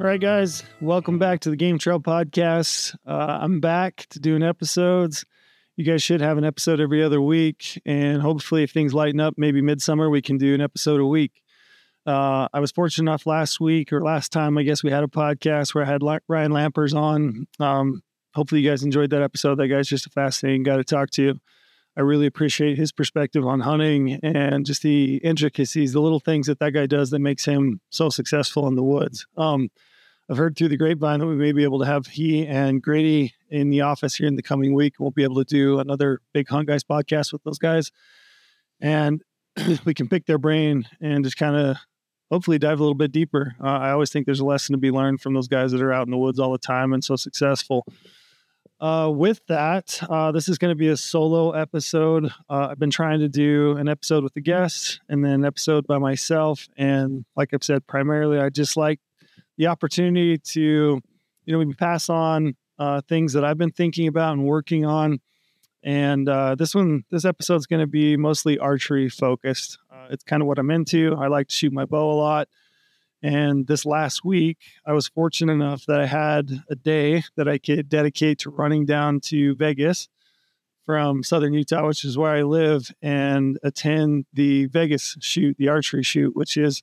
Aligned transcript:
All 0.00 0.06
right, 0.06 0.18
guys, 0.18 0.62
welcome 0.80 1.18
back 1.18 1.40
to 1.40 1.50
the 1.50 1.56
Game 1.56 1.76
Trail 1.76 2.00
Podcast. 2.00 2.96
Uh, 3.06 3.38
I'm 3.42 3.60
back 3.60 4.06
to 4.08 4.18
doing 4.18 4.42
episodes. 4.42 5.26
You 5.76 5.84
guys 5.84 6.02
should 6.02 6.22
have 6.22 6.38
an 6.38 6.44
episode 6.44 6.80
every 6.80 7.02
other 7.04 7.20
week, 7.20 7.78
and 7.84 8.22
hopefully, 8.22 8.62
if 8.62 8.70
things 8.70 8.94
lighten 8.94 9.20
up, 9.20 9.34
maybe 9.36 9.60
midsummer 9.60 10.08
we 10.08 10.22
can 10.22 10.38
do 10.38 10.54
an 10.54 10.62
episode 10.62 11.00
a 11.00 11.06
week. 11.06 11.42
Uh, 12.06 12.48
I 12.50 12.60
was 12.60 12.72
fortunate 12.72 13.10
enough 13.10 13.26
last 13.26 13.60
week 13.60 13.92
or 13.92 14.00
last 14.00 14.32
time, 14.32 14.56
I 14.56 14.62
guess 14.62 14.82
we 14.82 14.90
had 14.90 15.04
a 15.04 15.06
podcast 15.06 15.74
where 15.74 15.84
I 15.84 15.86
had 15.86 16.02
Ryan 16.02 16.52
Lampers 16.52 16.94
on. 16.94 17.46
Um, 17.58 18.02
hopefully, 18.34 18.62
you 18.62 18.70
guys 18.70 18.82
enjoyed 18.82 19.10
that 19.10 19.20
episode. 19.20 19.56
That 19.56 19.68
guy's 19.68 19.86
just 19.86 20.06
a 20.06 20.10
fascinating 20.10 20.62
guy 20.62 20.78
to 20.78 20.84
talk 20.84 21.10
to. 21.10 21.34
I 21.94 22.00
really 22.00 22.26
appreciate 22.26 22.78
his 22.78 22.90
perspective 22.90 23.46
on 23.46 23.60
hunting 23.60 24.18
and 24.22 24.64
just 24.64 24.80
the 24.80 25.16
intricacies, 25.16 25.92
the 25.92 26.00
little 26.00 26.20
things 26.20 26.46
that 26.46 26.58
that 26.60 26.70
guy 26.70 26.86
does 26.86 27.10
that 27.10 27.18
makes 27.18 27.44
him 27.44 27.82
so 27.90 28.08
successful 28.08 28.66
in 28.66 28.76
the 28.76 28.82
woods. 28.82 29.26
Um, 29.36 29.68
I've 30.30 30.36
heard 30.36 30.56
through 30.56 30.68
the 30.68 30.76
grapevine 30.76 31.18
that 31.18 31.26
we 31.26 31.34
may 31.34 31.50
be 31.50 31.64
able 31.64 31.80
to 31.80 31.86
have 31.86 32.06
he 32.06 32.46
and 32.46 32.80
Grady 32.80 33.34
in 33.48 33.68
the 33.68 33.80
office 33.80 34.14
here 34.14 34.28
in 34.28 34.36
the 34.36 34.42
coming 34.42 34.74
week. 34.74 34.94
We'll 35.00 35.10
be 35.10 35.24
able 35.24 35.42
to 35.42 35.44
do 35.44 35.80
another 35.80 36.20
Big 36.32 36.48
Hunt 36.48 36.68
Guys 36.68 36.84
podcast 36.84 37.32
with 37.32 37.42
those 37.42 37.58
guys. 37.58 37.90
And 38.80 39.22
we 39.84 39.92
can 39.92 40.08
pick 40.08 40.26
their 40.26 40.38
brain 40.38 40.86
and 41.00 41.24
just 41.24 41.36
kind 41.36 41.56
of 41.56 41.78
hopefully 42.30 42.60
dive 42.60 42.78
a 42.78 42.82
little 42.82 42.94
bit 42.94 43.10
deeper. 43.10 43.56
Uh, 43.60 43.66
I 43.66 43.90
always 43.90 44.10
think 44.10 44.24
there's 44.24 44.38
a 44.38 44.44
lesson 44.44 44.72
to 44.72 44.78
be 44.78 44.92
learned 44.92 45.20
from 45.20 45.34
those 45.34 45.48
guys 45.48 45.72
that 45.72 45.82
are 45.82 45.92
out 45.92 46.06
in 46.06 46.12
the 46.12 46.16
woods 46.16 46.38
all 46.38 46.52
the 46.52 46.58
time 46.58 46.92
and 46.92 47.02
so 47.02 47.16
successful. 47.16 47.84
Uh, 48.78 49.10
with 49.12 49.40
that, 49.48 50.00
uh, 50.08 50.30
this 50.30 50.48
is 50.48 50.58
going 50.58 50.70
to 50.70 50.78
be 50.78 50.88
a 50.88 50.96
solo 50.96 51.50
episode. 51.50 52.26
Uh, 52.48 52.68
I've 52.70 52.78
been 52.78 52.90
trying 52.90 53.18
to 53.18 53.28
do 53.28 53.76
an 53.78 53.88
episode 53.88 54.22
with 54.22 54.36
a 54.36 54.40
guest 54.40 55.00
and 55.08 55.24
then 55.24 55.32
an 55.32 55.44
episode 55.44 55.88
by 55.88 55.98
myself. 55.98 56.68
And 56.76 57.24
like 57.34 57.52
I've 57.52 57.64
said, 57.64 57.84
primarily, 57.88 58.38
I 58.38 58.48
just 58.48 58.76
like 58.76 59.00
the 59.60 59.66
opportunity 59.66 60.38
to, 60.38 61.02
you 61.44 61.52
know, 61.52 61.58
maybe 61.58 61.74
pass 61.74 62.08
on 62.08 62.56
uh, 62.78 63.02
things 63.02 63.34
that 63.34 63.44
I've 63.44 63.58
been 63.58 63.70
thinking 63.70 64.08
about 64.08 64.32
and 64.32 64.46
working 64.46 64.86
on. 64.86 65.20
And 65.82 66.26
uh, 66.30 66.54
this 66.54 66.74
one, 66.74 67.04
this 67.10 67.26
episode 67.26 67.56
is 67.56 67.66
going 67.66 67.80
to 67.80 67.86
be 67.86 68.16
mostly 68.16 68.58
archery 68.58 69.10
focused. 69.10 69.76
Uh, 69.92 70.06
it's 70.08 70.24
kind 70.24 70.40
of 70.40 70.48
what 70.48 70.58
I'm 70.58 70.70
into. 70.70 71.14
I 71.14 71.26
like 71.26 71.48
to 71.48 71.54
shoot 71.54 71.74
my 71.74 71.84
bow 71.84 72.10
a 72.10 72.16
lot. 72.16 72.48
And 73.22 73.66
this 73.66 73.84
last 73.84 74.24
week, 74.24 74.56
I 74.86 74.94
was 74.94 75.08
fortunate 75.08 75.52
enough 75.52 75.84
that 75.84 76.00
I 76.00 76.06
had 76.06 76.50
a 76.70 76.74
day 76.74 77.24
that 77.36 77.46
I 77.46 77.58
could 77.58 77.90
dedicate 77.90 78.38
to 78.38 78.50
running 78.50 78.86
down 78.86 79.20
to 79.24 79.54
Vegas 79.56 80.08
from 80.86 81.22
southern 81.22 81.52
Utah, 81.52 81.86
which 81.86 82.06
is 82.06 82.16
where 82.16 82.32
I 82.32 82.44
live, 82.44 82.90
and 83.02 83.58
attend 83.62 84.24
the 84.32 84.68
Vegas 84.68 85.18
shoot, 85.20 85.58
the 85.58 85.68
archery 85.68 86.02
shoot, 86.02 86.34
which 86.34 86.56
is 86.56 86.82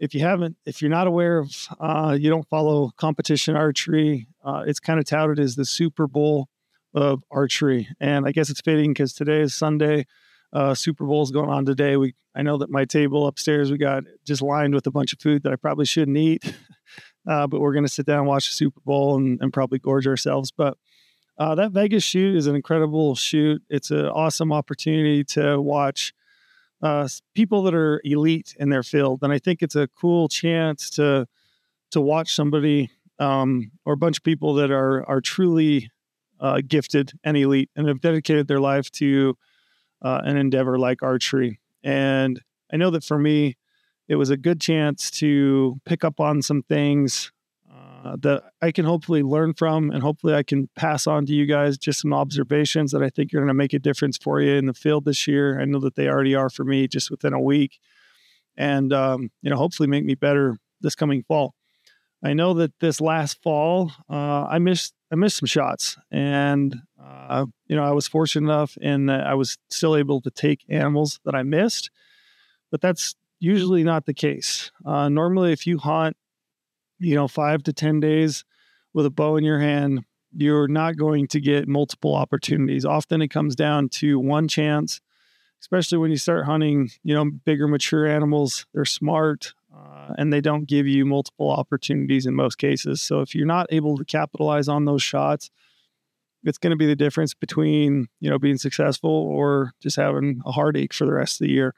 if 0.00 0.14
you 0.14 0.20
haven't, 0.20 0.56
if 0.64 0.80
you're 0.80 0.90
not 0.90 1.06
aware 1.06 1.38
of, 1.38 1.68
uh, 1.78 2.16
you 2.18 2.30
don't 2.30 2.48
follow 2.48 2.90
competition 2.96 3.54
archery, 3.54 4.26
uh, 4.42 4.64
it's 4.66 4.80
kind 4.80 4.98
of 4.98 5.04
touted 5.04 5.38
as 5.38 5.56
the 5.56 5.66
Super 5.66 6.06
Bowl 6.06 6.48
of 6.94 7.22
archery. 7.30 7.86
And 8.00 8.26
I 8.26 8.32
guess 8.32 8.48
it's 8.48 8.62
fitting 8.62 8.90
because 8.90 9.12
today 9.12 9.40
is 9.40 9.54
Sunday. 9.54 10.06
Uh, 10.52 10.74
Super 10.74 11.04
Bowl 11.04 11.22
is 11.22 11.30
going 11.30 11.50
on 11.50 11.66
today. 11.66 11.96
We, 11.98 12.14
I 12.34 12.42
know 12.42 12.56
that 12.58 12.70
my 12.70 12.86
table 12.86 13.26
upstairs 13.26 13.70
we 13.70 13.76
got 13.76 14.04
just 14.24 14.40
lined 14.40 14.74
with 14.74 14.86
a 14.86 14.90
bunch 14.90 15.12
of 15.12 15.20
food 15.20 15.42
that 15.42 15.52
I 15.52 15.56
probably 15.56 15.84
shouldn't 15.84 16.16
eat, 16.16 16.44
uh, 17.28 17.46
but 17.46 17.60
we're 17.60 17.74
going 17.74 17.84
to 17.84 17.92
sit 17.92 18.06
down 18.06 18.20
and 18.20 18.26
watch 18.26 18.48
the 18.48 18.54
Super 18.54 18.80
Bowl 18.84 19.16
and, 19.16 19.38
and 19.42 19.52
probably 19.52 19.78
gorge 19.78 20.06
ourselves. 20.06 20.50
But 20.50 20.78
uh, 21.38 21.54
that 21.56 21.72
Vegas 21.72 22.02
shoot 22.02 22.34
is 22.36 22.46
an 22.46 22.56
incredible 22.56 23.14
shoot. 23.14 23.62
It's 23.68 23.90
an 23.90 24.06
awesome 24.06 24.50
opportunity 24.50 25.24
to 25.24 25.60
watch 25.60 26.14
uh, 26.82 27.08
people 27.34 27.62
that 27.64 27.74
are 27.74 28.00
elite 28.04 28.54
in 28.58 28.70
their 28.70 28.82
field, 28.82 29.20
and 29.22 29.32
I 29.32 29.38
think 29.38 29.62
it's 29.62 29.76
a 29.76 29.88
cool 29.88 30.28
chance 30.28 30.90
to 30.90 31.26
to 31.90 32.00
watch 32.00 32.34
somebody 32.34 32.90
um, 33.18 33.70
or 33.84 33.94
a 33.94 33.96
bunch 33.96 34.18
of 34.18 34.24
people 34.24 34.54
that 34.54 34.70
are 34.70 35.08
are 35.08 35.20
truly 35.20 35.90
uh, 36.40 36.60
gifted 36.66 37.12
and 37.22 37.36
elite 37.36 37.70
and 37.76 37.86
have 37.88 38.00
dedicated 38.00 38.48
their 38.48 38.60
life 38.60 38.90
to 38.92 39.36
uh, 40.02 40.20
an 40.24 40.36
endeavor 40.36 40.78
like 40.78 41.02
archery. 41.02 41.60
And 41.84 42.40
I 42.72 42.76
know 42.76 42.90
that 42.90 43.04
for 43.04 43.18
me, 43.18 43.56
it 44.08 44.16
was 44.16 44.30
a 44.30 44.36
good 44.36 44.60
chance 44.60 45.10
to 45.12 45.80
pick 45.84 46.04
up 46.04 46.18
on 46.18 46.42
some 46.42 46.62
things 46.62 47.30
uh, 48.02 48.16
that 48.20 48.44
I 48.62 48.72
can 48.72 48.84
hopefully 48.84 49.22
learn 49.22 49.54
from, 49.54 49.90
and 49.90 50.02
hopefully 50.02 50.34
I 50.34 50.42
can 50.42 50.68
pass 50.76 51.06
on 51.06 51.26
to 51.26 51.34
you 51.34 51.46
guys 51.46 51.76
just 51.76 52.00
some 52.00 52.14
observations 52.14 52.92
that 52.92 53.02
I 53.02 53.10
think 53.10 53.32
are 53.32 53.38
going 53.38 53.48
to 53.48 53.54
make 53.54 53.74
a 53.74 53.78
difference 53.78 54.16
for 54.16 54.40
you 54.40 54.54
in 54.54 54.66
the 54.66 54.74
field 54.74 55.04
this 55.04 55.26
year. 55.26 55.60
I 55.60 55.64
know 55.64 55.80
that 55.80 55.96
they 55.96 56.08
already 56.08 56.34
are 56.34 56.50
for 56.50 56.64
me 56.64 56.88
just 56.88 57.10
within 57.10 57.32
a 57.32 57.40
week, 57.40 57.78
and 58.56 58.92
um, 58.92 59.30
you 59.42 59.50
know, 59.50 59.56
hopefully 59.56 59.88
make 59.88 60.04
me 60.04 60.14
better 60.14 60.56
this 60.80 60.94
coming 60.94 61.22
fall. 61.22 61.54
I 62.22 62.32
know 62.32 62.54
that 62.54 62.72
this 62.80 63.00
last 63.00 63.42
fall, 63.42 63.92
uh, 64.08 64.44
I 64.44 64.58
missed 64.58 64.94
I 65.12 65.16
missed 65.16 65.38
some 65.38 65.46
shots, 65.46 65.98
and 66.10 66.76
uh, 67.02 67.46
you 67.66 67.76
know, 67.76 67.84
I 67.84 67.92
was 67.92 68.08
fortunate 68.08 68.50
enough 68.50 68.76
in 68.78 69.06
that 69.06 69.26
I 69.26 69.34
was 69.34 69.58
still 69.68 69.96
able 69.96 70.20
to 70.22 70.30
take 70.30 70.64
animals 70.68 71.20
that 71.24 71.34
I 71.34 71.42
missed, 71.42 71.90
but 72.70 72.80
that's 72.80 73.14
usually 73.40 73.84
not 73.84 74.06
the 74.06 74.14
case. 74.14 74.70
Uh, 74.84 75.08
normally, 75.08 75.52
if 75.52 75.66
you 75.66 75.78
hunt 75.78 76.16
you 77.00 77.14
know, 77.14 77.26
five 77.26 77.62
to 77.64 77.72
10 77.72 77.98
days 78.00 78.44
with 78.92 79.06
a 79.06 79.10
bow 79.10 79.36
in 79.36 79.44
your 79.44 79.58
hand, 79.58 80.04
you're 80.32 80.68
not 80.68 80.96
going 80.96 81.26
to 81.28 81.40
get 81.40 81.66
multiple 81.66 82.14
opportunities. 82.14 82.84
Often 82.84 83.22
it 83.22 83.28
comes 83.28 83.56
down 83.56 83.88
to 83.88 84.18
one 84.18 84.46
chance, 84.46 85.00
especially 85.60 85.98
when 85.98 86.10
you 86.10 86.16
start 86.16 86.44
hunting, 86.44 86.90
you 87.02 87.14
know, 87.14 87.24
bigger, 87.24 87.66
mature 87.66 88.06
animals. 88.06 88.66
They're 88.72 88.84
smart 88.84 89.54
uh, 89.74 90.14
and 90.18 90.32
they 90.32 90.40
don't 90.40 90.66
give 90.66 90.86
you 90.86 91.04
multiple 91.04 91.50
opportunities 91.50 92.26
in 92.26 92.34
most 92.34 92.58
cases. 92.58 93.02
So 93.02 93.20
if 93.20 93.34
you're 93.34 93.46
not 93.46 93.66
able 93.70 93.96
to 93.96 94.04
capitalize 94.04 94.68
on 94.68 94.84
those 94.84 95.02
shots, 95.02 95.50
it's 96.44 96.58
going 96.58 96.70
to 96.70 96.76
be 96.76 96.86
the 96.86 96.96
difference 96.96 97.34
between, 97.34 98.08
you 98.20 98.30
know, 98.30 98.38
being 98.38 98.56
successful 98.56 99.10
or 99.10 99.72
just 99.80 99.96
having 99.96 100.40
a 100.46 100.52
heartache 100.52 100.94
for 100.94 101.06
the 101.06 101.12
rest 101.12 101.40
of 101.40 101.46
the 101.46 101.52
year. 101.52 101.74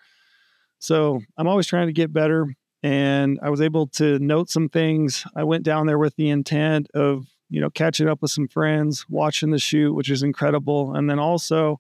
So 0.79 1.21
I'm 1.37 1.49
always 1.49 1.67
trying 1.67 1.87
to 1.87 1.93
get 1.93 2.13
better 2.13 2.55
and 2.83 3.39
I 3.43 3.51
was 3.51 3.61
able 3.61 3.87
to 3.89 4.19
note 4.19 4.51
some 4.51 4.69
things. 4.69 5.25
I 5.37 5.45
went 5.45 5.65
down 5.65 5.87
there 5.87 5.99
with 5.99 6.17
the 6.17 6.31
intent 6.31 6.89
of, 6.95 7.27
you 7.49 7.61
know, 7.61 7.71
catching 7.71 8.09
up 8.09 8.23
with 8.23 8.31
some 8.31 8.49
friends, 8.49 9.07
watching 9.09 9.51
the 9.51 9.59
shoot, 9.59 9.95
which 9.95 10.11
is 10.11 10.23
incredible, 10.23 10.95
and 10.95 11.09
then 11.09 11.19
also 11.19 11.79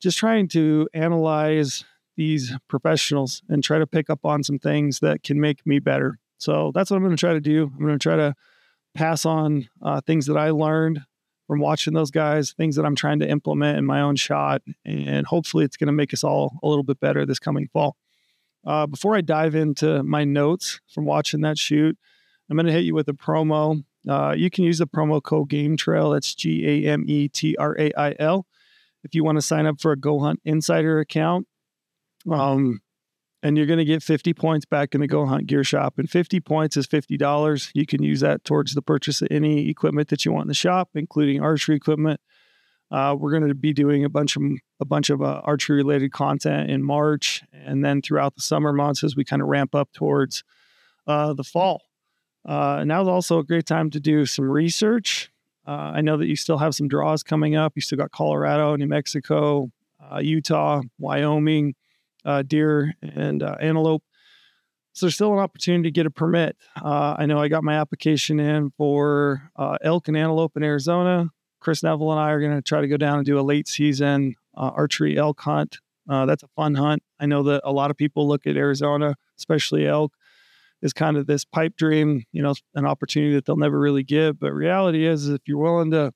just 0.00 0.18
trying 0.18 0.48
to 0.48 0.88
analyze 0.94 1.84
these 2.16 2.52
professionals 2.68 3.42
and 3.48 3.64
try 3.64 3.78
to 3.78 3.86
pick 3.86 4.10
up 4.10 4.24
on 4.24 4.42
some 4.42 4.58
things 4.58 5.00
that 5.00 5.22
can 5.22 5.40
make 5.40 5.64
me 5.66 5.78
better. 5.78 6.18
So 6.38 6.70
that's 6.74 6.90
what 6.90 6.96
I'm 6.96 7.02
going 7.02 7.16
to 7.16 7.20
try 7.20 7.32
to 7.32 7.40
do. 7.40 7.70
I'm 7.74 7.86
going 7.86 7.98
to 7.98 8.02
try 8.02 8.16
to 8.16 8.34
pass 8.94 9.24
on 9.24 9.68
uh, 9.82 10.00
things 10.00 10.26
that 10.26 10.36
I 10.36 10.50
learned 10.50 11.00
from 11.46 11.60
watching 11.60 11.94
those 11.94 12.10
guys, 12.10 12.52
things 12.52 12.76
that 12.76 12.84
I'm 12.84 12.94
trying 12.94 13.20
to 13.20 13.28
implement 13.28 13.78
in 13.78 13.84
my 13.84 14.00
own 14.00 14.16
shot, 14.16 14.62
and 14.84 15.26
hopefully 15.26 15.64
it's 15.64 15.76
going 15.76 15.88
to 15.88 15.92
make 15.92 16.12
us 16.12 16.24
all 16.24 16.58
a 16.62 16.68
little 16.68 16.84
bit 16.84 17.00
better 17.00 17.26
this 17.26 17.38
coming 17.38 17.68
fall. 17.72 17.96
Uh, 18.66 18.86
before 18.86 19.16
I 19.16 19.20
dive 19.20 19.54
into 19.54 20.02
my 20.02 20.24
notes 20.24 20.80
from 20.92 21.04
watching 21.04 21.40
that 21.42 21.58
shoot, 21.58 21.96
I'm 22.48 22.56
going 22.56 22.66
to 22.66 22.72
hit 22.72 22.84
you 22.84 22.94
with 22.94 23.08
a 23.08 23.12
promo. 23.12 23.84
Uh, 24.08 24.34
you 24.36 24.50
can 24.50 24.64
use 24.64 24.78
the 24.78 24.86
promo 24.86 25.22
code 25.22 25.48
Game 25.48 25.76
Trail. 25.76 26.10
That's 26.10 26.34
G 26.34 26.66
A 26.66 26.92
M 26.92 27.04
E 27.06 27.28
T 27.28 27.56
R 27.56 27.78
A 27.78 27.92
I 27.96 28.14
L. 28.18 28.46
If 29.02 29.14
you 29.14 29.24
want 29.24 29.36
to 29.36 29.42
sign 29.42 29.66
up 29.66 29.80
for 29.80 29.92
a 29.92 29.96
Go 29.96 30.20
Hunt 30.20 30.40
Insider 30.44 31.00
account, 31.00 31.46
um, 32.30 32.80
and 33.42 33.56
you're 33.56 33.66
going 33.66 33.78
to 33.78 33.84
get 33.86 34.02
50 34.02 34.34
points 34.34 34.66
back 34.66 34.94
in 34.94 35.00
the 35.00 35.06
Go 35.06 35.24
Hunt 35.24 35.46
Gear 35.46 35.64
Shop. 35.64 35.94
And 35.98 36.10
50 36.10 36.40
points 36.40 36.76
is 36.76 36.86
$50. 36.86 37.70
You 37.74 37.86
can 37.86 38.02
use 38.02 38.20
that 38.20 38.44
towards 38.44 38.74
the 38.74 38.82
purchase 38.82 39.22
of 39.22 39.28
any 39.30 39.70
equipment 39.70 40.08
that 40.08 40.26
you 40.26 40.32
want 40.32 40.44
in 40.44 40.48
the 40.48 40.54
shop, 40.54 40.90
including 40.94 41.40
archery 41.40 41.76
equipment, 41.76 42.20
uh, 42.90 43.14
we're 43.18 43.30
going 43.30 43.48
to 43.48 43.54
be 43.54 43.72
doing 43.72 44.04
a 44.04 44.08
bunch 44.08 44.36
of 44.36 44.42
a 44.80 44.84
bunch 44.84 45.10
of 45.10 45.20
uh, 45.20 45.42
archery 45.44 45.76
related 45.76 46.10
content 46.10 46.70
in 46.70 46.82
March, 46.82 47.42
and 47.52 47.84
then 47.84 48.00
throughout 48.00 48.34
the 48.34 48.40
summer 48.40 48.72
months 48.72 49.04
as 49.04 49.14
we 49.14 49.24
kind 49.24 49.42
of 49.42 49.48
ramp 49.48 49.74
up 49.74 49.92
towards 49.92 50.42
uh, 51.06 51.34
the 51.34 51.44
fall. 51.44 51.82
Uh, 52.46 52.82
now 52.84 53.02
is 53.02 53.08
also 53.08 53.38
a 53.38 53.44
great 53.44 53.66
time 53.66 53.90
to 53.90 54.00
do 54.00 54.24
some 54.24 54.50
research. 54.50 55.30
Uh, 55.68 55.92
I 55.94 56.00
know 56.00 56.16
that 56.16 56.26
you 56.26 56.36
still 56.36 56.56
have 56.56 56.74
some 56.74 56.88
draws 56.88 57.22
coming 57.22 57.54
up. 57.54 57.74
You 57.76 57.82
still 57.82 57.98
got 57.98 58.10
Colorado, 58.10 58.74
New 58.76 58.86
Mexico, 58.86 59.70
uh, 60.00 60.18
Utah, 60.18 60.80
Wyoming, 60.98 61.74
deer 62.46 62.94
and 63.02 63.42
antelope. 63.42 64.02
So 64.92 65.06
there's 65.06 65.14
still 65.14 65.32
an 65.32 65.38
opportunity 65.38 65.84
to 65.84 65.92
get 65.92 66.06
a 66.06 66.10
permit. 66.10 66.56
I 66.76 67.26
know 67.26 67.38
I 67.38 67.48
got 67.48 67.62
my 67.62 67.74
application 67.74 68.40
in 68.40 68.70
for 68.76 69.50
elk 69.82 70.08
and 70.08 70.16
antelope 70.16 70.56
in 70.56 70.64
Arizona. 70.64 71.28
Chris 71.60 71.82
Neville 71.82 72.10
and 72.10 72.20
I 72.20 72.30
are 72.30 72.40
going 72.40 72.56
to 72.56 72.62
try 72.62 72.80
to 72.80 72.88
go 72.88 72.96
down 72.96 73.18
and 73.18 73.26
do 73.26 73.38
a 73.38 73.42
late 73.42 73.68
season 73.68 74.34
uh, 74.56 74.70
archery 74.74 75.16
elk 75.18 75.40
hunt. 75.40 75.78
Uh, 76.08 76.26
that's 76.26 76.42
a 76.42 76.48
fun 76.48 76.74
hunt. 76.74 77.02
I 77.18 77.26
know 77.26 77.42
that 77.44 77.62
a 77.64 77.72
lot 77.72 77.90
of 77.90 77.96
people 77.96 78.26
look 78.26 78.46
at 78.46 78.56
Arizona, 78.56 79.14
especially 79.38 79.86
elk, 79.86 80.14
as 80.82 80.92
kind 80.92 81.16
of 81.16 81.26
this 81.26 81.44
pipe 81.44 81.76
dream, 81.76 82.24
you 82.32 82.42
know, 82.42 82.54
an 82.74 82.86
opportunity 82.86 83.34
that 83.34 83.44
they'll 83.44 83.56
never 83.56 83.78
really 83.78 84.02
give. 84.02 84.40
But 84.40 84.52
reality 84.52 85.06
is, 85.06 85.28
if 85.28 85.42
you're 85.46 85.58
willing 85.58 85.90
to, 85.92 86.12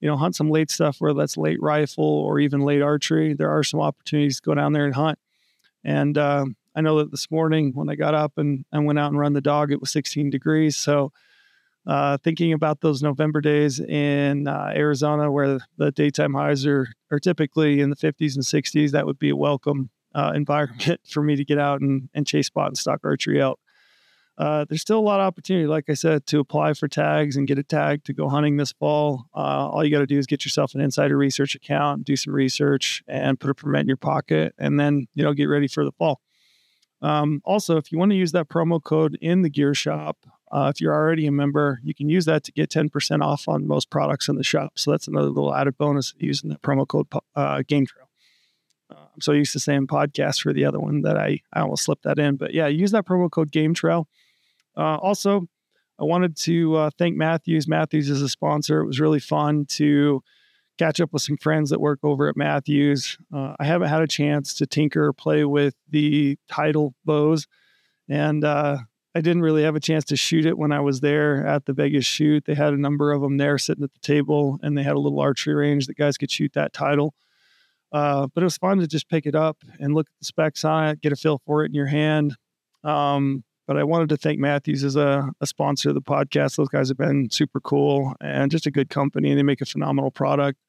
you 0.00 0.08
know, 0.08 0.16
hunt 0.16 0.36
some 0.36 0.50
late 0.50 0.70
stuff, 0.70 0.96
whether 0.98 1.18
that's 1.18 1.36
late 1.36 1.62
rifle 1.62 2.04
or 2.04 2.40
even 2.40 2.60
late 2.60 2.82
archery, 2.82 3.32
there 3.32 3.50
are 3.50 3.64
some 3.64 3.80
opportunities 3.80 4.36
to 4.36 4.42
go 4.42 4.54
down 4.54 4.72
there 4.72 4.84
and 4.84 4.94
hunt. 4.94 5.18
And 5.84 6.18
uh, 6.18 6.46
I 6.74 6.80
know 6.80 6.98
that 6.98 7.10
this 7.10 7.30
morning 7.30 7.72
when 7.74 7.88
I 7.88 7.94
got 7.94 8.14
up 8.14 8.32
and, 8.36 8.64
and 8.72 8.84
went 8.86 8.98
out 8.98 9.10
and 9.10 9.18
run 9.18 9.32
the 9.32 9.40
dog, 9.40 9.72
it 9.72 9.80
was 9.80 9.90
16 9.90 10.30
degrees. 10.30 10.76
So 10.76 11.12
uh, 11.88 12.18
thinking 12.18 12.52
about 12.52 12.82
those 12.82 13.02
November 13.02 13.40
days 13.40 13.80
in 13.80 14.46
uh, 14.46 14.72
Arizona 14.74 15.32
where 15.32 15.58
the 15.78 15.90
daytime 15.90 16.34
highs 16.34 16.66
are, 16.66 16.86
are 17.10 17.18
typically 17.18 17.80
in 17.80 17.88
the 17.88 17.96
50s 17.96 18.34
and 18.34 18.44
60s, 18.44 18.90
that 18.90 19.06
would 19.06 19.18
be 19.18 19.30
a 19.30 19.36
welcome 19.36 19.88
uh, 20.14 20.32
environment 20.34 21.00
for 21.08 21.22
me 21.22 21.34
to 21.34 21.46
get 21.46 21.58
out 21.58 21.80
and, 21.80 22.10
and 22.12 22.26
chase 22.26 22.48
spot 22.48 22.68
and 22.68 22.76
stalk 22.76 23.00
archery 23.04 23.40
elk. 23.40 23.58
Uh, 24.36 24.66
there's 24.68 24.82
still 24.82 24.98
a 24.98 25.00
lot 25.00 25.18
of 25.18 25.26
opportunity, 25.26 25.66
like 25.66 25.88
I 25.88 25.94
said, 25.94 26.26
to 26.26 26.38
apply 26.38 26.74
for 26.74 26.88
tags 26.88 27.36
and 27.36 27.48
get 27.48 27.58
a 27.58 27.64
tag 27.64 28.04
to 28.04 28.12
go 28.12 28.28
hunting 28.28 28.56
this 28.56 28.72
fall. 28.72 29.24
Uh, 29.34 29.68
all 29.68 29.82
you 29.82 29.90
got 29.90 29.98
to 29.98 30.06
do 30.06 30.18
is 30.18 30.26
get 30.26 30.44
yourself 30.44 30.74
an 30.74 30.80
insider 30.80 31.16
research 31.16 31.56
account, 31.56 32.04
do 32.04 32.14
some 32.14 32.34
research, 32.34 33.02
and 33.08 33.40
put 33.40 33.50
a 33.50 33.54
permit 33.54 33.80
in 33.80 33.88
your 33.88 33.96
pocket, 33.96 34.54
and 34.58 34.78
then 34.78 35.08
you 35.14 35.24
know 35.24 35.32
get 35.32 35.46
ready 35.46 35.66
for 35.66 35.84
the 35.84 35.90
fall. 35.92 36.20
Um, 37.02 37.40
also, 37.44 37.78
if 37.78 37.90
you 37.90 37.98
want 37.98 38.12
to 38.12 38.16
use 38.16 38.30
that 38.32 38.48
promo 38.48 38.80
code 38.80 39.18
in 39.20 39.42
the 39.42 39.50
gear 39.50 39.74
shop, 39.74 40.18
uh, 40.50 40.72
if 40.74 40.80
you're 40.80 40.94
already 40.94 41.26
a 41.26 41.32
member, 41.32 41.80
you 41.82 41.94
can 41.94 42.08
use 42.08 42.24
that 42.24 42.44
to 42.44 42.52
get 42.52 42.70
10% 42.70 43.22
off 43.22 43.48
on 43.48 43.66
most 43.66 43.90
products 43.90 44.28
in 44.28 44.36
the 44.36 44.44
shop. 44.44 44.72
So 44.76 44.90
that's 44.90 45.06
another 45.06 45.28
little 45.28 45.54
added 45.54 45.76
bonus 45.76 46.14
using 46.18 46.50
that 46.50 46.62
promo 46.62 46.86
code 46.86 47.06
uh, 47.36 47.62
Game 47.66 47.86
Trail. 47.86 48.08
Uh, 48.90 49.06
I'm 49.14 49.20
so 49.20 49.32
used 49.32 49.52
to 49.52 49.60
saying 49.60 49.86
podcast 49.86 50.40
for 50.40 50.52
the 50.52 50.64
other 50.64 50.80
one 50.80 51.02
that 51.02 51.18
I, 51.18 51.40
I 51.52 51.60
almost 51.60 51.84
slipped 51.84 52.04
that 52.04 52.18
in. 52.18 52.36
But 52.36 52.54
yeah, 52.54 52.66
use 52.66 52.92
that 52.92 53.04
promo 53.04 53.30
code 53.30 53.52
Game 53.52 53.74
Trail. 53.74 54.08
Uh, 54.76 54.96
also, 54.96 55.46
I 56.00 56.04
wanted 56.04 56.36
to 56.38 56.76
uh, 56.76 56.90
thank 56.96 57.16
Mathews. 57.16 57.68
Mathews 57.68 58.08
is 58.08 58.22
a 58.22 58.28
sponsor. 58.28 58.80
It 58.80 58.86
was 58.86 59.00
really 59.00 59.20
fun 59.20 59.66
to 59.70 60.22
catch 60.78 61.00
up 61.00 61.12
with 61.12 61.22
some 61.22 61.36
friends 61.36 61.70
that 61.70 61.80
work 61.80 61.98
over 62.02 62.28
at 62.28 62.36
Mathews. 62.36 63.18
Uh, 63.34 63.54
I 63.58 63.64
haven't 63.64 63.88
had 63.88 64.00
a 64.00 64.06
chance 64.06 64.54
to 64.54 64.66
tinker 64.66 65.06
or 65.06 65.12
play 65.12 65.44
with 65.44 65.74
the 65.90 66.38
title 66.48 66.94
bows. 67.04 67.46
And 68.08 68.44
I 69.18 69.20
didn't 69.20 69.42
really 69.42 69.64
have 69.64 69.74
a 69.74 69.80
chance 69.80 70.04
to 70.04 70.16
shoot 70.16 70.46
it 70.46 70.56
when 70.56 70.70
I 70.70 70.78
was 70.78 71.00
there 71.00 71.44
at 71.44 71.64
the 71.64 71.72
Vegas 71.72 72.04
shoot. 72.04 72.44
They 72.44 72.54
had 72.54 72.72
a 72.72 72.80
number 72.80 73.10
of 73.10 73.20
them 73.20 73.36
there 73.36 73.58
sitting 73.58 73.82
at 73.82 73.92
the 73.92 73.98
table, 73.98 74.60
and 74.62 74.78
they 74.78 74.84
had 74.84 74.94
a 74.94 75.00
little 75.00 75.18
archery 75.18 75.56
range 75.56 75.88
that 75.88 75.96
guys 75.96 76.16
could 76.16 76.30
shoot 76.30 76.52
that 76.52 76.72
title. 76.72 77.14
Uh, 77.90 78.28
but 78.32 78.42
it 78.42 78.44
was 78.44 78.58
fun 78.58 78.78
to 78.78 78.86
just 78.86 79.08
pick 79.08 79.26
it 79.26 79.34
up 79.34 79.56
and 79.80 79.92
look 79.92 80.06
at 80.06 80.18
the 80.20 80.24
specs 80.24 80.64
on 80.64 80.90
it, 80.90 81.00
get 81.00 81.10
a 81.10 81.16
feel 81.16 81.42
for 81.44 81.64
it 81.64 81.70
in 81.70 81.74
your 81.74 81.86
hand. 81.86 82.36
Um, 82.84 83.42
but 83.66 83.76
I 83.76 83.82
wanted 83.82 84.08
to 84.10 84.16
thank 84.16 84.38
Mathews 84.38 84.84
as 84.84 84.94
a, 84.94 85.28
a, 85.40 85.46
sponsor 85.48 85.88
of 85.88 85.96
the 85.96 86.00
podcast. 86.00 86.54
Those 86.54 86.68
guys 86.68 86.86
have 86.86 86.96
been 86.96 87.28
super 87.28 87.58
cool 87.58 88.14
and 88.20 88.52
just 88.52 88.66
a 88.66 88.70
good 88.70 88.88
company, 88.88 89.30
and 89.30 89.38
they 89.38 89.42
make 89.42 89.60
a 89.60 89.66
phenomenal 89.66 90.12
product 90.12 90.60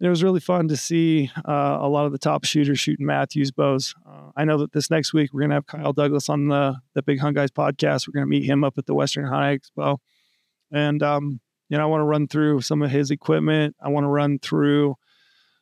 it 0.00 0.08
was 0.08 0.22
really 0.22 0.40
fun 0.40 0.68
to 0.68 0.76
see 0.76 1.30
uh, 1.46 1.78
a 1.80 1.88
lot 1.88 2.06
of 2.06 2.12
the 2.12 2.18
top 2.18 2.44
shooters 2.44 2.80
shooting 2.80 3.04
Mathews 3.04 3.50
bows. 3.50 3.94
Uh, 4.06 4.30
I 4.34 4.44
know 4.44 4.56
that 4.58 4.72
this 4.72 4.90
next 4.90 5.12
week 5.12 5.32
we're 5.32 5.40
going 5.40 5.50
to 5.50 5.56
have 5.56 5.66
Kyle 5.66 5.92
Douglas 5.92 6.28
on 6.28 6.48
the 6.48 6.76
the 6.94 7.02
Big 7.02 7.20
Hunt 7.20 7.36
Guys 7.36 7.50
podcast. 7.50 8.08
We're 8.08 8.12
going 8.12 8.26
to 8.26 8.30
meet 8.30 8.44
him 8.44 8.64
up 8.64 8.78
at 8.78 8.86
the 8.86 8.94
Western 8.94 9.26
Hunt 9.26 9.62
Expo, 9.62 9.98
and 10.72 11.02
um, 11.02 11.40
you 11.68 11.76
know 11.76 11.82
I 11.82 11.86
want 11.86 12.00
to 12.00 12.06
run 12.06 12.28
through 12.28 12.62
some 12.62 12.80
of 12.82 12.90
his 12.90 13.10
equipment. 13.10 13.76
I 13.80 13.90
want 13.90 14.04
to 14.04 14.08
run 14.08 14.38
through 14.38 14.96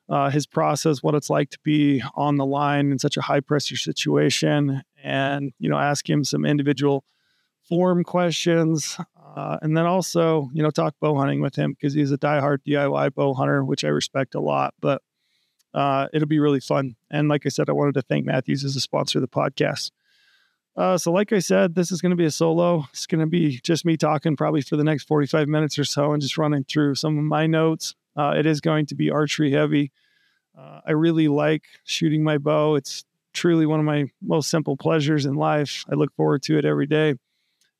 uh, 0.08 0.30
his 0.30 0.46
process, 0.46 1.02
what 1.02 1.16
it's 1.16 1.30
like 1.30 1.50
to 1.50 1.58
be 1.64 2.02
on 2.14 2.36
the 2.36 2.46
line 2.46 2.92
in 2.92 2.98
such 2.98 3.16
a 3.16 3.22
high 3.22 3.40
pressure 3.40 3.76
situation, 3.76 4.82
and 5.02 5.52
you 5.58 5.68
know 5.68 5.78
ask 5.78 6.08
him 6.08 6.22
some 6.22 6.44
individual 6.44 7.04
form 7.68 8.04
questions. 8.04 8.98
Uh, 9.36 9.58
and 9.62 9.76
then 9.76 9.86
also, 9.86 10.50
you 10.52 10.62
know, 10.62 10.70
talk 10.70 10.94
bow 11.00 11.14
hunting 11.14 11.40
with 11.40 11.54
him 11.54 11.72
because 11.72 11.94
he's 11.94 12.10
a 12.10 12.18
diehard 12.18 12.58
DIY 12.66 13.14
bow 13.14 13.34
hunter, 13.34 13.64
which 13.64 13.84
I 13.84 13.88
respect 13.88 14.34
a 14.34 14.40
lot. 14.40 14.74
But 14.80 15.02
uh, 15.74 16.08
it'll 16.12 16.26
be 16.26 16.40
really 16.40 16.60
fun. 16.60 16.96
And 17.10 17.28
like 17.28 17.46
I 17.46 17.50
said, 17.50 17.68
I 17.68 17.72
wanted 17.72 17.94
to 17.94 18.02
thank 18.02 18.24
Mathews 18.24 18.64
as 18.64 18.74
a 18.74 18.80
sponsor 18.80 19.18
of 19.18 19.22
the 19.22 19.28
podcast. 19.28 19.90
Uh, 20.76 20.96
so, 20.96 21.12
like 21.12 21.32
I 21.32 21.40
said, 21.40 21.74
this 21.74 21.90
is 21.90 22.00
going 22.00 22.10
to 22.10 22.16
be 22.16 22.24
a 22.24 22.30
solo. 22.30 22.84
It's 22.90 23.06
going 23.06 23.20
to 23.20 23.26
be 23.26 23.60
just 23.62 23.84
me 23.84 23.96
talking 23.96 24.36
probably 24.36 24.62
for 24.62 24.76
the 24.76 24.84
next 24.84 25.04
45 25.04 25.48
minutes 25.48 25.78
or 25.78 25.84
so 25.84 26.12
and 26.12 26.22
just 26.22 26.38
running 26.38 26.64
through 26.64 26.94
some 26.94 27.18
of 27.18 27.24
my 27.24 27.46
notes. 27.46 27.94
Uh, 28.16 28.34
it 28.36 28.46
is 28.46 28.60
going 28.60 28.86
to 28.86 28.94
be 28.94 29.10
archery 29.10 29.52
heavy. 29.52 29.92
Uh, 30.56 30.80
I 30.86 30.92
really 30.92 31.28
like 31.28 31.64
shooting 31.84 32.24
my 32.24 32.38
bow. 32.38 32.76
It's 32.76 33.04
truly 33.32 33.66
one 33.66 33.80
of 33.80 33.86
my 33.86 34.06
most 34.22 34.50
simple 34.50 34.76
pleasures 34.76 35.26
in 35.26 35.34
life. 35.34 35.84
I 35.90 35.94
look 35.94 36.14
forward 36.14 36.42
to 36.44 36.58
it 36.58 36.64
every 36.64 36.86
day 36.86 37.14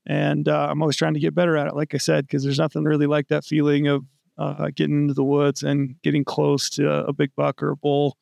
and 0.08 0.48
uh, 0.48 0.68
I'm 0.70 0.80
always 0.80 0.96
trying 0.96 1.14
to 1.14 1.20
get 1.20 1.34
better 1.34 1.56
at 1.56 1.66
it. 1.66 1.76
Like 1.76 1.94
I 1.94 1.98
said, 1.98 2.26
because 2.26 2.42
there's 2.42 2.58
nothing 2.58 2.84
really 2.84 3.06
like 3.06 3.28
that 3.28 3.44
feeling 3.44 3.86
of 3.86 4.06
uh, 4.38 4.70
getting 4.74 5.02
into 5.02 5.14
the 5.14 5.22
woods 5.22 5.62
and 5.62 6.00
getting 6.02 6.24
close 6.24 6.70
to 6.70 6.90
a, 6.90 7.12
big 7.12 7.30
buck 7.36 7.62
or 7.62 7.70
a 7.70 7.76
bull, 7.76 8.16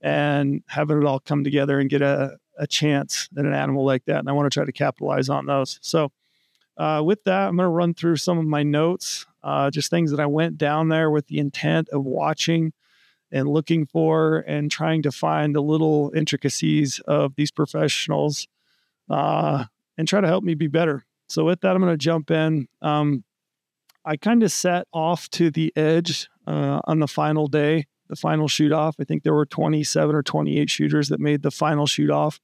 and 0.00 0.62
having 0.68 1.02
it 1.02 1.04
all 1.04 1.18
come 1.18 1.42
together 1.42 1.80
and 1.80 1.90
get 1.90 2.00
a, 2.00 2.36
a 2.58 2.66
chance 2.66 3.28
at 3.36 3.44
an 3.44 3.54
animal 3.54 3.84
like 3.84 4.04
that. 4.04 4.20
And 4.20 4.28
I 4.28 4.32
want 4.32 4.50
to 4.50 4.54
try 4.54 4.64
to 4.64 4.72
capitalize 4.72 5.28
on 5.28 5.46
those. 5.46 5.80
So, 5.82 6.12
uh, 6.76 7.02
with 7.04 7.24
that, 7.24 7.48
I'm 7.48 7.56
going 7.56 7.66
to 7.66 7.70
run 7.70 7.94
through 7.94 8.16
some 8.16 8.38
of 8.38 8.44
my 8.44 8.62
notes, 8.62 9.26
uh, 9.42 9.70
just 9.70 9.90
things 9.90 10.10
that 10.10 10.20
I 10.20 10.26
went 10.26 10.58
down 10.58 10.90
there 10.90 11.10
with 11.10 11.26
the 11.26 11.38
intent 11.38 11.88
of 11.88 12.04
watching 12.04 12.72
and 13.32 13.48
looking 13.48 13.86
for 13.86 14.44
and 14.46 14.70
trying 14.70 15.02
to 15.02 15.10
find 15.10 15.54
the 15.54 15.62
little 15.62 16.12
intricacies 16.14 17.00
of 17.00 17.34
these 17.34 17.50
professionals 17.50 18.46
uh, 19.08 19.64
and 19.96 20.06
try 20.06 20.20
to 20.20 20.28
help 20.28 20.44
me 20.44 20.54
be 20.54 20.68
better. 20.68 21.06
So 21.28 21.44
with 21.44 21.60
that, 21.60 21.74
I'm 21.74 21.82
going 21.82 21.92
to 21.92 21.96
jump 21.96 22.30
in. 22.30 22.68
Um, 22.82 23.24
I 24.04 24.16
kind 24.16 24.42
of 24.42 24.52
set 24.52 24.86
off 24.92 25.28
to 25.30 25.50
the 25.50 25.72
edge 25.76 26.28
uh, 26.46 26.80
on 26.84 27.00
the 27.00 27.08
final 27.08 27.48
day, 27.48 27.86
the 28.08 28.16
final 28.16 28.46
shoot 28.46 28.72
off. 28.72 28.96
I 29.00 29.04
think 29.04 29.24
there 29.24 29.34
were 29.34 29.46
27 29.46 30.14
or 30.14 30.22
28 30.22 30.70
shooters 30.70 31.08
that 31.08 31.18
made 31.18 31.42
the 31.42 31.50
final 31.50 31.86
shoot 31.86 32.10
off. 32.10 32.40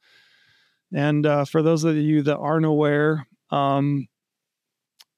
And 0.92 1.24
uh, 1.24 1.44
for 1.44 1.62
those 1.62 1.84
of 1.84 1.96
you 1.96 2.22
that 2.22 2.36
aren't 2.36 2.66
aware, 2.66 3.26
um, 3.50 4.08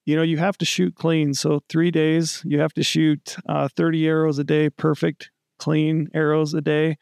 you 0.04 0.16
know, 0.16 0.22
you 0.22 0.36
have 0.36 0.58
to 0.58 0.66
shoot 0.66 0.94
clean. 0.94 1.32
So 1.32 1.62
three 1.68 1.90
days, 1.90 2.42
you 2.44 2.60
have 2.60 2.74
to 2.74 2.82
shoot 2.82 3.36
uh, 3.48 3.68
30 3.74 4.06
arrows 4.06 4.38
a 4.38 4.44
day, 4.44 4.68
perfect, 4.68 5.30
clean 5.58 6.08
arrows 6.12 6.52
a 6.52 6.60
day 6.60 6.98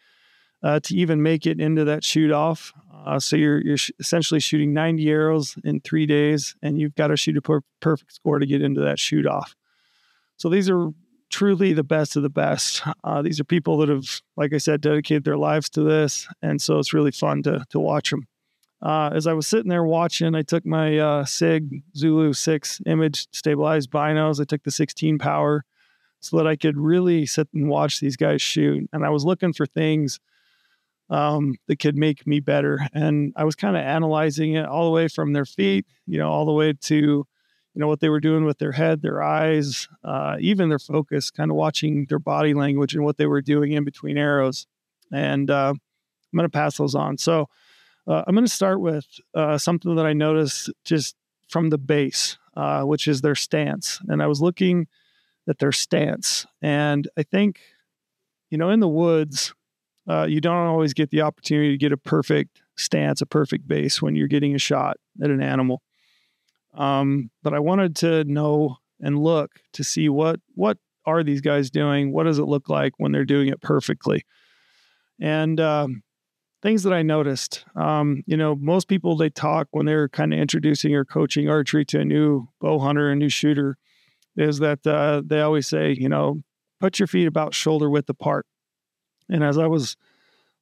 uh, 0.62 0.79
to 0.81 0.94
even 0.94 1.23
make 1.23 1.47
it 1.47 1.61
into 1.61 1.85
that 1.85 2.05
shoot 2.05 2.31
off. 2.31 2.73
Uh, 3.05 3.19
so 3.19 3.37
you're 3.37 3.61
you're 3.63 3.77
sh- 3.77 3.91
essentially 3.99 4.41
shooting 4.41 4.73
90 4.73 5.09
arrows 5.09 5.57
in 5.65 5.81
three 5.81 6.07
days, 6.07 6.55
and 6.63 6.79
you've 6.79 6.95
got 6.95 7.09
to 7.09 7.17
shoot 7.17 7.37
a 7.37 7.43
per- 7.43 7.63
perfect 7.81 8.13
score 8.13 8.39
to 8.39 8.47
get 8.47 8.63
into 8.63 8.81
that 8.81 8.99
shoot 8.99 9.27
off. 9.27 9.55
So 10.37 10.49
these 10.49 10.71
are 10.71 10.91
truly 11.31 11.73
the 11.73 11.85
best 11.85 12.17
of 12.17 12.23
the 12.23 12.31
best. 12.31 12.83
Uh, 13.05 13.23
these 13.23 13.41
are 13.41 13.45
people 13.45 13.79
that 13.79 13.89
have, 13.89 14.21
like 14.37 14.53
I 14.53 14.59
said, 14.59 14.81
dedicated 14.81 15.25
their 15.25 15.37
lives 15.37 15.69
to 15.71 15.83
this, 15.83 16.29
and 16.43 16.61
so 16.61 16.79
it's 16.79 16.95
really 16.95 17.11
fun 17.13 17.43
to 17.45 17.65
to 17.71 17.81
watch 17.81 18.11
them. 18.11 18.27
Uh, 18.83 19.11
as 19.15 19.29
I 19.29 19.33
was 19.33 19.47
sitting 19.47 19.69
there 19.69 19.85
watching, 19.85 20.35
I 20.35 20.43
took 20.43 20.67
my 20.67 20.99
uh, 20.99 21.25
Sig 21.25 21.85
Zulu 21.97 22.32
6 22.32 22.81
image 22.87 23.29
stabilized 23.32 23.91
binos. 23.91 24.41
I 24.41 24.44
took 24.44 24.65
the 24.65 24.73
16 24.73 25.19
power 25.19 25.65
so 26.19 26.37
that 26.37 26.49
I 26.49 26.56
could 26.56 26.77
really 26.77 27.25
sit 27.25 27.49
and 27.55 27.69
watch 27.69 28.01
these 28.01 28.17
guys 28.17 28.43
shoot. 28.43 28.89
And 28.93 29.05
I 29.05 29.11
was 29.11 29.25
looking 29.25 29.53
for 29.53 29.67
things 29.67 30.19
um, 31.13 31.57
that 31.69 31.79
could 31.79 31.97
make 31.97 32.27
me 32.27 32.41
better. 32.41 32.81
And 32.95 33.35
I 33.37 33.45
was 33.45 33.55
kind 33.55 33.77
of 33.77 33.83
analyzing 33.83 34.55
it 34.55 34.65
all 34.65 34.87
the 34.87 34.91
way 34.91 35.09
from 35.09 35.35
their 35.35 35.45
feet, 35.45 35.87
you 36.07 36.19
know, 36.19 36.31
all 36.31 36.47
the 36.47 36.53
way 36.53 36.73
to, 36.73 36.97
you 36.97 37.81
know, 37.81 37.87
what 37.87 38.01
they 38.01 38.09
were 38.09 38.19
doing 38.19 38.47
with 38.47 38.59
their 38.59 38.73
head, 38.73 39.03
their 39.03 39.23
eyes, 39.23 39.89
uh, 40.03 40.37
even 40.41 40.71
their 40.71 40.79
focus, 40.79 41.31
kind 41.31 41.51
of 41.51 41.57
watching 41.57 42.07
their 42.07 42.19
body 42.19 42.55
language 42.55 42.95
and 42.95 43.05
what 43.05 43.19
they 43.19 43.27
were 43.27 43.43
doing 43.43 43.73
in 43.73 43.85
between 43.85 44.17
arrows. 44.17 44.67
And 45.13 45.51
uh, 45.51 45.75
I'm 45.75 46.37
going 46.37 46.47
to 46.47 46.51
pass 46.51 46.79
those 46.79 46.95
on. 46.95 47.19
So 47.19 47.51
uh, 48.07 48.25
I'm 48.27 48.35
going 48.35 48.47
to 48.47 48.51
start 48.51 48.81
with 48.81 49.05
uh, 49.35 49.59
something 49.59 49.95
that 49.97 50.07
I 50.07 50.15
noticed 50.15 50.71
just 50.83 51.15
from 51.51 51.69
the 51.69 51.79
base, 51.79 52.39
uh, 52.57 52.85
which 52.85 53.07
is 53.07 53.21
their 53.21 53.35
stance. 53.35 54.01
And 54.09 54.23
I 54.23 54.27
was 54.29 54.41
looking 54.41 54.87
at 55.47 55.59
their 55.59 55.73
stance. 55.73 56.47
And 56.63 57.07
I 57.19 57.23
think, 57.23 57.61
you 58.49 58.57
know, 58.57 58.71
in 58.71 58.81
the 58.81 58.89
woods, 58.89 59.55
uh, 60.09 60.27
you 60.29 60.41
don't 60.41 60.67
always 60.67 60.94
get 60.94 61.11
the 61.11 61.23
opportunity 61.23 61.71
to 61.71 61.79
get 61.79 61.93
a 61.93 61.97
perfect 61.97 62.63
stance, 62.77 63.21
a 63.21 63.27
perfect 63.27 63.69
base 63.69 64.03
when 64.03 64.17
you're 64.17 64.29
getting 64.29 64.55
a 64.55 64.59
shot 64.59 64.97
at 65.23 65.31
an 65.31 65.43
animal. 65.43 65.82
Um, 66.75 67.31
but 67.43 67.55
I 67.55 67.59
wanted 67.59 67.97
to 67.97 68.25
know 68.25 68.79
and 69.01 69.23
look 69.23 69.51
to 69.75 69.85
see 69.85 70.09
what 70.09 70.41
what 70.55 70.79
are 71.05 71.23
these 71.23 71.41
guys 71.41 71.71
doing? 71.71 72.13
What 72.13 72.25
does 72.25 72.39
it 72.39 72.44
look 72.44 72.69
like 72.69 72.93
when 72.99 73.13
they're 73.13 73.25
doing 73.25 73.49
it 73.49 73.61
perfectly? 73.61 74.25
And 75.21 75.61
um, 75.61 76.03
things 76.63 76.85
that 76.85 76.93
I 76.93 77.03
noticed, 77.03 77.65
um, 77.75 78.23
you 78.27 78.37
know, 78.37 78.55
most 78.55 78.89
people 78.89 79.17
they 79.17 79.31
talk 79.31 79.69
when 79.73 79.87
they're 79.87 80.09
kind 80.09 80.32
of 80.32 80.39
introducing 80.39 80.94
or 80.94 81.05
coaching 81.05 81.49
archery 81.49 81.85
to 81.87 82.01
a 82.01 82.05
new 82.05 82.49
bow 82.61 82.79
hunter, 82.79 83.11
a 83.11 83.17
new 83.17 83.29
shooter, 83.29 83.77
is 84.37 84.61
that 84.61 84.87
uh, 84.87 85.23
they 85.25 85.41
always 85.41 85.67
say, 85.67 85.93
you 85.99 86.09
know, 86.09 86.43
put 86.81 86.99
your 86.99 87.09
feet 87.09 87.27
about 87.27 87.55
shoulder 87.55 87.91
width 87.91 88.09
apart. 88.09 88.47
And 89.32 89.43
as 89.43 89.56
I 89.56 89.67
was 89.67 89.96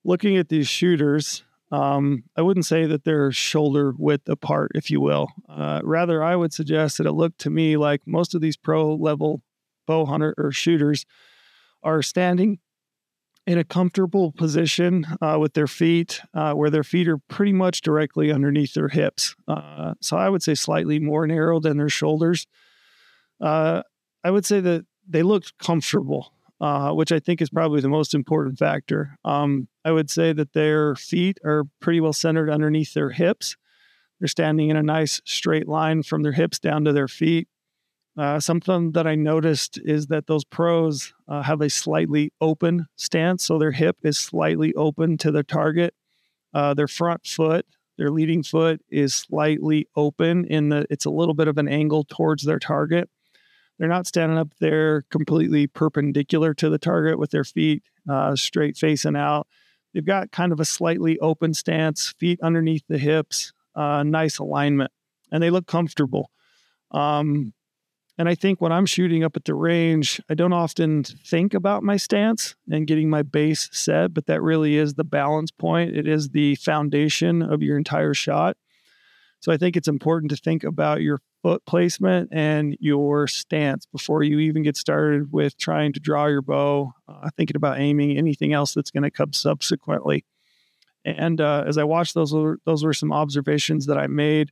looking 0.04 0.36
at 0.36 0.48
these 0.48 0.68
shooters, 0.68 1.42
um, 1.72 2.24
I 2.36 2.42
wouldn't 2.42 2.66
say 2.66 2.86
that 2.86 3.04
they're 3.04 3.32
shoulder 3.32 3.92
width 3.96 4.28
apart, 4.28 4.72
if 4.74 4.90
you 4.90 5.00
will. 5.00 5.28
Uh, 5.48 5.80
rather, 5.84 6.22
I 6.22 6.36
would 6.36 6.52
suggest 6.52 6.98
that 6.98 7.06
it 7.06 7.12
looked 7.12 7.40
to 7.40 7.50
me 7.50 7.76
like 7.76 8.00
most 8.06 8.34
of 8.34 8.40
these 8.40 8.56
pro 8.56 8.94
level 8.94 9.42
bow 9.86 10.06
hunter 10.06 10.34
or 10.38 10.52
shooters 10.52 11.04
are 11.82 12.02
standing 12.02 12.58
in 13.46 13.58
a 13.58 13.64
comfortable 13.64 14.32
position 14.32 15.06
uh, 15.20 15.36
with 15.40 15.54
their 15.54 15.66
feet, 15.66 16.20
uh, 16.34 16.52
where 16.52 16.70
their 16.70 16.84
feet 16.84 17.08
are 17.08 17.18
pretty 17.18 17.52
much 17.52 17.80
directly 17.80 18.30
underneath 18.30 18.74
their 18.74 18.88
hips. 18.88 19.34
Uh, 19.48 19.94
so 20.00 20.16
I 20.16 20.28
would 20.28 20.42
say 20.42 20.54
slightly 20.54 21.00
more 21.00 21.26
narrow 21.26 21.58
than 21.58 21.78
their 21.78 21.88
shoulders. 21.88 22.46
Uh, 23.40 23.82
I 24.22 24.30
would 24.30 24.44
say 24.44 24.60
that 24.60 24.86
they 25.08 25.22
looked 25.22 25.58
comfortable, 25.58 26.32
uh, 26.60 26.92
which 26.92 27.12
I 27.12 27.18
think 27.20 27.40
is 27.40 27.50
probably 27.50 27.80
the 27.80 27.88
most 27.88 28.14
important 28.14 28.58
factor. 28.58 29.16
Um, 29.24 29.68
I 29.84 29.92
would 29.92 30.10
say 30.10 30.32
that 30.32 30.52
their 30.52 30.94
feet 30.94 31.38
are 31.44 31.64
pretty 31.80 32.00
well 32.00 32.12
centered 32.12 32.50
underneath 32.50 32.94
their 32.94 33.10
hips. 33.10 33.56
They're 34.18 34.28
standing 34.28 34.68
in 34.68 34.76
a 34.76 34.82
nice 34.82 35.20
straight 35.24 35.66
line 35.66 36.02
from 36.02 36.22
their 36.22 36.32
hips 36.32 36.58
down 36.58 36.84
to 36.84 36.92
their 36.92 37.08
feet. 37.08 37.48
Uh, 38.18 38.38
something 38.38 38.92
that 38.92 39.06
I 39.06 39.14
noticed 39.14 39.80
is 39.82 40.08
that 40.08 40.26
those 40.26 40.44
pros 40.44 41.14
uh, 41.26 41.42
have 41.42 41.62
a 41.62 41.70
slightly 41.70 42.32
open 42.40 42.86
stance. 42.96 43.44
So 43.44 43.58
their 43.58 43.72
hip 43.72 43.96
is 44.02 44.18
slightly 44.18 44.74
open 44.74 45.16
to 45.18 45.30
their 45.30 45.42
target. 45.42 45.94
Uh, 46.52 46.74
their 46.74 46.88
front 46.88 47.26
foot, 47.26 47.64
their 47.96 48.10
leading 48.10 48.42
foot 48.42 48.82
is 48.90 49.14
slightly 49.14 49.86
open 49.96 50.44
in 50.44 50.68
the, 50.68 50.86
it's 50.90 51.06
a 51.06 51.10
little 51.10 51.34
bit 51.34 51.48
of 51.48 51.56
an 51.56 51.68
angle 51.68 52.04
towards 52.04 52.44
their 52.44 52.58
target. 52.58 53.08
They're 53.80 53.88
not 53.88 54.06
standing 54.06 54.37
up 54.37 54.52
there 54.60 55.04
completely 55.10 55.66
perpendicular 55.66 56.52
to 56.52 56.68
the 56.68 56.78
target 56.78 57.18
with 57.18 57.30
their 57.30 57.44
feet 57.44 57.82
uh, 58.06 58.37
straight 58.37 58.76
facing 58.76 59.16
out. 59.16 59.46
They've 59.94 60.04
got 60.04 60.32
kind 60.32 60.52
of 60.52 60.60
a 60.60 60.66
slightly 60.66 61.18
open 61.20 61.54
stance, 61.54 62.12
feet 62.18 62.38
underneath 62.42 62.84
the 62.90 62.99
hips, 62.99 63.54
uh, 63.75 64.02
nice 64.02 64.38
alignment, 64.38 64.92
and 65.32 65.42
they 65.42 65.49
look 65.49 65.66
comfortable. 65.66 66.30
Um, 66.90 67.54
and 68.18 68.28
I 68.28 68.34
think 68.34 68.60
when 68.60 68.70
I'm 68.70 68.84
shooting 68.84 69.25
up 69.25 69.34
at 69.34 69.46
the 69.46 69.54
range, 69.54 70.20
I 70.28 70.34
don't 70.34 70.52
often 70.52 71.02
think 71.04 71.54
about 71.54 71.82
my 71.82 71.96
stance 71.96 72.56
and 72.70 72.87
getting 72.87 73.08
my 73.08 73.22
base 73.22 73.70
set, 73.72 74.12
but 74.12 74.26
that 74.26 74.42
really 74.42 74.76
is 74.76 74.92
the 74.92 75.04
balance 75.04 75.50
point. 75.50 75.96
It 75.96 76.06
is 76.06 76.28
the 76.28 76.56
foundation 76.56 77.40
of 77.40 77.62
your 77.62 77.78
entire 77.78 78.12
shot. 78.12 78.58
So 79.40 79.50
I 79.50 79.56
think 79.56 79.75
it's 79.75 79.88
important 79.88 80.30
to 80.32 80.37
think 80.37 80.64
about 80.64 81.00
your 81.00 81.22
foot 81.42 81.64
placement 81.64 82.28
and 82.32 82.76
your 82.80 83.26
stance 83.26 83.87
before 83.87 84.23
you 84.23 84.38
even 84.38 84.62
get 84.62 84.76
started 84.76 85.32
with 85.32 85.56
trying 85.56 85.92
to 85.92 86.00
draw 86.00 86.26
your 86.26 86.42
bow, 86.42 86.92
uh, 87.09 87.30
thinking 87.37 87.56
about 87.56 87.78
aiming, 87.78 88.16
anything 88.16 88.52
else 88.52 88.75
that's 88.75 88.90
going 88.90 89.02
to 89.02 89.11
come 89.11 89.32
subsequently. 89.32 90.25
And 91.04 91.40
uh, 91.40 91.64
as 91.66 91.78
I 91.78 91.85
watched 91.85 92.14
those, 92.14 92.35
those 92.64 92.85
were 92.85 92.92
some 92.92 93.12
observations 93.12 93.87
that 93.87 93.99
I 93.99 94.06
made. 94.06 94.50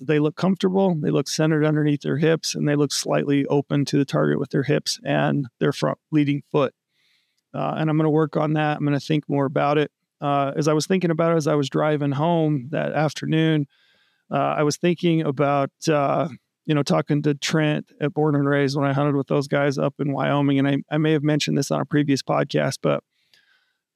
They 0.00 0.18
look 0.18 0.36
comfortable, 0.36 0.94
they 0.94 1.10
look 1.10 1.28
centered 1.28 1.64
underneath 1.64 2.02
their 2.02 2.18
hips, 2.18 2.54
and 2.54 2.68
they 2.68 2.76
look 2.76 2.92
slightly 2.92 3.46
open 3.46 3.84
to 3.86 3.98
the 3.98 4.04
target 4.04 4.38
with 4.38 4.50
their 4.50 4.62
hips 4.62 5.00
and 5.04 5.48
their 5.58 5.72
front 5.72 5.98
leading 6.12 6.42
foot. 6.52 6.74
Uh, 7.54 7.74
and 7.78 7.90
I'm 7.90 7.96
going 7.96 8.04
to 8.04 8.10
work 8.10 8.36
on 8.36 8.52
that. 8.52 8.76
I'm 8.76 8.84
going 8.84 8.98
to 8.98 9.04
think 9.04 9.28
more 9.28 9.46
about 9.46 9.78
it. 9.78 9.90
Uh, 10.20 10.52
as 10.56 10.68
I 10.68 10.72
was 10.72 10.86
thinking 10.86 11.10
about 11.10 11.32
it 11.32 11.36
as 11.36 11.46
I 11.46 11.54
was 11.54 11.68
driving 11.68 12.12
home 12.12 12.68
that 12.70 12.92
afternoon, 12.92 13.66
uh, 14.30 14.54
I 14.58 14.62
was 14.62 14.76
thinking 14.76 15.22
about 15.22 15.70
uh, 15.88 16.28
you 16.66 16.74
know 16.74 16.82
talking 16.82 17.22
to 17.22 17.34
Trent 17.34 17.90
at 18.00 18.14
Born 18.14 18.34
and 18.34 18.48
Raised 18.48 18.76
when 18.76 18.86
I 18.88 18.92
hunted 18.92 19.16
with 19.16 19.28
those 19.28 19.48
guys 19.48 19.78
up 19.78 19.94
in 19.98 20.12
Wyoming, 20.12 20.58
and 20.58 20.68
I, 20.68 20.76
I 20.90 20.98
may 20.98 21.12
have 21.12 21.22
mentioned 21.22 21.56
this 21.56 21.70
on 21.70 21.80
a 21.80 21.86
previous 21.86 22.22
podcast, 22.22 22.78
but 22.82 23.02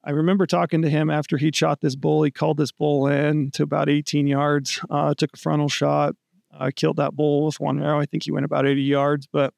I 0.04 0.10
remember 0.10 0.46
talking 0.46 0.82
to 0.82 0.90
him 0.90 1.10
after 1.10 1.36
he 1.36 1.52
shot 1.54 1.80
this 1.80 1.94
bull. 1.94 2.24
He 2.24 2.32
called 2.32 2.56
this 2.56 2.72
bull 2.72 3.06
in 3.06 3.52
to 3.52 3.62
about 3.62 3.88
18 3.88 4.26
yards, 4.26 4.80
uh, 4.90 5.14
took 5.14 5.30
a 5.34 5.38
frontal 5.38 5.68
shot, 5.68 6.16
uh, 6.52 6.70
killed 6.74 6.96
that 6.96 7.14
bull 7.14 7.46
with 7.46 7.60
one 7.60 7.80
arrow. 7.80 8.00
I 8.00 8.06
think 8.06 8.24
he 8.24 8.32
went 8.32 8.44
about 8.44 8.66
80 8.66 8.82
yards. 8.82 9.28
But 9.32 9.54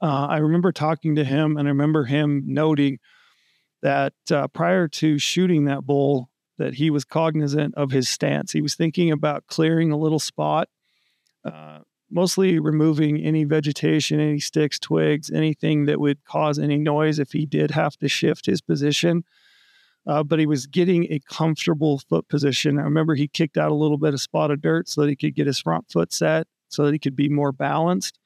uh, 0.00 0.26
I 0.28 0.38
remember 0.38 0.72
talking 0.72 1.16
to 1.16 1.24
him 1.24 1.58
and 1.58 1.68
I 1.68 1.70
remember 1.70 2.04
him 2.04 2.42
noting 2.46 2.98
that 3.82 4.14
uh, 4.30 4.48
prior 4.48 4.88
to 4.88 5.18
shooting 5.18 5.66
that 5.66 5.82
bull, 5.82 6.29
that 6.60 6.74
he 6.74 6.90
was 6.90 7.04
cognizant 7.04 7.74
of 7.74 7.90
his 7.90 8.08
stance. 8.08 8.52
He 8.52 8.62
was 8.62 8.76
thinking 8.76 9.10
about 9.10 9.48
clearing 9.48 9.90
a 9.90 9.98
little 9.98 10.20
spot, 10.20 10.68
uh, 11.44 11.80
mostly 12.08 12.60
removing 12.60 13.20
any 13.20 13.42
vegetation, 13.42 14.20
any 14.20 14.38
sticks, 14.38 14.78
twigs, 14.78 15.30
anything 15.30 15.86
that 15.86 15.98
would 15.98 16.24
cause 16.24 16.58
any 16.58 16.78
noise 16.78 17.18
if 17.18 17.32
he 17.32 17.44
did 17.44 17.72
have 17.72 17.96
to 17.96 18.08
shift 18.08 18.46
his 18.46 18.60
position 18.60 19.24
uh, 20.06 20.22
but 20.22 20.38
he 20.38 20.46
was 20.46 20.66
getting 20.66 21.04
a 21.10 21.20
comfortable 21.28 21.98
foot 21.98 22.28
position. 22.28 22.78
I 22.78 22.82
remember 22.82 23.14
he 23.14 23.28
kicked 23.28 23.58
out 23.58 23.70
a 23.70 23.74
little 23.74 23.98
bit 23.98 24.14
of 24.14 24.20
spot 24.20 24.50
of 24.50 24.60
dirt 24.60 24.88
so 24.88 25.02
that 25.02 25.10
he 25.10 25.16
could 25.16 25.34
get 25.34 25.46
his 25.46 25.60
front 25.60 25.90
foot 25.90 26.12
set 26.12 26.46
so 26.68 26.84
that 26.84 26.92
he 26.92 26.98
could 26.98 27.16
be 27.16 27.28
more 27.28 27.52
balanced. 27.52 28.18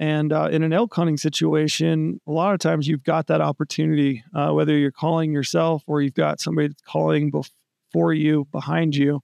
And 0.00 0.32
uh, 0.32 0.48
in 0.50 0.64
an 0.64 0.72
elk 0.72 0.92
hunting 0.94 1.16
situation, 1.16 2.20
a 2.26 2.32
lot 2.32 2.54
of 2.54 2.58
times 2.58 2.88
you've 2.88 3.04
got 3.04 3.28
that 3.28 3.40
opportunity, 3.40 4.24
uh, 4.34 4.50
whether 4.50 4.76
you're 4.76 4.90
calling 4.90 5.30
yourself 5.32 5.84
or 5.86 6.02
you've 6.02 6.14
got 6.14 6.40
somebody 6.40 6.68
that's 6.68 6.82
calling 6.82 7.30
before 7.30 8.12
you, 8.12 8.48
behind 8.50 8.96
you. 8.96 9.20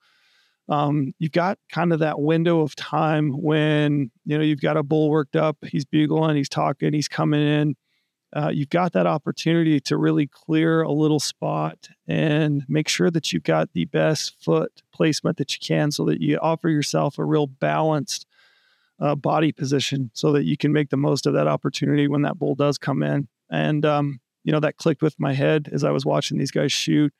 Um, 0.68 1.14
you've 1.18 1.32
got 1.32 1.58
kind 1.72 1.92
of 1.92 2.00
that 2.00 2.20
window 2.20 2.60
of 2.60 2.76
time 2.76 3.30
when 3.30 4.10
you 4.24 4.36
know 4.36 4.44
you've 4.44 4.60
got 4.60 4.76
a 4.76 4.82
bull 4.82 5.10
worked 5.10 5.36
up, 5.36 5.56
he's 5.64 5.84
bugling, 5.84 6.36
he's 6.36 6.48
talking, 6.48 6.92
he's 6.92 7.08
coming 7.08 7.40
in 7.40 7.76
uh, 8.36 8.50
you've 8.52 8.70
got 8.70 8.92
that 8.92 9.06
opportunity 9.06 9.80
to 9.80 9.96
really 9.96 10.26
clear 10.26 10.82
a 10.82 10.92
little 10.92 11.20
spot 11.20 11.88
and 12.06 12.64
make 12.68 12.88
sure 12.88 13.10
that 13.10 13.32
you've 13.32 13.44
got 13.44 13.72
the 13.72 13.86
best 13.86 14.34
foot 14.42 14.82
placement 14.92 15.38
that 15.38 15.54
you 15.54 15.58
can 15.60 15.90
so 15.90 16.04
that 16.04 16.20
you 16.20 16.38
offer 16.38 16.68
yourself 16.68 17.18
a 17.18 17.24
real 17.24 17.46
balanced 17.46 18.26
uh, 19.00 19.14
body 19.14 19.52
position 19.52 20.10
so 20.14 20.32
that 20.32 20.44
you 20.44 20.56
can 20.56 20.72
make 20.72 20.90
the 20.90 20.96
most 20.96 21.26
of 21.26 21.34
that 21.34 21.46
opportunity 21.46 22.08
when 22.08 22.22
that 22.22 22.38
bull 22.38 22.54
does 22.54 22.78
come 22.78 23.02
in. 23.02 23.28
And, 23.50 23.84
um, 23.84 24.20
you 24.44 24.52
know, 24.52 24.60
that 24.60 24.76
clicked 24.76 25.02
with 25.02 25.18
my 25.18 25.34
head 25.34 25.68
as 25.72 25.84
I 25.84 25.90
was 25.90 26.06
watching 26.06 26.38
these 26.38 26.50
guys 26.50 26.72
shoot. 26.72 27.12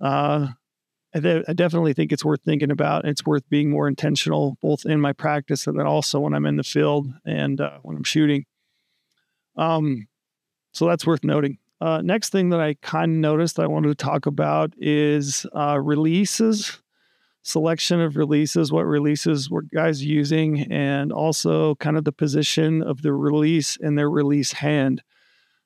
Uh, 0.00 0.48
I, 1.14 1.20
th- 1.20 1.44
I, 1.48 1.52
definitely 1.54 1.94
think 1.94 2.12
it's 2.12 2.24
worth 2.24 2.42
thinking 2.42 2.70
about. 2.70 3.06
It's 3.06 3.24
worth 3.24 3.48
being 3.48 3.70
more 3.70 3.88
intentional, 3.88 4.58
both 4.60 4.84
in 4.84 5.00
my 5.00 5.12
practice 5.12 5.66
and 5.66 5.78
then 5.78 5.86
also 5.86 6.20
when 6.20 6.34
I'm 6.34 6.44
in 6.44 6.56
the 6.56 6.62
field 6.62 7.08
and 7.24 7.60
uh, 7.60 7.78
when 7.82 7.96
I'm 7.96 8.04
shooting. 8.04 8.44
Um, 9.56 10.08
so 10.72 10.86
that's 10.86 11.06
worth 11.06 11.24
noting. 11.24 11.58
Uh, 11.80 12.02
next 12.02 12.30
thing 12.30 12.50
that 12.50 12.60
I 12.60 12.74
kind 12.82 13.12
of 13.12 13.16
noticed 13.18 13.58
I 13.58 13.66
wanted 13.66 13.88
to 13.88 13.94
talk 13.94 14.26
about 14.26 14.74
is 14.76 15.46
uh, 15.54 15.78
releases, 15.80 16.80
selection 17.46 18.00
of 18.00 18.16
releases, 18.16 18.72
what 18.72 18.86
releases 18.86 19.48
were 19.48 19.62
guys 19.62 20.04
using, 20.04 20.60
and 20.72 21.12
also 21.12 21.76
kind 21.76 21.96
of 21.96 22.04
the 22.04 22.12
position 22.12 22.82
of 22.82 23.02
the 23.02 23.12
release 23.12 23.76
in 23.76 23.94
their 23.94 24.10
release 24.10 24.52
hand. 24.52 25.02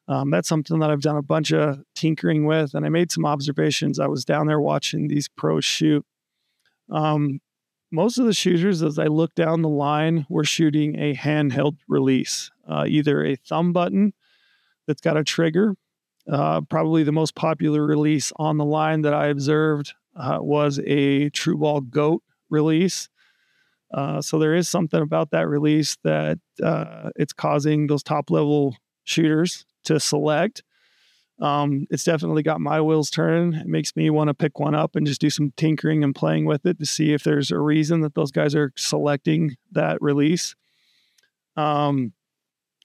Um, 0.07 0.31
that's 0.31 0.49
something 0.49 0.79
that 0.81 0.91
I've 0.91 1.01
done 1.01 1.17
a 1.17 1.23
bunch 1.23 1.53
of 1.53 1.81
tinkering 1.95 2.45
with, 2.45 2.75
and 2.75 2.85
I 2.85 2.91
made 2.91 3.11
some 3.11 3.25
observations. 3.25 3.99
I 3.99 4.09
was 4.09 4.27
down 4.27 4.47
there 4.47 4.61
watching 4.61 5.09
these 5.09 5.29
pros 5.29 5.65
shoot. 5.65 6.05
Um, 6.91 7.41
most 7.91 8.19
of 8.19 8.27
the 8.27 8.35
shooters, 8.35 8.83
as 8.83 8.99
I 8.99 9.07
look 9.07 9.35
down 9.35 9.63
the 9.63 9.69
line, 9.69 10.27
were 10.29 10.45
shooting 10.45 10.99
a 10.99 11.15
handheld 11.15 11.79
release, 11.89 12.51
uh, 12.69 12.85
either 12.87 13.25
a 13.25 13.37
thumb 13.37 13.73
button 13.73 14.13
that's 14.87 15.01
got 15.01 15.17
a 15.17 15.25
trigger. 15.25 15.77
Uh, 16.31 16.61
probably 16.61 17.05
the 17.05 17.13
most 17.13 17.35
popular 17.35 17.85
release 17.87 18.33
on 18.37 18.59
the 18.59 18.65
line 18.65 19.01
that 19.03 19.15
I 19.15 19.29
observed 19.29 19.95
uh, 20.17 20.39
was 20.41 20.79
a 20.87 21.31
TruBall 21.31 21.89
Goat 21.89 22.23
release. 22.49 23.09
Uh, 23.93 24.21
so 24.21 24.39
there 24.39 24.55
is 24.55 24.69
something 24.69 25.01
about 25.01 25.31
that 25.31 25.49
release 25.49 25.97
that 26.05 26.39
uh, 26.63 27.11
it's 27.17 27.33
causing 27.33 27.87
those 27.87 28.03
top 28.03 28.31
level 28.31 28.77
shooters 29.05 29.67
to 29.85 29.99
select. 29.99 30.63
Um, 31.41 31.87
it's 31.91 32.05
definitely 32.05 32.43
got 32.43 32.61
my 32.61 32.81
wheels 32.81 33.11
turning. 33.11 33.59
It 33.59 33.67
makes 33.67 33.97
me 33.97 34.11
want 34.11 34.29
to 34.29 34.35
pick 34.35 34.59
one 34.59 34.75
up 34.75 34.95
and 34.95 35.07
just 35.07 35.21
do 35.21 35.31
some 35.31 35.53
tinkering 35.57 36.05
and 36.05 36.15
playing 36.15 36.45
with 36.45 36.67
it 36.67 36.79
to 36.79 36.87
see 36.87 37.13
if 37.13 37.25
there's 37.25 37.51
a 37.51 37.59
reason 37.59 38.03
that 38.03 38.15
those 38.15 38.31
guys 38.31 38.55
are 38.55 38.73
selecting 38.77 39.57
that 39.73 40.01
release. 40.03 40.55
Um, 41.57 42.13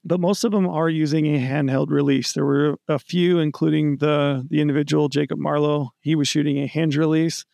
but 0.06 0.20
most 0.20 0.44
of 0.44 0.52
them 0.52 0.68
are 0.68 0.88
using 0.88 1.26
a 1.26 1.40
handheld 1.40 1.90
release. 1.90 2.32
There 2.32 2.44
were 2.44 2.78
a 2.86 2.98
few, 2.98 3.40
including 3.40 3.96
the 3.96 4.46
the 4.48 4.60
individual 4.60 5.08
Jacob 5.08 5.38
Marlowe. 5.38 5.90
He 6.00 6.14
was 6.14 6.28
shooting 6.28 6.58
a 6.58 6.66
hinge 6.66 6.96
release. 6.96 7.44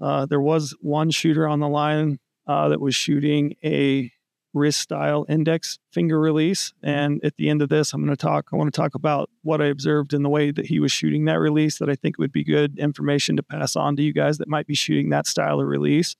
Uh, 0.00 0.26
there 0.26 0.40
was 0.40 0.74
one 0.80 1.10
shooter 1.10 1.46
on 1.46 1.60
the 1.60 1.68
line 1.68 2.18
uh, 2.48 2.68
that 2.68 2.80
was 2.80 2.96
shooting 2.96 3.54
a 3.64 4.10
wrist 4.52 4.80
style 4.80 5.24
index 5.28 5.78
finger 5.92 6.18
release. 6.18 6.72
And 6.82 7.20
at 7.24 7.36
the 7.36 7.48
end 7.48 7.62
of 7.62 7.68
this, 7.68 7.92
I'm 7.92 8.04
going 8.04 8.14
to 8.14 8.20
talk. 8.20 8.48
I 8.52 8.56
want 8.56 8.72
to 8.72 8.80
talk 8.80 8.94
about 8.94 9.30
what 9.42 9.60
I 9.60 9.66
observed 9.66 10.12
in 10.12 10.22
the 10.22 10.28
way 10.28 10.50
that 10.50 10.66
he 10.66 10.80
was 10.80 10.92
shooting 10.92 11.24
that 11.26 11.38
release. 11.38 11.78
That 11.78 11.88
I 11.88 11.94
think 11.94 12.18
would 12.18 12.32
be 12.32 12.44
good 12.44 12.78
information 12.78 13.36
to 13.36 13.42
pass 13.42 13.76
on 13.76 13.94
to 13.96 14.02
you 14.02 14.12
guys 14.12 14.38
that 14.38 14.48
might 14.48 14.66
be 14.66 14.74
shooting 14.74 15.10
that 15.10 15.26
style 15.28 15.60
of 15.60 15.66
release. 15.66 16.16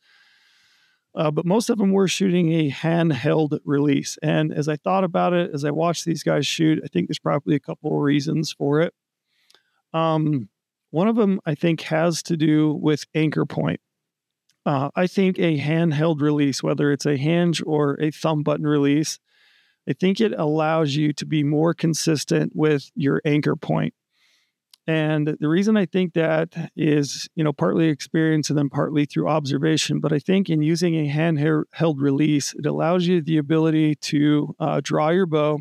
Uh, 1.14 1.30
but 1.30 1.46
most 1.46 1.70
of 1.70 1.78
them 1.78 1.92
were 1.92 2.08
shooting 2.08 2.52
a 2.52 2.70
handheld 2.70 3.58
release. 3.64 4.18
And 4.22 4.52
as 4.52 4.68
I 4.68 4.76
thought 4.76 5.04
about 5.04 5.32
it, 5.32 5.50
as 5.54 5.64
I 5.64 5.70
watched 5.70 6.04
these 6.04 6.24
guys 6.24 6.46
shoot, 6.46 6.80
I 6.84 6.88
think 6.88 7.08
there's 7.08 7.20
probably 7.20 7.54
a 7.54 7.60
couple 7.60 7.96
of 7.96 8.02
reasons 8.02 8.52
for 8.52 8.80
it. 8.80 8.92
Um, 9.92 10.48
one 10.90 11.06
of 11.06 11.16
them, 11.16 11.40
I 11.46 11.54
think, 11.54 11.82
has 11.82 12.22
to 12.24 12.36
do 12.36 12.72
with 12.72 13.04
anchor 13.14 13.46
point. 13.46 13.80
Uh, 14.66 14.90
I 14.96 15.06
think 15.06 15.38
a 15.38 15.58
handheld 15.58 16.20
release, 16.20 16.62
whether 16.62 16.90
it's 16.90 17.06
a 17.06 17.16
hinge 17.16 17.62
or 17.64 18.00
a 18.00 18.10
thumb 18.10 18.42
button 18.42 18.66
release, 18.66 19.18
I 19.88 19.92
think 19.92 20.20
it 20.20 20.32
allows 20.36 20.96
you 20.96 21.12
to 21.12 21.26
be 21.26 21.44
more 21.44 21.74
consistent 21.74 22.52
with 22.54 22.90
your 22.94 23.20
anchor 23.24 23.56
point. 23.56 23.94
And 24.86 25.36
the 25.40 25.48
reason 25.48 25.76
I 25.78 25.86
think 25.86 26.12
that 26.12 26.70
is, 26.76 27.26
you 27.34 27.42
know, 27.42 27.54
partly 27.54 27.88
experience 27.88 28.50
and 28.50 28.58
then 28.58 28.68
partly 28.68 29.06
through 29.06 29.28
observation. 29.28 29.98
But 30.00 30.12
I 30.12 30.18
think 30.18 30.50
in 30.50 30.60
using 30.60 30.94
a 30.94 31.10
handheld 31.10 31.94
release, 31.96 32.54
it 32.54 32.66
allows 32.66 33.06
you 33.06 33.22
the 33.22 33.38
ability 33.38 33.94
to 33.96 34.54
uh, 34.60 34.80
draw 34.82 35.08
your 35.08 35.26
bow 35.26 35.60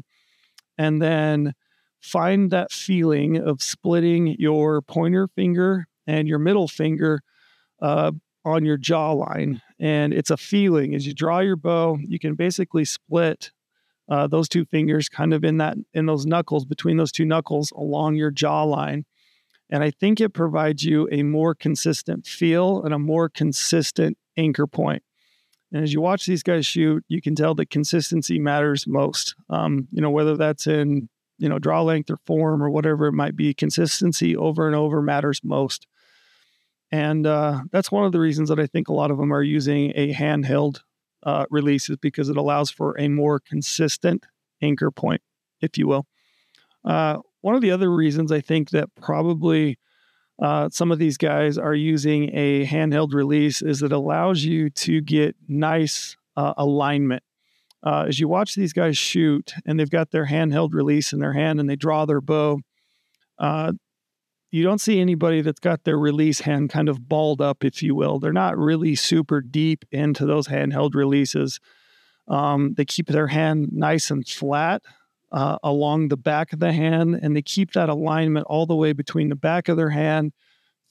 and 0.77 1.01
then 1.01 1.53
find 2.01 2.51
that 2.51 2.73
feeling 2.73 3.37
of 3.37 3.61
splitting 3.61 4.35
your 4.39 4.81
pointer 4.81 5.29
finger 5.29 5.87
and 6.05 6.27
your 6.27 6.39
middle 6.39 6.67
finger 6.67 7.21
uh, 7.81 8.11
on 8.43 8.65
your 8.65 8.77
jawline. 8.77 9.61
And 9.79 10.13
it's 10.13 10.31
a 10.31 10.37
feeling 10.37 10.95
as 10.95 11.07
you 11.07 11.13
draw 11.13 11.39
your 11.39 11.55
bow, 11.55 11.97
you 12.01 12.19
can 12.19 12.35
basically 12.35 12.83
split 12.83 13.51
uh, 14.09 14.27
those 14.27 14.49
two 14.49 14.65
fingers 14.65 15.07
kind 15.07 15.33
of 15.33 15.45
in 15.45 15.57
that 15.57 15.77
in 15.93 16.07
those 16.07 16.25
knuckles 16.25 16.65
between 16.65 16.97
those 16.97 17.11
two 17.11 17.23
knuckles 17.23 17.71
along 17.71 18.15
your 18.15 18.31
jawline 18.31 19.05
and 19.73 19.83
I 19.83 19.89
think 19.89 20.21
it 20.21 20.35
provides 20.35 20.83
you 20.83 21.09
a 21.11 21.23
more 21.23 21.55
consistent 21.55 22.27
feel 22.27 22.83
and 22.83 22.93
a 22.93 22.99
more 22.99 23.27
consistent 23.27 24.19
anchor 24.37 24.67
point. 24.67 25.01
And 25.71 25.83
as 25.83 25.91
you 25.91 25.99
watch 25.99 26.27
these 26.27 26.43
guys 26.43 26.67
shoot, 26.67 27.03
you 27.07 27.23
can 27.23 27.33
tell 27.33 27.55
that 27.55 27.71
consistency 27.71 28.37
matters 28.37 28.85
most. 28.85 29.33
Um, 29.49 29.87
you 29.91 29.99
know, 29.99 30.11
whether 30.11 30.37
that's 30.37 30.67
in, 30.67 31.09
you 31.39 31.49
know, 31.49 31.57
draw 31.57 31.81
length 31.81 32.11
or 32.11 32.19
form 32.27 32.61
or 32.61 32.69
whatever 32.69 33.07
it 33.07 33.13
might 33.13 33.35
be, 33.35 33.51
consistency 33.55 34.37
over 34.37 34.67
and 34.67 34.75
over 34.75 35.01
matters 35.01 35.41
most. 35.43 35.87
And 36.91 37.25
uh, 37.25 37.63
that's 37.71 37.91
one 37.91 38.05
of 38.05 38.11
the 38.11 38.19
reasons 38.19 38.49
that 38.49 38.59
I 38.59 38.67
think 38.67 38.89
a 38.89 38.93
lot 38.93 39.09
of 39.09 39.17
them 39.17 39.33
are 39.33 39.41
using 39.41 39.91
a 39.95 40.13
handheld 40.13 40.81
uh, 41.23 41.47
release 41.49 41.89
is 41.89 41.97
because 41.97 42.29
it 42.29 42.37
allows 42.37 42.69
for 42.69 42.95
a 42.99 43.07
more 43.07 43.39
consistent 43.39 44.27
anchor 44.61 44.91
point, 44.91 45.23
if 45.61 45.79
you 45.79 45.87
will. 45.87 46.05
Uh, 46.85 47.17
one 47.43 47.55
of 47.55 47.61
the 47.61 47.71
other 47.71 47.91
reasons 47.91 48.31
I 48.31 48.39
think 48.39 48.69
that 48.69 48.87
probably 48.95 49.77
uh, 50.41 50.69
some 50.71 50.93
of 50.93 50.97
these 50.97 51.17
guys 51.17 51.57
are 51.57 51.75
using 51.75 52.29
a 52.33 52.65
handheld 52.65 53.13
release 53.13 53.61
is 53.61 53.83
it 53.83 53.91
allows 53.91 54.45
you 54.45 54.69
to 54.69 55.01
get 55.01 55.35
nice 55.49 56.15
uh, 56.37 56.53
alignment. 56.55 57.21
Uh, 57.85 58.05
as 58.07 58.17
you 58.17 58.29
watch 58.29 58.55
these 58.55 58.71
guys 58.71 58.97
shoot 58.97 59.53
and 59.65 59.77
they've 59.77 59.89
got 59.89 60.11
their 60.11 60.25
handheld 60.25 60.73
release 60.73 61.11
in 61.11 61.19
their 61.19 61.33
hand 61.33 61.59
and 61.59 61.69
they 61.69 61.75
draw 61.75 62.05
their 62.05 62.21
bow, 62.21 62.61
uh, 63.39 63.73
you 64.49 64.63
don't 64.63 64.79
see 64.79 65.01
anybody 65.01 65.41
that's 65.41 65.59
got 65.59 65.83
their 65.83 65.97
release 65.97 66.39
hand 66.39 66.69
kind 66.69 66.87
of 66.87 67.09
balled 67.09 67.41
up, 67.41 67.65
if 67.65 67.83
you 67.83 67.93
will. 67.93 68.19
They're 68.19 68.31
not 68.31 68.57
really 68.57 68.95
super 68.95 69.41
deep 69.41 69.83
into 69.91 70.25
those 70.25 70.47
handheld 70.47 70.95
releases. 70.95 71.59
Um, 72.29 72.73
they 72.77 72.85
keep 72.85 73.07
their 73.07 73.27
hand 73.27 73.67
nice 73.73 74.09
and 74.09 74.25
flat 74.25 74.81
uh, 75.33 75.57
along 75.63 76.07
the 76.07 76.17
back 76.17 76.53
of 76.53 76.59
the 76.59 76.71
hand, 76.71 77.19
and 77.21 77.35
they 77.35 77.41
keep 77.41 77.73
that 77.73 77.89
alignment 77.89 78.45
all 78.47 78.65
the 78.65 78.75
way 78.75 78.93
between 78.93 79.29
the 79.29 79.35
back 79.35 79.67
of 79.67 79.77
their 79.77 79.89
hand 79.89 80.31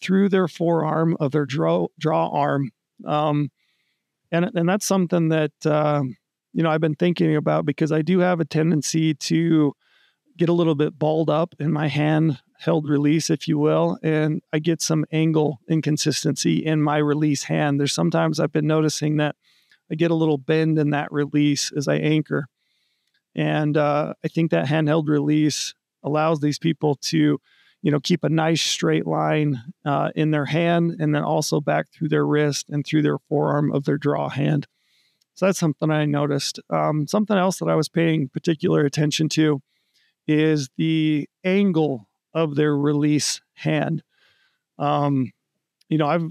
through 0.03 0.29
their 0.29 0.49
forearm 0.49 1.17
of 1.21 1.31
their 1.31 1.47
draw 1.47 1.87
draw 1.99 2.29
arm. 2.29 2.71
Um, 3.07 3.51
and 4.33 4.51
and 4.55 4.69
that's 4.69 4.87
something 4.87 5.29
that 5.29 5.53
uh, 5.65 6.03
you 6.53 6.63
know 6.63 6.71
I've 6.71 6.81
been 6.81 6.97
thinking 6.97 7.37
about 7.37 7.65
because 7.65 7.93
I 7.93 8.03
do 8.03 8.19
have 8.19 8.41
a 8.41 8.45
tendency 8.45 9.15
to 9.15 9.75
get 10.37 10.49
a 10.49 10.53
little 10.53 10.75
bit 10.75 10.99
balled 10.99 11.31
up 11.31 11.55
in 11.61 11.73
my 11.73 11.89
hand 11.89 12.41
held 12.59 12.89
release, 12.89 13.29
if 13.29 13.49
you 13.49 13.59
will, 13.59 13.99
and 14.03 14.41
I 14.53 14.61
get 14.61 14.81
some 14.81 15.05
angle 15.11 15.61
inconsistency 15.69 16.65
in 16.65 16.81
my 16.81 16.97
release 16.99 17.45
hand. 17.45 17.79
There's 17.79 17.93
sometimes 17.93 18.39
I've 18.39 18.53
been 18.53 18.69
noticing 18.69 19.17
that 19.17 19.35
I 19.91 19.97
get 19.97 20.13
a 20.13 20.17
little 20.17 20.39
bend 20.39 20.79
in 20.79 20.91
that 20.91 21.13
release 21.13 21.73
as 21.77 21.89
I 21.89 21.97
anchor. 21.97 22.47
And 23.35 23.77
uh, 23.77 24.15
I 24.25 24.29
think 24.29 24.51
that 24.51 24.67
handheld 24.67 25.09
release 25.09 25.75
allows 26.03 26.41
these 26.41 26.59
people 26.59 26.97
to, 26.97 27.41
you 27.83 27.91
know, 27.91 28.01
keep 28.01 28.25
a 28.25 28.29
nice 28.29 28.62
straight 28.62 29.07
line 29.07 29.62
uh, 29.85 30.11
in 30.15 30.31
their 30.31 30.47
hand 30.47 30.97
and 30.99 31.15
then 31.15 31.23
also 31.23 31.61
back 31.61 31.87
through 31.91 32.09
their 32.09 32.27
wrist 32.27 32.69
and 32.69 32.85
through 32.85 33.03
their 33.03 33.19
forearm 33.29 33.73
of 33.73 33.85
their 33.85 33.99
draw 33.99 34.29
hand. 34.29 34.67
So 35.35 35.47
that's 35.47 35.59
something 35.59 35.91
I 35.91 36.05
noticed. 36.05 36.61
Um, 36.69 37.07
something 37.07 37.37
else 37.37 37.59
that 37.59 37.69
I 37.69 37.75
was 37.75 37.89
paying 37.89 38.29
particular 38.29 38.85
attention 38.85 39.29
to 39.31 39.62
is 40.27 40.68
the 40.77 41.29
angle 41.42 42.09
of 42.35 42.55
their 42.55 42.77
release 42.77 43.40
hand. 43.55 44.03
Um, 44.79 45.33
you 45.88 45.99
know, 45.99 46.07
I've 46.07 46.31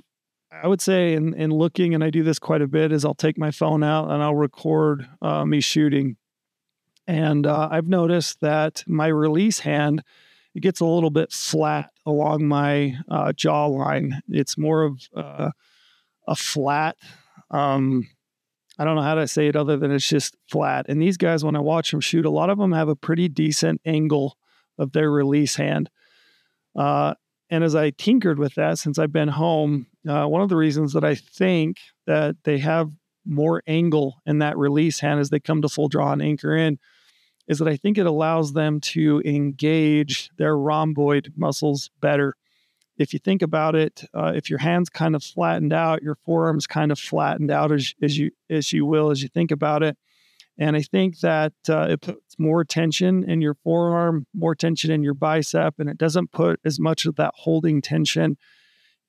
I 0.52 0.68
would 0.68 0.82
say 0.82 1.14
in, 1.14 1.34
in 1.34 1.50
looking, 1.52 1.96
and 1.96 2.04
I 2.04 2.10
do 2.10 2.24
this 2.24 2.38
quite 2.38 2.62
a 2.62 2.68
bit, 2.68 2.92
is 2.92 3.06
I'll 3.06 3.14
take 3.14 3.38
my 3.38 3.52
phone 3.52 3.84
out 3.84 4.12
and 4.12 4.22
I'll 4.22 4.36
record 4.36 5.08
uh, 5.22 5.46
me 5.46 5.62
shooting 5.62 6.18
and 7.08 7.46
uh, 7.46 7.70
I've 7.72 7.88
noticed 7.88 8.42
that 8.42 8.84
my 8.88 9.08
release 9.08 9.60
hand 9.60 10.04
it 10.54 10.62
gets 10.62 10.80
a 10.80 10.86
little 10.86 11.10
bit 11.10 11.32
flat 11.32 11.92
along 12.06 12.46
my 12.46 12.98
uh, 13.10 13.32
jawline. 13.32 14.20
It's 14.30 14.58
more 14.58 14.84
of 14.84 15.02
uh, 15.16 15.52
a 16.28 16.36
flat. 16.36 16.98
Um, 17.50 18.08
I 18.78 18.84
don't 18.84 18.96
know 18.96 19.02
how 19.02 19.16
to 19.16 19.28
say 19.28 19.48
it 19.48 19.56
other 19.56 19.78
than 19.78 19.92
it's 19.92 20.08
just 20.08 20.36
flat. 20.50 20.88
And 20.90 21.02
these 21.02 21.18
guys, 21.18 21.44
when 21.44 21.56
I 21.56 21.60
watch 21.60 21.92
them 21.92 22.02
shoot, 22.02 22.26
a 22.26 22.30
lot 22.30 22.50
of 22.50 22.58
them 22.58 22.74
have 22.74 22.90
a 22.90 22.96
pretty 22.96 23.30
decent 23.30 23.82
angle 23.86 24.38
of 24.78 24.92
their 24.92 25.10
release 25.10 25.56
hand. 25.56 25.90
Uh, 26.76 27.14
and 27.50 27.64
as 27.64 27.76
I 27.76 27.92
tinkered 27.92 28.40
with 28.40 28.56
that 28.56 28.80
since 28.80 28.98
I've 28.98 29.12
been 29.12 29.28
home, 29.28 29.88
uh, 30.08 30.26
one 30.26 30.42
of 30.42 30.50
the 30.50 30.56
reasons 30.56 30.94
that 30.94 31.04
I 31.04 31.16
think 31.16 31.78
that 32.08 32.38
they 32.44 32.58
have 32.60 32.92
more 33.26 33.64
angle 33.68 34.22
in 34.26 34.40
that 34.40 34.58
release 34.58 35.00
hand 35.00 35.20
as 35.20 35.30
they 35.30 35.40
come 35.40 35.62
to 35.62 35.70
full 35.70 35.88
draw 35.88 36.12
and 36.12 36.22
anchor 36.22 36.56
in 36.56 36.80
is 37.48 37.60
that 37.60 37.68
I 37.68 37.76
think 37.76 37.98
it 37.98 38.06
allows 38.06 38.54
them 38.54 38.80
to 38.80 39.22
engage 39.26 40.30
their 40.38 40.58
rhomboid 40.58 41.34
muscles 41.36 41.90
better. 42.00 42.36
If 42.98 43.14
you 43.14 43.20
think 43.20 43.42
about 43.42 43.76
it, 43.76 44.04
uh, 44.14 44.34
if 44.36 44.50
your 44.50 44.60
hands 44.60 44.90
kind 44.90 45.16
of 45.16 45.24
flattened 45.24 45.74
out, 45.74 46.04
your 46.04 46.16
forearms 46.24 46.68
kind 46.68 46.92
of 46.92 47.00
flattened 47.00 47.52
out 47.52 47.72
as, 47.72 47.94
as 48.02 48.18
you 48.18 48.32
as 48.50 48.72
you 48.72 48.86
will 48.86 49.10
as 49.10 49.24
you 49.24 49.30
think 49.30 49.50
about 49.50 49.82
it, 49.82 49.98
and 50.58 50.76
I 50.76 50.82
think 50.82 51.20
that 51.22 51.54
uh, 51.68 51.88
it 51.90 52.02
puts 52.02 52.38
more 52.38 52.64
tension 52.64 53.28
in 53.28 53.42
your 53.42 53.56
forearm, 53.56 54.28
more 54.34 54.54
tension 54.54 54.92
in 54.92 55.02
your 55.02 55.16
bicep, 55.16 55.80
and 55.80 55.90
it 55.90 55.98
doesn't 55.98 56.32
put 56.32 56.60
as 56.64 56.80
much 56.80 57.06
of 57.06 57.16
that 57.16 57.34
holding 57.36 57.82
tension 57.82 58.38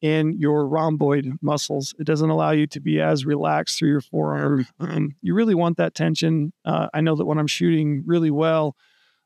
in 0.03 0.37
your 0.39 0.67
rhomboid 0.67 1.39
muscles. 1.41 1.95
It 1.99 2.05
doesn't 2.05 2.29
allow 2.29 2.51
you 2.51 2.67
to 2.67 2.81
be 2.81 3.01
as 3.01 3.25
relaxed 3.25 3.79
through 3.79 3.91
your 3.91 4.01
forearm. 4.01 4.67
Um, 4.81 5.15
you 5.23 5.33
really 5.33 5.55
want 5.55 5.77
that 5.77 5.95
tension. 5.95 6.53
Uh, 6.65 6.89
I 6.93 7.01
know 7.01 7.15
that 7.15 7.25
when 7.25 7.39
I'm 7.39 7.47
shooting 7.47 8.03
really 8.05 8.31
well, 8.31 8.77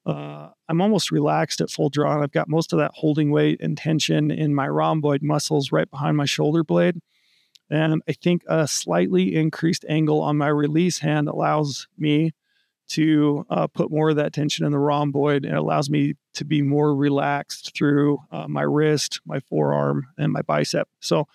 uh, 0.05 0.51
I'm 0.69 0.81
almost 0.83 1.11
relaxed 1.11 1.61
at 1.63 1.71
full 1.71 1.89
draw. 1.89 2.13
And 2.13 2.23
I've 2.23 2.31
got 2.31 2.49
most 2.49 2.73
of 2.73 2.79
that 2.79 2.93
holding 2.95 3.31
weight 3.31 3.61
and 3.61 3.77
tension 3.77 4.31
in 4.31 4.55
my 4.55 4.69
rhomboid 4.69 5.23
muscles 5.23 5.73
right 5.73 5.91
behind 5.91 6.17
my 6.17 6.27
shoulder 6.27 6.63
blade. 6.63 7.01
And 7.71 8.03
I 8.09 8.13
think 8.13 8.43
a 8.47 8.69
slightly 8.69 9.35
increased 9.35 9.85
angle 9.89 10.21
on 10.21 10.37
my 10.37 10.49
release 10.49 10.99
hand 10.99 11.27
allows 11.29 11.89
me 11.99 12.33
to 12.89 13.45
uh, 13.51 13.67
put 13.67 13.91
more 13.91 14.11
of 14.11 14.17
that 14.17 14.33
tension 14.33 14.65
in 14.65 14.73
the 14.73 14.79
rhomboid 14.79 15.45
and 15.45 15.57
allows 15.57 15.91
me 15.91 16.15
to 16.35 16.45
be 16.45 16.63
more 16.63 16.95
relaxed 16.95 17.77
through 17.77 18.19
uh, 18.31 18.47
my 18.49 18.63
wrist, 18.63 19.21
my 19.27 19.41
forearm, 19.41 20.07
and 20.19 20.33
my 20.33 20.43
bicep. 20.43 20.89
So 21.01 21.27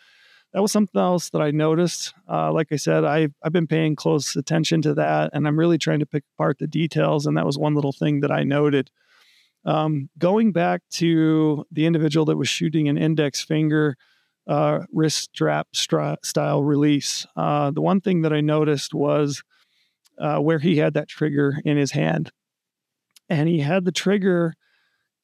that 0.53 0.61
was 0.61 0.71
something 0.71 0.99
else 0.99 1.29
that 1.29 1.41
I 1.41 1.51
noticed. 1.51 2.13
Uh, 2.29 2.51
like 2.51 2.67
I 2.71 2.75
said, 2.75 3.03
I've, 3.03 3.33
I've 3.43 3.53
been 3.53 3.67
paying 3.67 3.95
close 3.95 4.35
attention 4.35 4.81
to 4.83 4.93
that 4.95 5.31
and 5.33 5.47
I'm 5.47 5.57
really 5.57 5.77
trying 5.77 5.99
to 5.99 6.05
pick 6.05 6.23
apart 6.35 6.59
the 6.59 6.67
details. 6.67 7.25
And 7.25 7.37
that 7.37 7.45
was 7.45 7.57
one 7.57 7.73
little 7.73 7.93
thing 7.93 8.21
that 8.21 8.31
I 8.31 8.43
noted. 8.43 8.89
Um, 9.63 10.09
going 10.17 10.51
back 10.51 10.81
to 10.91 11.65
the 11.71 11.85
individual 11.85 12.25
that 12.25 12.37
was 12.37 12.49
shooting 12.49 12.89
an 12.89 12.97
index 12.97 13.41
finger 13.41 13.95
uh, 14.47 14.79
wrist 14.91 15.29
strap 15.33 15.67
stra- 15.73 16.17
style 16.23 16.63
release, 16.63 17.25
uh, 17.35 17.71
the 17.71 17.81
one 17.81 18.01
thing 18.01 18.23
that 18.23 18.33
I 18.33 18.41
noticed 18.41 18.93
was 18.93 19.43
uh, 20.21 20.39
where 20.39 20.59
he 20.59 20.77
had 20.77 20.93
that 20.93 21.07
trigger 21.07 21.59
in 21.65 21.77
his 21.77 21.91
hand. 21.91 22.31
And 23.29 23.49
he 23.49 23.59
had 23.59 23.85
the 23.85 23.91
trigger 23.91 24.53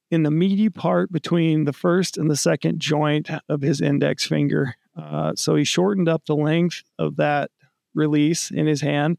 in 0.09 0.23
the 0.23 0.31
meaty 0.31 0.69
part 0.69 1.11
between 1.11 1.65
the 1.65 1.73
first 1.73 2.17
and 2.17 2.31
the 2.31 2.35
second 2.35 2.79
joint 2.79 3.29
of 3.47 3.61
his 3.61 3.81
index 3.81 4.25
finger. 4.25 4.75
Uh, 4.95 5.33
so 5.35 5.55
he 5.55 5.63
shortened 5.63 6.09
up 6.09 6.25
the 6.25 6.35
length 6.35 6.83
of 6.97 7.17
that 7.17 7.51
release 7.93 8.49
in 8.49 8.65
his 8.65 8.81
hand 8.81 9.17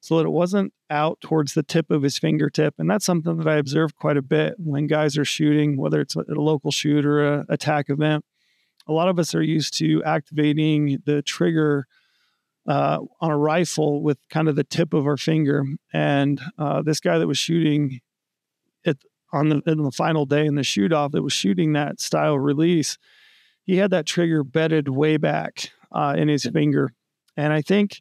so 0.00 0.16
that 0.16 0.24
it 0.24 0.30
wasn't 0.30 0.72
out 0.88 1.20
towards 1.20 1.52
the 1.52 1.62
tip 1.62 1.90
of 1.90 2.02
his 2.02 2.18
fingertip. 2.18 2.74
And 2.78 2.90
that's 2.90 3.04
something 3.04 3.36
that 3.36 3.46
I 3.46 3.56
observe 3.56 3.94
quite 3.94 4.16
a 4.16 4.22
bit 4.22 4.54
when 4.58 4.86
guys 4.86 5.18
are 5.18 5.24
shooting, 5.26 5.76
whether 5.76 6.00
it's 6.00 6.16
a 6.16 6.24
local 6.28 6.70
shoot 6.70 7.04
or 7.04 7.22
a 7.22 7.46
attack 7.50 7.90
event. 7.90 8.24
A 8.88 8.92
lot 8.92 9.08
of 9.08 9.18
us 9.18 9.34
are 9.34 9.42
used 9.42 9.76
to 9.78 10.02
activating 10.04 11.02
the 11.04 11.22
trigger 11.22 11.86
uh, 12.68 12.98
on 13.20 13.30
a 13.30 13.36
rifle 13.36 14.02
with 14.02 14.18
kind 14.28 14.48
of 14.48 14.56
the 14.56 14.64
tip 14.64 14.94
of 14.94 15.06
our 15.06 15.16
finger. 15.16 15.64
And 15.92 16.40
uh, 16.58 16.82
this 16.82 17.00
guy 17.00 17.18
that 17.18 17.26
was 17.26 17.38
shooting 17.38 18.00
it 18.84 18.98
on 19.32 19.48
the, 19.48 19.62
in 19.66 19.82
the 19.82 19.90
final 19.90 20.26
day 20.26 20.46
in 20.46 20.54
the 20.54 20.62
shoot 20.62 20.92
off 20.92 21.12
that 21.12 21.22
was 21.22 21.32
shooting 21.32 21.72
that 21.72 22.00
style 22.00 22.38
release, 22.38 22.98
he 23.64 23.76
had 23.76 23.90
that 23.90 24.06
trigger 24.06 24.42
bedded 24.44 24.88
way 24.88 25.16
back 25.16 25.70
uh, 25.92 26.14
in 26.16 26.28
his 26.28 26.44
finger. 26.44 26.92
And 27.36 27.52
I 27.52 27.62
think, 27.62 28.00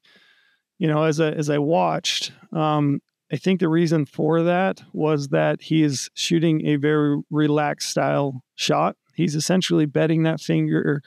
you 0.78 0.88
know, 0.88 1.04
as 1.04 1.19
I, 1.19 1.30
as 1.32 1.50
I 1.50 1.58
watched, 1.60 2.32
um, 2.52 3.02
I 3.32 3.38
think 3.38 3.60
the 3.60 3.69
reason 3.69 4.06
for 4.06 4.41
that 4.43 4.82
was 4.91 5.28
that 5.28 5.62
he 5.62 5.84
is 5.84 6.10
shooting 6.15 6.65
a 6.65 6.78
very 6.78 7.22
relaxed 7.30 7.89
style 7.89 8.41
shot. 8.56 8.95
He's 9.13 9.36
essentially 9.36 9.86
bedding 9.86 10.24
that 10.24 10.41
finger 10.41 11.04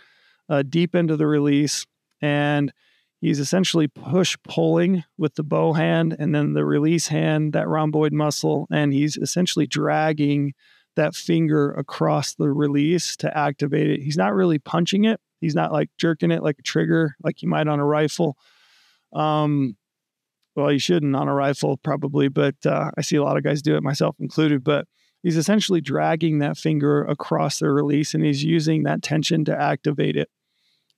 uh, 0.49 0.63
deep 0.63 0.95
into 0.95 1.17
the 1.17 1.27
release, 1.27 1.87
and 2.21 2.73
he's 3.23 3.39
essentially 3.39 3.87
push 3.87 4.37
pulling 4.47 5.05
with 5.17 5.37
the 5.37 5.45
bow 5.45 5.73
hand 5.73 6.15
and 6.19 6.35
then 6.35 6.53
the 6.53 6.65
release 6.65 7.07
hand, 7.07 7.55
that 7.55 7.69
rhomboid 7.69 8.13
muscle, 8.13 8.67
and 8.71 8.93
he's 8.93 9.17
essentially 9.17 9.67
dragging 9.67 10.53
that 10.97 11.15
finger 11.15 11.73
across 11.73 12.35
the 12.35 12.51
release 12.51 13.17
to 13.17 13.35
activate 13.35 13.89
it. 13.89 14.03
He's 14.03 14.17
not 14.19 14.35
really 14.35 14.59
punching 14.59 15.05
it. 15.05 15.21
He's 15.41 15.55
not 15.55 15.73
like 15.73 15.89
jerking 15.99 16.33
it 16.33 16.43
like 16.43 16.59
a 16.59 16.63
trigger, 16.63 17.15
like 17.23 17.41
you 17.43 17.49
might 17.49 17.69
on 17.69 17.81
a 17.81 17.87
rifle. 17.87 18.37
Um, 19.15 19.77
well, 20.57 20.73
you 20.73 20.81
shouldn't 20.81 21.17
on 21.17 21.29
a 21.29 21.35
rifle 21.35 21.79
probably, 21.79 22.29
but 22.29 22.57
uh, 22.67 22.91
I 22.99 23.01
see 23.03 23.17
a 23.17 23.23
lot 23.23 23.37
of 23.37 23.45
guys 23.45 23.63
do 23.63 23.77
it, 23.77 23.83
myself 23.83 24.17
included. 24.19 24.65
But 24.65 24.87
he's 25.23 25.37
essentially 25.37 25.81
dragging 25.81 26.41
that 26.41 26.59
finger 26.59 27.05
across 27.05 27.61
the 27.61 27.71
release, 27.71 28.15
and 28.15 28.25
he's 28.25 28.45
using 28.45 28.83
that 28.83 29.03
tension 29.03 29.45
to 29.47 29.59
activate 29.59 30.17
it. 30.17 30.29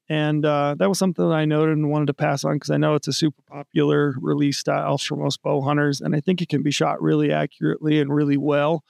And 0.09 0.45
uh, 0.45 0.75
that 0.79 0.89
was 0.89 0.99
something 0.99 1.27
that 1.27 1.35
I 1.35 1.47
noted 1.47 1.77
and 1.77 1.91
wanted 1.91 2.07
to 2.07 2.15
pass 2.15 2.45
on 2.45 2.55
because 2.55 2.71
I 2.71 2.77
know 2.77 2.95
it's 2.95 3.09
a 3.09 3.13
super 3.13 3.41
popular 3.47 4.15
release 4.21 4.59
style 4.59 4.99
for 4.99 5.17
most 5.17 5.43
bow 5.43 5.63
hunters, 5.63 6.01
and 6.01 6.15
I 6.15 6.21
think 6.21 6.43
it 6.43 6.49
can 6.49 6.63
be 6.63 6.71
shot 6.71 7.01
really 7.01 7.33
accurately 7.33 8.01
and 8.01 8.15
really 8.15 8.37
well. 8.37 8.85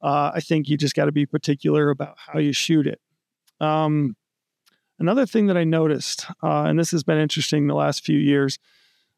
Uh, 0.00 0.30
I 0.34 0.40
think 0.40 0.68
you 0.68 0.76
just 0.76 0.94
got 0.94 1.06
to 1.06 1.12
be 1.12 1.26
particular 1.26 1.90
about 1.90 2.16
how 2.16 2.38
you 2.38 2.52
shoot 2.52 2.86
it. 2.86 3.00
Um, 3.60 4.16
another 4.98 5.26
thing 5.26 5.46
that 5.48 5.56
I 5.56 5.64
noticed, 5.64 6.26
uh, 6.42 6.62
and 6.62 6.78
this 6.78 6.92
has 6.92 7.02
been 7.02 7.18
interesting 7.18 7.66
the 7.66 7.74
last 7.74 8.04
few 8.04 8.18
years, 8.18 8.58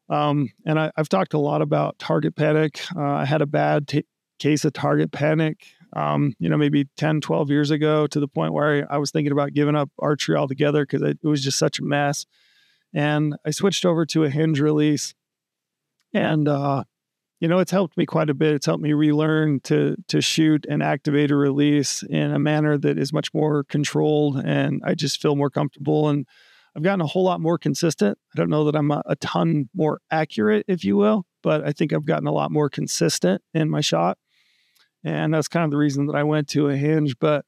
um, 0.09 0.51
and 0.65 0.77
I, 0.77 0.91
have 0.97 1.07
talked 1.07 1.33
a 1.33 1.39
lot 1.39 1.61
about 1.61 1.97
target 1.97 2.35
panic. 2.35 2.81
Uh, 2.95 3.01
I 3.01 3.25
had 3.25 3.41
a 3.41 3.45
bad 3.45 3.87
t- 3.87 4.05
case 4.39 4.65
of 4.65 4.73
target 4.73 5.11
panic, 5.11 5.67
um, 5.93 6.33
you 6.39 6.49
know, 6.49 6.57
maybe 6.57 6.87
10, 6.97 7.21
12 7.21 7.49
years 7.49 7.71
ago 7.71 8.07
to 8.07 8.19
the 8.19 8.27
point 8.27 8.53
where 8.53 8.87
I, 8.89 8.95
I 8.95 8.97
was 8.97 9.11
thinking 9.11 9.31
about 9.31 9.53
giving 9.53 9.75
up 9.75 9.89
archery 9.99 10.35
altogether 10.35 10.85
because 10.85 11.01
it, 11.01 11.19
it 11.23 11.27
was 11.27 11.43
just 11.43 11.59
such 11.59 11.79
a 11.79 11.83
mess. 11.83 12.25
And 12.93 13.35
I 13.45 13.51
switched 13.51 13.85
over 13.85 14.05
to 14.07 14.23
a 14.23 14.29
hinge 14.29 14.59
release. 14.59 15.13
And 16.13 16.47
uh, 16.47 16.83
you 17.41 17.47
know, 17.47 17.57
it's 17.57 17.71
helped 17.71 17.97
me 17.97 18.05
quite 18.05 18.29
a 18.29 18.35
bit. 18.35 18.53
It's 18.53 18.67
helped 18.67 18.83
me 18.83 18.93
relearn 18.93 19.61
to 19.61 19.97
to 20.09 20.21
shoot 20.21 20.65
and 20.69 20.83
activate 20.83 21.31
a 21.31 21.35
release 21.35 22.03
in 22.03 22.31
a 22.31 22.39
manner 22.39 22.77
that 22.77 22.99
is 22.99 23.11
much 23.11 23.33
more 23.33 23.63
controlled, 23.63 24.37
and 24.45 24.81
I 24.85 24.93
just 24.93 25.19
feel 25.19 25.35
more 25.35 25.49
comfortable. 25.49 26.07
And 26.07 26.27
I've 26.75 26.83
gotten 26.83 27.01
a 27.01 27.07
whole 27.07 27.23
lot 27.23 27.41
more 27.41 27.57
consistent. 27.57 28.19
I 28.33 28.37
don't 28.37 28.49
know 28.49 28.65
that 28.65 28.75
I'm 28.75 28.91
a, 28.91 29.01
a 29.07 29.15
ton 29.15 29.69
more 29.73 30.01
accurate, 30.11 30.65
if 30.67 30.85
you 30.85 30.95
will, 30.95 31.25
but 31.41 31.65
I 31.65 31.71
think 31.71 31.91
I've 31.91 32.05
gotten 32.05 32.27
a 32.27 32.31
lot 32.31 32.51
more 32.51 32.69
consistent 32.69 33.41
in 33.55 33.71
my 33.71 33.81
shot, 33.81 34.19
and 35.03 35.33
that's 35.33 35.47
kind 35.47 35.65
of 35.65 35.71
the 35.71 35.77
reason 35.77 36.07
that 36.07 36.15
I 36.15 36.23
went 36.23 36.47
to 36.49 36.69
a 36.69 36.75
hinge. 36.75 37.17
But 37.19 37.45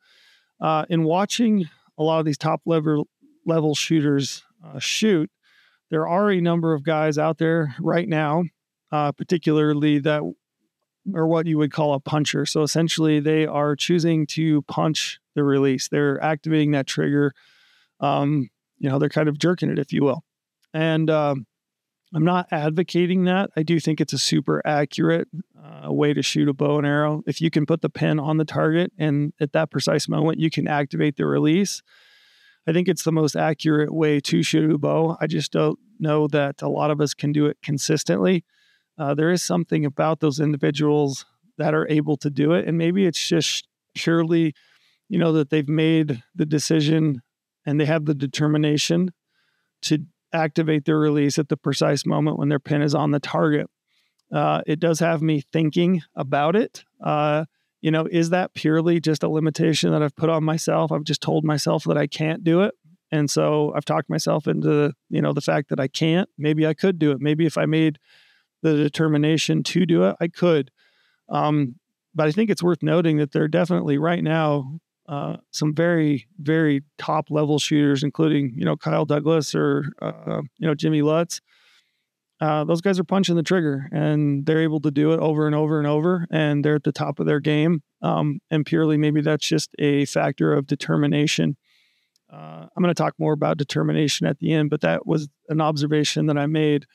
uh, 0.60 0.86
in 0.90 1.04
watching 1.04 1.70
a 1.98 2.04
lot 2.04 2.20
of 2.20 2.26
these 2.26 2.38
top 2.38 2.62
level 2.66 3.08
level 3.46 3.76
shooters 3.76 4.44
uh, 4.66 4.80
shoot, 4.80 5.30
there 5.90 6.08
are 6.08 6.32
a 6.32 6.42
number 6.42 6.74
of 6.74 6.84
guys 6.84 7.18
out 7.18 7.38
there 7.38 7.76
right 7.80 8.08
now 8.08 8.44
uh, 8.94 9.12
particularly 9.12 9.98
that 9.98 10.22
or 11.14 11.28
what 11.28 11.48
you 11.48 11.58
would 11.58 11.74
call 11.74 11.96
a 11.96 12.00
puncher. 12.00 12.46
So 12.46 12.62
essentially, 12.62 13.20
they 13.20 13.46
are 13.46 13.76
choosing 13.76 14.28
to 14.28 14.62
punch 14.64 15.20
the 15.34 15.44
release. 15.44 15.90
They're 15.90 16.24
activating 16.24 16.72
that 16.72 16.86
trigger. 16.86 17.34
Um, 18.00 18.50
you 18.78 18.90
know, 18.90 19.00
they're 19.00 19.10
kind 19.10 19.28
of 19.28 19.40
jerking 19.40 19.70
it, 19.70 19.80
if 19.80 19.92
you 19.92 20.04
will. 20.04 20.24
And 20.74 21.10
um, 21.10 21.48
I'm 22.14 22.24
not 22.24 22.48
advocating 22.52 23.26
that. 23.26 23.50
I 23.56 23.64
do 23.64 23.80
think 23.80 24.00
it's 24.00 24.14
a 24.14 24.20
super 24.20 24.62
accurate 24.66 25.28
uh, 25.58 25.92
way 25.92 26.14
to 26.14 26.22
shoot 26.22 26.48
a 26.48 26.54
bow 26.54 26.78
and 26.78 26.86
arrow. 26.86 27.24
If 27.26 27.42
you 27.42 27.50
can 27.50 27.66
put 27.66 27.82
the 27.82 27.90
pin 27.90 28.20
on 28.20 28.38
the 28.38 28.46
target 28.46 28.92
and 28.98 29.34
at 29.40 29.54
that 29.54 29.72
precise 29.72 30.08
moment 30.08 30.40
you 30.40 30.50
can 30.50 30.68
activate 30.68 31.18
the 31.18 31.26
release, 31.26 31.82
I 32.68 32.74
think 32.74 32.88
it's 32.88 33.04
the 33.04 33.12
most 33.12 33.36
accurate 33.36 33.94
way 33.94 34.20
to 34.22 34.44
shoot 34.44 34.72
a 34.72 34.78
bow. 34.78 35.18
I 35.20 35.28
just 35.28 35.52
don't 35.52 35.80
know 36.00 36.28
that 36.28 36.62
a 36.62 36.70
lot 36.70 36.92
of 36.92 37.02
us 37.02 37.14
can 37.14 37.32
do 37.32 37.48
it 37.48 37.58
consistently 37.64 38.46
uh, 38.98 39.14
there 39.14 39.32
is 39.32 39.42
something 39.42 39.86
about 39.86 40.20
those 40.20 40.40
individuals 40.40 41.26
that 41.58 41.74
are 41.74 41.88
able 41.90 42.18
to 42.18 42.30
do 42.30 42.54
it. 42.54 42.68
And 42.68 42.78
maybe 42.78 43.06
it's 43.06 43.28
just 43.28 43.68
purely, 43.96 44.54
you 45.10 45.18
know, 45.18 45.32
that 45.34 45.50
they've 45.50 45.68
made 45.68 46.24
the 46.36 46.46
decision 46.46 47.22
and 47.66 47.80
they 47.80 47.86
have 47.86 48.06
the 48.06 48.14
determination 48.14 49.12
to 49.84 50.06
activate 50.34 50.86
their 50.86 51.00
release 51.00 51.38
at 51.38 51.50
the 51.50 51.58
precise 51.58 52.06
moment 52.06 52.38
when 52.38 52.50
their 52.50 52.60
pin 52.60 52.82
is 52.82 52.96
on 52.96 53.12
the 53.12 53.20
target. 53.20 53.70
Uh, 54.32 54.62
it 54.66 54.80
does 54.80 55.00
have 55.00 55.22
me 55.22 55.42
thinking 55.42 56.02
about 56.16 56.56
it. 56.56 56.84
Uh, 57.02 57.46
you 57.82 57.92
know, 57.92 58.08
is 58.10 58.30
that 58.32 58.54
purely 58.54 59.00
just 59.00 59.24
a 59.24 59.30
limitation 59.30 59.92
that 59.92 60.02
I've 60.02 60.16
put 60.16 60.30
on 60.30 60.44
myself? 60.44 60.92
I've 60.92 61.04
just 61.04 61.22
told 61.22 61.44
myself 61.44 61.84
that 61.84 61.98
I 61.98 62.08
can't 62.08 62.44
do 62.44 62.62
it. 62.62 62.74
And 63.12 63.30
so 63.30 63.72
I've 63.76 63.86
talked 63.86 64.10
myself 64.10 64.48
into, 64.48 64.94
you 65.10 65.22
know, 65.22 65.34
the 65.34 65.42
fact 65.42 65.70
that 65.70 65.80
I 65.80 65.88
can't. 65.88 66.28
Maybe 66.38 66.66
I 66.66 66.74
could 66.74 66.98
do 66.98 67.12
it. 67.12 67.22
Maybe 67.22 67.46
if 67.46 67.58
I 67.58 67.66
made 67.66 68.00
the 68.64 68.76
determination 68.76 69.62
to 69.64 69.86
do 69.86 70.06
it, 70.06 70.16
I 70.20 70.30
could. 70.30 70.72
Um, 71.30 71.76
but 72.16 72.28
I 72.28 72.32
think 72.32 72.50
it's 72.50 72.64
worth 72.64 72.82
noting 72.82 73.18
that 73.18 73.32
there 73.32 73.44
are 73.44 73.48
definitely 73.48 73.98
right 73.98 74.24
now 74.24 74.80
uh, 75.08 75.38
some 75.52 75.74
very, 75.74 76.28
very 76.40 76.84
top 76.98 77.30
level 77.30 77.60
shooters, 77.60 78.04
including 78.04 78.54
you 78.56 78.66
know 78.66 78.78
Kyle 78.78 79.06
Douglas 79.06 79.54
or 79.56 79.86
uh, 80.02 80.42
you 80.58 80.68
know 80.68 80.76
Jimmy 80.76 81.02
Lutz. 81.02 81.42
Uh, 82.42 82.66
those 82.66 82.82
guys 82.82 83.00
are 83.00 83.06
punching 83.06 83.36
the 83.36 83.44
trigger, 83.44 83.88
and 83.92 84.46
they're 84.46 84.62
able 84.62 84.82
to 84.82 84.92
do 84.92 85.14
it 85.14 85.20
over 85.20 85.46
and 85.46 85.56
over 85.56 85.78
and 85.78 85.88
over, 85.88 86.28
and 86.30 86.66
they're 86.66 86.76
at 86.76 86.84
the 86.84 86.92
top 86.92 87.20
of 87.20 87.26
their 87.26 87.40
game. 87.40 87.82
Um, 88.02 88.40
and 88.52 88.66
purely, 88.66 88.98
maybe 88.98 89.22
that's 89.22 89.48
just 89.48 89.70
a 89.80 90.06
factor 90.06 90.54
of 90.54 90.68
determination. 90.68 91.56
Uh, 92.32 92.66
I'm 92.76 92.84
going 92.84 92.94
to 92.94 93.02
talk 93.02 93.14
more 93.18 93.32
about 93.32 93.58
determination 93.58 94.28
at 94.28 94.40
the 94.40 94.52
end, 94.52 94.72
but 94.72 94.82
that 94.82 95.06
was 95.06 95.30
an 95.48 95.62
observation 95.62 96.26
that 96.26 96.38
I 96.38 96.48
made 96.48 96.86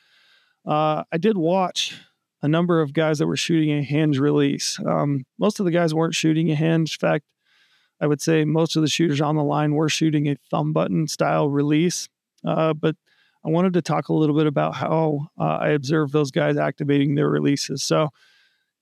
uh, 0.69 1.03
I 1.11 1.17
did 1.17 1.39
watch 1.39 1.99
a 2.43 2.49
number 2.49 2.81
of 2.81 2.93
guys 2.93 3.19
that 3.19 3.27
were 3.27 3.37
shooting 3.37 3.73
a 3.73 3.83
hinge 3.83 4.19
release. 4.19 4.79
Um, 4.87 5.25
most 5.39 5.59
of 5.61 5.65
the 5.65 5.73
guys 5.73 5.95
weren't 5.95 6.15
shooting 6.15 6.51
a 6.51 6.55
hinge. 6.55 6.99
In 7.01 7.09
fact, 7.09 7.25
I 8.01 8.07
would 8.07 8.21
say 8.21 8.45
most 8.45 8.77
of 8.77 8.83
the 8.83 8.89
shooters 8.89 9.21
on 9.21 9.37
the 9.37 9.43
line 9.43 9.75
were 9.75 9.89
shooting 9.89 10.29
a 10.29 10.37
thumb 10.51 10.73
button 10.73 11.09
style 11.09 11.49
release. 11.49 12.09
Uh, 12.45 12.73
but 12.75 12.97
I 13.45 13.51
wanted 13.51 13.73
to 13.75 13.83
talk 13.83 14.09
a 14.09 14.15
little 14.15 14.37
bit 14.37 14.47
about 14.47 14.75
how 14.75 15.29
uh, 15.39 15.59
I 15.61 15.69
observed 15.71 16.13
those 16.13 16.31
guys 16.31 16.57
activating 16.57 17.15
their 17.15 17.29
releases. 17.29 17.83
So, 17.83 18.11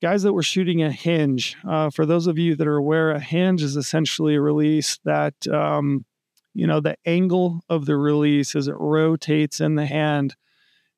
guys 0.03 0.23
that 0.23 0.33
were 0.33 0.43
shooting 0.43 0.83
a 0.83 0.91
hinge, 0.91 1.57
uh, 1.67 1.91
for 1.91 2.05
those 2.05 2.27
of 2.27 2.39
you 2.39 2.55
that 2.57 2.67
are 2.67 2.77
aware, 2.77 3.11
a 3.11 3.21
hinge 3.21 3.63
is 3.63 3.77
essentially 3.77 4.35
a 4.35 4.41
release 4.41 4.99
that, 5.05 5.47
um, 5.49 6.05
you 6.53 6.67
know, 6.67 6.81
the 6.81 6.97
angle 7.07 7.61
of 7.69 7.87
the 7.87 7.97
release 7.97 8.55
as 8.55 8.69
it 8.69 8.77
rotates 8.79 9.61
in 9.61 9.75
the 9.75 9.87
hand 9.87 10.37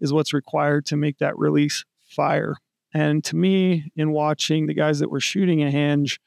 is 0.00 0.12
what's 0.12 0.33
required 0.33 0.87
to 0.87 0.96
make 0.96 1.18
that 1.18 1.38
release 1.38 1.85
fire. 2.09 2.57
And 2.94 3.22
to 3.24 3.37
me, 3.37 3.92
in 3.96 4.12
watching 4.12 4.66
the 4.66 4.74
guys 4.74 4.98
that 5.00 5.11
were 5.11 5.20
shooting 5.20 5.62
a 5.62 5.70
hinge, 5.70 6.20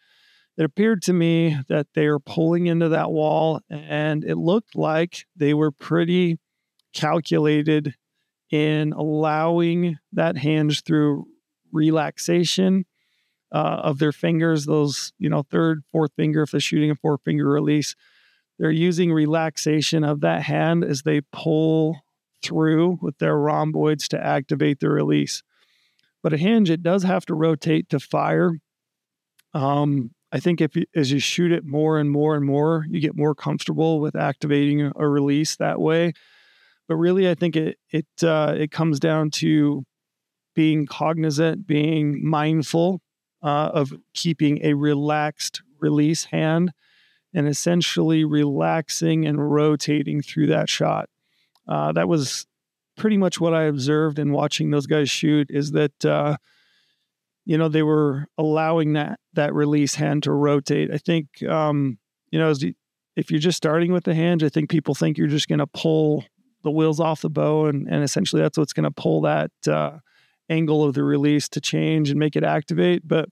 it 0.62 0.66
appeared 0.66 1.02
to 1.02 1.14
me 1.14 1.58
that 1.70 1.88
they 1.96 2.08
were 2.08 2.20
pulling 2.20 2.68
into 2.68 2.90
that 2.90 3.10
wall 3.10 3.62
and 3.72 4.24
it 4.24 4.36
looked 4.36 4.76
like 4.76 5.26
they 5.36 5.56
were 5.56 5.72
pretty 5.72 6.38
calculated 6.94 7.96
in 8.52 8.94
allowing 8.94 9.98
that 10.14 10.38
hinge 10.38 10.84
through 10.84 11.26
relaxation 11.72 12.86
uh, 13.52 13.82
of 13.82 13.98
their 13.98 14.12
fingers, 14.12 14.68
those, 14.68 15.14
you 15.18 15.32
know, 15.32 15.42
third, 15.42 15.82
fourth 15.92 16.12
finger, 16.16 16.44
if 16.44 16.52
they're 16.52 16.60
shooting 16.60 16.92
a 16.92 16.96
four 16.96 17.18
finger 17.18 17.50
release, 17.50 17.96
they're 18.60 18.70
using 18.70 19.12
relaxation 19.12 20.04
of 20.04 20.22
that 20.22 20.44
hand 20.44 20.84
as 20.84 21.02
they 21.02 21.22
pull 21.34 21.98
through 22.44 23.00
with 23.02 23.18
their 23.18 23.36
rhomboids 23.36 24.08
to 24.10 24.24
activate 24.24 24.80
the 24.80 24.92
release. 24.92 25.42
But 26.22 26.34
a 26.34 26.38
hinge, 26.38 26.70
it 26.70 26.84
does 26.84 27.02
have 27.02 27.26
to 27.26 27.34
rotate 27.34 27.90
to 27.90 28.00
fire. 28.00 28.60
Um, 29.56 30.12
I 30.32 30.40
think 30.40 30.62
if 30.62 30.76
you, 30.76 30.86
as 30.96 31.12
you 31.12 31.20
shoot 31.20 31.52
it 31.52 31.66
more 31.66 32.00
and 32.00 32.10
more 32.10 32.36
and 32.36 32.46
more, 32.46 32.86
you 32.90 33.00
get 33.02 33.18
more 33.18 33.36
comfortable 33.36 34.00
with 34.00 34.16
activating 34.16 34.92
a, 34.96 35.08
release 35.08 35.58
that 35.58 35.80
way. 35.80 36.14
But 36.88 36.96
really, 36.96 37.30
I 37.30 37.36
think 37.36 37.56
it 37.56 37.78
it 37.90 38.08
uh, 38.24 38.56
it 38.58 38.72
comes 38.72 39.00
down 39.00 39.32
to 39.32 39.84
being 40.56 40.86
cognizant, 40.86 41.68
being 41.68 42.26
mindful 42.26 43.02
uh, 43.42 43.72
of 43.74 43.94
keeping 44.14 44.60
a 44.64 44.74
relaxed 44.74 45.62
release 45.80 46.26
hand, 46.26 46.72
and 47.34 47.48
essentially 47.48 48.26
relaxing 48.26 49.26
and 49.26 49.52
rotating 49.52 50.22
through 50.22 50.48
that 50.48 50.70
shot 50.70 51.10
uh, 51.68 51.92
that 51.94 52.08
was 52.08 52.46
pretty 52.98 53.18
much 53.18 53.40
what 53.40 53.54
I 53.54 53.64
observed 53.64 54.20
in 54.20 54.32
watching 54.32 54.72
those 54.72 54.88
guys 54.88 55.10
shoot 55.10 55.48
is 55.50 55.72
that 55.72 56.06
uh, 56.06 56.38
you 57.46 57.58
know 57.58 57.70
they 57.70 57.84
were 57.84 58.28
allowing 58.38 58.94
that 58.94 59.20
that 59.34 59.54
release 59.54 59.96
hand 59.96 60.24
to 60.24 60.32
rotate. 60.32 60.92
I 60.92 60.98
think 60.98 61.28
um, 61.48 61.98
you 62.32 62.40
know 62.40 62.54
if 63.16 63.30
you're 63.30 63.40
just 63.40 63.58
starting 63.58 63.92
with 63.92 64.06
the 64.06 64.14
hand, 64.14 64.44
I 64.44 64.50
think 64.50 64.70
people 64.70 64.96
think 64.96 65.18
you're 65.18 65.28
just 65.28 65.48
going 65.48 65.60
to 65.60 65.68
pull 65.68 66.24
the 66.64 66.72
wheels 66.72 67.00
off 67.00 67.22
the 67.22 67.30
bow, 67.30 67.66
and 67.66 67.88
and 67.88 68.04
essentially 68.04 68.42
that's 68.42 68.58
what's 68.58 68.74
going 68.74 68.84
to 68.84 68.92
pull 68.92 69.22
that 69.22 69.52
uh, 69.68 69.98
angle 70.50 70.84
of 70.84 70.94
the 70.94 71.04
release 71.04 71.50
to 71.50 71.62
change 71.62 72.10
and 72.10 72.20
make 72.20 72.36
it 72.36 72.44
activate. 72.44 73.08
But 73.08 73.30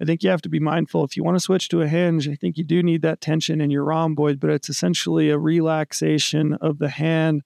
I 0.00 0.04
think 0.04 0.22
you 0.22 0.30
have 0.30 0.42
to 0.42 0.48
be 0.48 0.60
mindful 0.60 1.04
if 1.04 1.16
you 1.16 1.24
want 1.24 1.36
to 1.36 1.40
switch 1.40 1.68
to 1.70 1.80
a 1.80 1.88
hinge. 1.88 2.28
I 2.28 2.34
think 2.34 2.58
you 2.58 2.64
do 2.64 2.82
need 2.82 3.02
that 3.02 3.20
tension 3.20 3.60
in 3.60 3.70
your 3.70 3.84
rhomboid, 3.84 4.38
but 4.40 4.50
it's 4.50 4.68
essentially 4.68 5.30
a 5.30 5.38
relaxation 5.38 6.54
of 6.54 6.78
the 6.78 6.90
hand, 6.90 7.42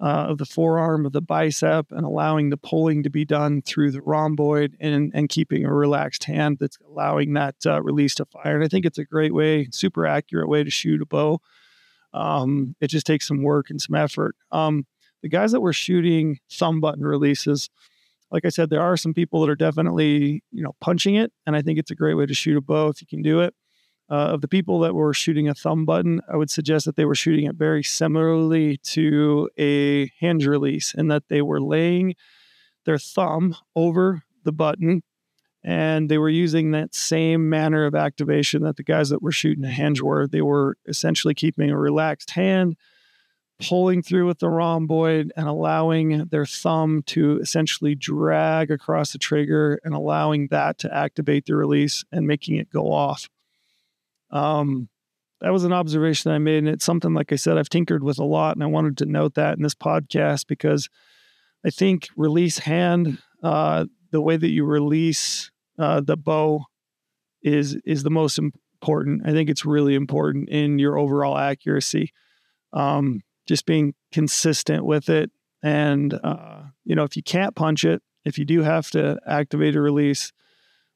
uh, 0.00 0.26
of 0.28 0.38
the 0.38 0.46
forearm, 0.46 1.04
of 1.04 1.12
the 1.12 1.20
bicep, 1.20 1.86
and 1.90 2.04
allowing 2.04 2.50
the 2.50 2.56
pulling 2.56 3.02
to 3.02 3.10
be 3.10 3.24
done 3.24 3.62
through 3.62 3.90
the 3.90 4.02
rhomboid 4.02 4.76
and, 4.80 5.10
and 5.14 5.28
keeping 5.28 5.64
a 5.64 5.72
relaxed 5.72 6.24
hand 6.24 6.58
that's 6.60 6.78
allowing 6.88 7.32
that 7.34 7.56
uh, 7.66 7.82
release 7.82 8.14
to 8.14 8.24
fire. 8.26 8.54
And 8.54 8.64
I 8.64 8.68
think 8.68 8.86
it's 8.86 8.98
a 8.98 9.04
great 9.04 9.34
way, 9.34 9.68
super 9.72 10.06
accurate 10.06 10.48
way 10.48 10.62
to 10.62 10.70
shoot 10.70 11.02
a 11.02 11.06
bow. 11.06 11.40
Um, 12.12 12.76
it 12.80 12.88
just 12.88 13.06
takes 13.06 13.26
some 13.26 13.42
work 13.42 13.70
and 13.70 13.80
some 13.80 13.96
effort. 13.96 14.36
Um, 14.52 14.86
the 15.22 15.28
guys 15.28 15.52
that 15.52 15.60
were 15.60 15.72
shooting 15.72 16.38
thumb 16.50 16.80
button 16.80 17.04
releases, 17.04 17.68
like 18.30 18.44
I 18.44 18.50
said, 18.50 18.70
there 18.70 18.82
are 18.82 18.96
some 18.96 19.14
people 19.14 19.40
that 19.40 19.50
are 19.50 19.56
definitely, 19.56 20.42
you 20.52 20.62
know, 20.62 20.74
punching 20.80 21.16
it. 21.16 21.32
And 21.44 21.56
I 21.56 21.62
think 21.62 21.78
it's 21.78 21.90
a 21.90 21.96
great 21.96 22.14
way 22.14 22.26
to 22.26 22.34
shoot 22.34 22.56
a 22.56 22.60
bow 22.60 22.88
if 22.88 23.00
you 23.00 23.06
can 23.06 23.22
do 23.22 23.40
it. 23.40 23.54
Uh, 24.10 24.32
of 24.32 24.40
the 24.40 24.48
people 24.48 24.80
that 24.80 24.94
were 24.94 25.12
shooting 25.12 25.48
a 25.48 25.54
thumb 25.54 25.84
button, 25.84 26.20
I 26.32 26.36
would 26.36 26.50
suggest 26.50 26.86
that 26.86 26.96
they 26.96 27.04
were 27.04 27.14
shooting 27.14 27.44
it 27.44 27.56
very 27.56 27.82
similarly 27.82 28.78
to 28.78 29.50
a 29.58 30.06
hinge 30.18 30.46
release 30.46 30.94
in 30.94 31.08
that 31.08 31.24
they 31.28 31.42
were 31.42 31.60
laying 31.60 32.14
their 32.86 32.96
thumb 32.96 33.54
over 33.76 34.22
the 34.44 34.52
button 34.52 35.02
and 35.62 36.08
they 36.08 36.18
were 36.18 36.30
using 36.30 36.70
that 36.70 36.94
same 36.94 37.50
manner 37.50 37.84
of 37.84 37.94
activation 37.94 38.62
that 38.62 38.76
the 38.76 38.82
guys 38.82 39.10
that 39.10 39.22
were 39.22 39.32
shooting 39.32 39.64
a 39.64 39.70
hinge 39.70 40.00
were. 40.00 40.26
They 40.26 40.40
were 40.40 40.78
essentially 40.86 41.34
keeping 41.34 41.70
a 41.70 41.78
relaxed 41.78 42.30
hand 42.30 42.76
pulling 43.60 44.02
through 44.02 44.26
with 44.26 44.38
the 44.38 44.48
rhomboid 44.48 45.32
and 45.36 45.48
allowing 45.48 46.26
their 46.26 46.46
thumb 46.46 47.02
to 47.06 47.38
essentially 47.40 47.94
drag 47.94 48.70
across 48.70 49.12
the 49.12 49.18
trigger 49.18 49.80
and 49.82 49.94
allowing 49.94 50.46
that 50.48 50.78
to 50.78 50.94
activate 50.94 51.46
the 51.46 51.56
release 51.56 52.04
and 52.12 52.26
making 52.26 52.56
it 52.56 52.70
go 52.70 52.92
off. 52.92 53.28
Um, 54.30 54.88
that 55.40 55.52
was 55.52 55.64
an 55.64 55.72
observation 55.72 56.32
I 56.32 56.38
made, 56.38 56.58
and 56.58 56.68
it's 56.68 56.84
something, 56.84 57.14
like 57.14 57.32
I 57.32 57.36
said, 57.36 57.58
I've 57.58 57.68
tinkered 57.68 58.02
with 58.02 58.18
a 58.18 58.24
lot, 58.24 58.56
and 58.56 58.62
I 58.62 58.66
wanted 58.66 58.98
to 58.98 59.06
note 59.06 59.34
that 59.34 59.56
in 59.56 59.62
this 59.62 59.74
podcast 59.74 60.46
because 60.48 60.88
I 61.64 61.70
think 61.70 62.08
release 62.16 62.58
hand, 62.58 63.18
uh, 63.42 63.86
the 64.10 64.20
way 64.20 64.36
that 64.36 64.50
you 64.50 64.64
release 64.64 65.50
uh, 65.78 66.00
the 66.00 66.16
bow, 66.16 66.64
is 67.40 67.76
is 67.84 68.02
the 68.02 68.10
most 68.10 68.38
important. 68.38 69.22
I 69.24 69.30
think 69.30 69.48
it's 69.48 69.64
really 69.64 69.94
important 69.94 70.48
in 70.48 70.80
your 70.80 70.98
overall 70.98 71.38
accuracy. 71.38 72.12
Um, 72.72 73.20
just 73.48 73.64
being 73.64 73.94
consistent 74.12 74.84
with 74.84 75.08
it. 75.08 75.30
And, 75.62 76.14
uh, 76.22 76.64
you 76.84 76.94
know, 76.94 77.04
if 77.04 77.16
you 77.16 77.22
can't 77.22 77.56
punch 77.56 77.84
it, 77.84 78.02
if 78.24 78.38
you 78.38 78.44
do 78.44 78.62
have 78.62 78.90
to 78.90 79.18
activate 79.26 79.74
a 79.74 79.80
release 79.80 80.32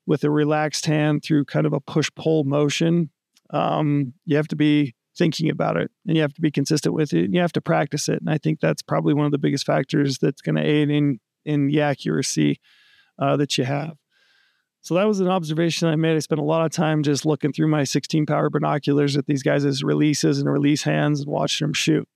with 0.07 0.23
a 0.23 0.31
relaxed 0.31 0.87
hand 0.87 1.25
through 1.25 1.47
kind 1.47 1.67
of 1.67 1.73
a 1.73 1.81
push 1.81 2.11
pull 2.15 2.45
motion, 2.45 3.11
um, 3.53 4.15
you 4.25 4.37
have 4.37 4.49
to 4.49 4.57
be 4.57 4.95
thinking 5.17 5.51
about 5.51 5.77
it 5.77 5.91
and 6.07 6.17
you 6.17 6.23
have 6.23 6.33
to 6.33 6.41
be 6.41 6.51
consistent 6.51 6.95
with 6.95 7.13
it 7.13 7.25
and 7.25 7.35
you 7.35 7.41
have 7.41 7.53
to 7.53 7.61
practice 7.61 8.09
it. 8.09 8.21
And 8.21 8.31
I 8.31 8.39
think 8.39 8.61
that's 8.61 8.83
probably 8.83 9.15
one 9.15 9.27
of 9.27 9.33
the 9.33 9.39
biggest 9.39 9.67
factors 9.67 10.19
that's 10.19 10.41
going 10.41 10.57
to 10.57 10.63
aid 10.63 10.91
in, 10.91 11.21
in 11.45 11.67
the 11.67 11.83
accuracy 11.83 12.61
uh, 13.19 13.37
that 13.37 13.59
you 13.59 13.65
have. 13.65 13.97
So 14.81 14.95
that 14.95 15.07
was 15.07 15.21
an 15.21 15.29
observation 15.29 15.87
I 15.87 15.97
made. 15.97 16.17
I 16.17 16.19
spent 16.19 16.41
a 16.41 16.45
lot 16.45 16.65
of 16.65 16.73
time 16.73 17.05
just 17.05 17.25
looking 17.25 17.53
through 17.53 17.69
my 17.69 17.85
16 17.85 18.27
power 18.27 18.51
binoculars 18.51 19.17
at 19.17 19.27
these 19.27 19.43
guys' 19.43 19.85
releases 19.85 20.41
and 20.41 20.51
release 20.51 20.83
hands 20.83 21.21
and 21.21 21.31
watching 21.31 21.67
them 21.67 21.75
shoot. 21.75 22.09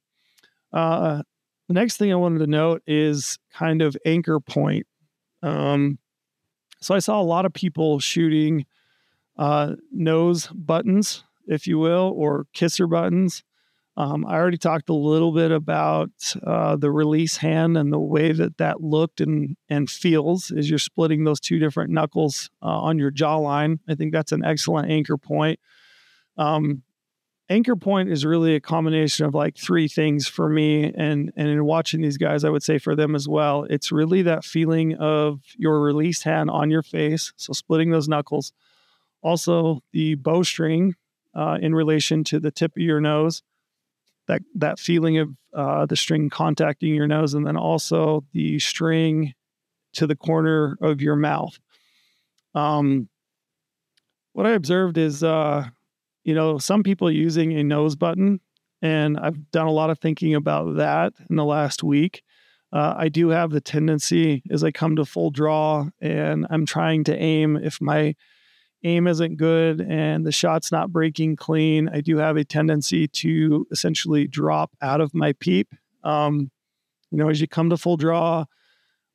Uh, 0.72 1.22
the 1.68 1.74
next 1.74 1.96
thing 1.96 2.12
I 2.12 2.16
wanted 2.16 2.40
to 2.40 2.46
note 2.48 2.82
is 2.86 3.38
kind 3.52 3.82
of 3.82 3.96
anchor 4.04 4.40
point. 4.40 4.86
Um, 5.42 5.98
so 6.80 6.94
I 6.94 6.98
saw 6.98 7.20
a 7.20 7.22
lot 7.22 7.46
of 7.46 7.52
people 7.52 8.00
shooting 8.00 8.66
uh, 9.36 9.74
nose 9.92 10.48
buttons, 10.48 11.24
if 11.46 11.66
you 11.66 11.78
will, 11.78 12.12
or 12.16 12.46
kisser 12.52 12.86
buttons. 12.86 13.42
Um, 13.98 14.26
I 14.26 14.34
already 14.34 14.58
talked 14.58 14.90
a 14.90 14.94
little 14.94 15.32
bit 15.32 15.50
about 15.50 16.10
uh, 16.46 16.76
the 16.76 16.90
release 16.90 17.38
hand 17.38 17.78
and 17.78 17.90
the 17.90 17.98
way 17.98 18.32
that 18.32 18.58
that 18.58 18.82
looked 18.82 19.22
and 19.22 19.56
and 19.70 19.90
feels 19.90 20.50
as 20.50 20.68
you're 20.68 20.78
splitting 20.78 21.24
those 21.24 21.40
two 21.40 21.58
different 21.58 21.90
knuckles 21.90 22.50
uh, 22.62 22.66
on 22.66 22.98
your 22.98 23.10
jawline. 23.10 23.78
I 23.88 23.94
think 23.94 24.12
that's 24.12 24.32
an 24.32 24.44
excellent 24.44 24.90
anchor 24.90 25.16
point. 25.16 25.60
Um, 26.36 26.82
anchor 27.48 27.76
point 27.76 28.10
is 28.10 28.24
really 28.24 28.54
a 28.54 28.60
combination 28.60 29.24
of 29.24 29.34
like 29.34 29.56
three 29.56 29.88
things 29.88 30.26
for 30.26 30.48
me 30.48 30.92
and 30.94 31.32
and 31.36 31.48
in 31.48 31.64
watching 31.64 32.00
these 32.00 32.18
guys 32.18 32.44
i 32.44 32.48
would 32.48 32.62
say 32.62 32.78
for 32.78 32.96
them 32.96 33.14
as 33.14 33.28
well 33.28 33.64
it's 33.70 33.92
really 33.92 34.22
that 34.22 34.44
feeling 34.44 34.94
of 34.96 35.40
your 35.56 35.80
released 35.80 36.24
hand 36.24 36.50
on 36.50 36.70
your 36.70 36.82
face 36.82 37.32
so 37.36 37.52
splitting 37.52 37.90
those 37.90 38.08
knuckles 38.08 38.52
also 39.26 39.80
the 39.92 40.14
bowstring 40.14 40.94
uh, 41.34 41.58
in 41.60 41.74
relation 41.74 42.24
to 42.24 42.40
the 42.40 42.50
tip 42.50 42.72
of 42.76 42.82
your 42.82 43.00
nose 43.00 43.42
that 44.28 44.42
that 44.54 44.78
feeling 44.78 45.18
of 45.18 45.30
uh, 45.54 45.86
the 45.86 45.96
string 45.96 46.30
contacting 46.30 46.94
your 46.94 47.06
nose 47.06 47.34
and 47.34 47.46
then 47.46 47.56
also 47.56 48.24
the 48.32 48.58
string 48.58 49.32
to 49.92 50.06
the 50.06 50.16
corner 50.16 50.76
of 50.80 51.00
your 51.00 51.16
mouth 51.16 51.58
um, 52.54 53.08
what 54.32 54.46
i 54.46 54.50
observed 54.50 54.98
is 54.98 55.22
uh, 55.22 55.66
you 56.26 56.34
know, 56.34 56.58
some 56.58 56.82
people 56.82 57.08
using 57.08 57.52
a 57.52 57.62
nose 57.62 57.94
button, 57.94 58.40
and 58.82 59.16
I've 59.16 59.52
done 59.52 59.68
a 59.68 59.72
lot 59.72 59.90
of 59.90 60.00
thinking 60.00 60.34
about 60.34 60.76
that 60.76 61.12
in 61.30 61.36
the 61.36 61.44
last 61.44 61.84
week. 61.84 62.24
Uh, 62.72 62.94
I 62.98 63.08
do 63.08 63.28
have 63.28 63.52
the 63.52 63.60
tendency 63.60 64.42
as 64.50 64.64
I 64.64 64.72
come 64.72 64.96
to 64.96 65.04
full 65.04 65.30
draw 65.30 65.86
and 66.00 66.44
I'm 66.50 66.66
trying 66.66 67.04
to 67.04 67.16
aim, 67.16 67.56
if 67.56 67.80
my 67.80 68.16
aim 68.86 69.06
isn't 69.06 69.36
good 69.36 69.80
and 69.80 70.24
the 70.24 70.32
shot's 70.32 70.70
not 70.70 70.92
breaking 70.92 71.36
clean, 71.36 71.88
I 71.88 72.00
do 72.00 72.16
have 72.18 72.36
a 72.36 72.44
tendency 72.44 73.08
to 73.08 73.66
essentially 73.70 74.26
drop 74.26 74.70
out 74.80 75.00
of 75.00 75.14
my 75.14 75.32
peep. 75.34 75.68
Um, 76.04 76.50
you 77.10 77.18
know, 77.18 77.28
as 77.28 77.40
you 77.40 77.48
come 77.48 77.70
to 77.70 77.76
full 77.76 77.96
draw, 77.96 78.44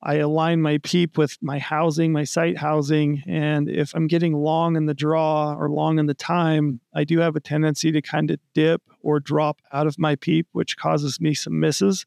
I 0.04 0.16
align 0.16 0.62
my 0.62 0.80
peep 0.80 1.18
with 1.18 1.38
my 1.42 1.60
housing, 1.60 2.12
my 2.12 2.24
sight 2.24 2.58
housing. 2.58 3.24
And 3.28 3.70
if 3.70 3.94
I'm 3.94 4.08
getting 4.08 4.34
long 4.34 4.76
in 4.76 4.88
the 4.88 4.94
draw 4.94 5.54
or 5.54 5.70
long 5.70 6.00
in 6.00 6.08
the 6.08 6.16
time, 6.16 6.82
I 6.94 7.04
do 7.04 7.20
have 7.20 7.36
a 7.36 7.40
tendency 7.40 7.92
to 7.92 8.02
kind 8.02 8.32
of 8.32 8.40
dip 8.54 8.82
or 9.02 9.20
drop 9.20 9.62
out 9.72 9.88
of 9.88 10.00
my 10.00 10.16
peep, 10.16 10.48
which 10.54 10.76
causes 10.76 11.22
me 11.22 11.34
some 11.34 11.60
misses. 11.60 12.06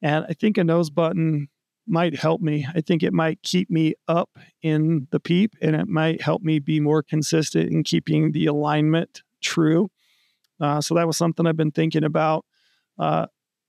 And 0.00 0.24
I 0.28 0.32
think 0.32 0.56
a 0.56 0.64
nose 0.64 0.90
button 0.90 1.48
might 1.86 2.16
help 2.16 2.40
me. 2.40 2.66
I 2.74 2.80
think 2.80 3.02
it 3.02 3.12
might 3.12 3.42
keep 3.42 3.70
me 3.70 3.94
up 4.08 4.30
in 4.62 5.08
the 5.10 5.20
peep 5.20 5.54
and 5.60 5.74
it 5.74 5.88
might 5.88 6.22
help 6.22 6.42
me 6.42 6.58
be 6.58 6.80
more 6.80 7.02
consistent 7.02 7.70
in 7.70 7.82
keeping 7.82 8.32
the 8.32 8.46
alignment 8.46 9.22
true. 9.40 9.90
Uh, 10.60 10.80
so 10.80 10.94
that 10.94 11.06
was 11.06 11.16
something 11.16 11.46
I've 11.46 11.56
been 11.56 11.72
thinking 11.72 12.04
about. 12.04 12.44
Uh, 12.98 13.26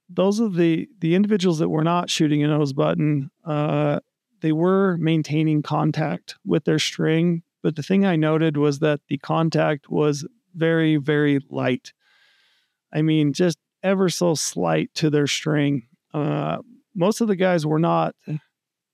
those 0.10 0.40
are 0.40 0.50
the 0.50 0.88
the 1.00 1.16
individuals 1.16 1.60
that 1.60 1.70
were 1.70 1.84
not 1.84 2.10
shooting 2.10 2.44
a 2.44 2.48
nose 2.48 2.74
button. 2.74 3.32
Uh, 3.44 4.00
they 4.42 4.52
were 4.52 4.98
maintaining 4.98 5.64
contact 5.64 6.36
with 6.46 6.66
their 6.66 6.80
string, 6.80 7.42
but 7.64 7.76
the 7.76 7.84
thing 7.84 8.06
I 8.06 8.16
noted 8.16 8.58
was 8.58 8.80
that 8.80 9.00
the 9.08 9.18
contact 9.18 9.90
was 9.90 10.26
very 10.54 10.98
very 10.98 11.40
light. 11.50 11.94
I 12.94 13.02
mean, 13.02 13.34
just 13.34 13.58
ever 13.82 14.10
so 14.10 14.36
slight 14.36 14.94
to 14.96 15.10
their 15.10 15.28
string. 15.28 15.88
Most 16.96 17.22
of 17.22 17.28
the 17.28 17.36
guys 17.36 17.66
were 17.66 17.80
not 17.80 18.16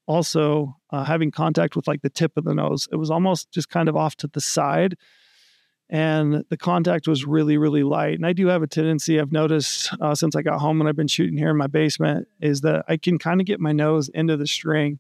also 0.08 0.76
uh, 0.92 1.04
having 1.04 1.32
contact 1.32 1.76
with 1.76 1.88
like 1.88 2.02
the 2.02 2.10
tip 2.10 2.32
of 2.38 2.44
the 2.44 2.56
nose. 2.56 2.88
It 2.92 2.96
was 2.96 3.12
almost 3.12 3.52
just 3.52 3.70
kind 3.70 3.90
of 3.90 3.96
off 3.96 4.16
to 4.18 4.28
the 4.28 4.42
side 4.42 4.96
and 5.90 6.44
the 6.50 6.58
contact 6.58 7.08
was 7.08 7.26
really 7.26 7.58
really 7.58 7.84
light 7.84 8.14
and 8.14 8.26
i 8.26 8.34
do 8.34 8.48
have 8.48 8.62
a 8.62 8.68
tendency 8.68 9.20
i've 9.20 9.32
noticed 9.32 9.92
uh, 10.02 10.14
since 10.14 10.36
i 10.36 10.42
got 10.42 10.60
home 10.60 10.80
and 10.80 10.88
i've 10.88 10.96
been 10.96 11.08
shooting 11.08 11.38
here 11.38 11.50
in 11.50 11.58
my 11.58 11.68
basement 11.68 12.28
is 12.42 12.62
that 12.62 12.86
i 12.88 12.96
can 12.96 13.18
kind 13.18 13.42
of 13.42 13.48
get 13.48 13.60
my 13.60 13.72
nose 13.72 14.10
into 14.10 14.38
the 14.38 14.48
string 14.48 15.00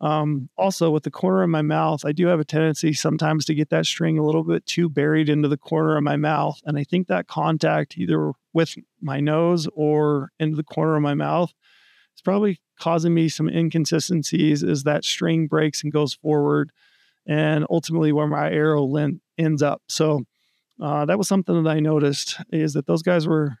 um, 0.00 0.48
also 0.58 0.90
with 0.90 1.04
the 1.04 1.12
corner 1.12 1.42
of 1.42 1.50
my 1.50 1.62
mouth 1.62 2.04
i 2.04 2.12
do 2.12 2.26
have 2.26 2.40
a 2.40 2.44
tendency 2.44 2.92
sometimes 2.92 3.44
to 3.44 3.54
get 3.54 3.70
that 3.70 3.86
string 3.86 4.18
a 4.18 4.24
little 4.24 4.44
bit 4.44 4.64
too 4.66 4.88
buried 4.88 5.28
into 5.28 5.48
the 5.48 5.56
corner 5.56 5.96
of 5.96 6.04
my 6.04 6.16
mouth 6.16 6.60
and 6.64 6.78
i 6.78 6.84
think 6.84 7.08
that 7.08 7.26
contact 7.26 7.98
either 7.98 8.32
with 8.52 8.74
my 9.00 9.18
nose 9.18 9.68
or 9.74 10.30
into 10.38 10.56
the 10.56 10.64
corner 10.64 10.96
of 10.96 11.02
my 11.02 11.14
mouth 11.14 11.52
is 12.14 12.22
probably 12.22 12.60
causing 12.78 13.14
me 13.14 13.28
some 13.28 13.48
inconsistencies 13.48 14.62
as 14.64 14.82
that 14.82 15.04
string 15.04 15.46
breaks 15.46 15.82
and 15.82 15.92
goes 15.92 16.14
forward 16.14 16.72
and 17.26 17.64
ultimately 17.70 18.12
where 18.12 18.26
my 18.26 18.50
arrow 18.50 18.84
lent, 18.84 19.20
ends 19.38 19.62
up. 19.62 19.82
So 19.88 20.24
uh, 20.80 21.04
that 21.06 21.18
was 21.18 21.28
something 21.28 21.62
that 21.62 21.70
I 21.70 21.80
noticed 21.80 22.40
is 22.50 22.74
that 22.74 22.86
those 22.86 23.02
guys 23.02 23.26
were, 23.26 23.56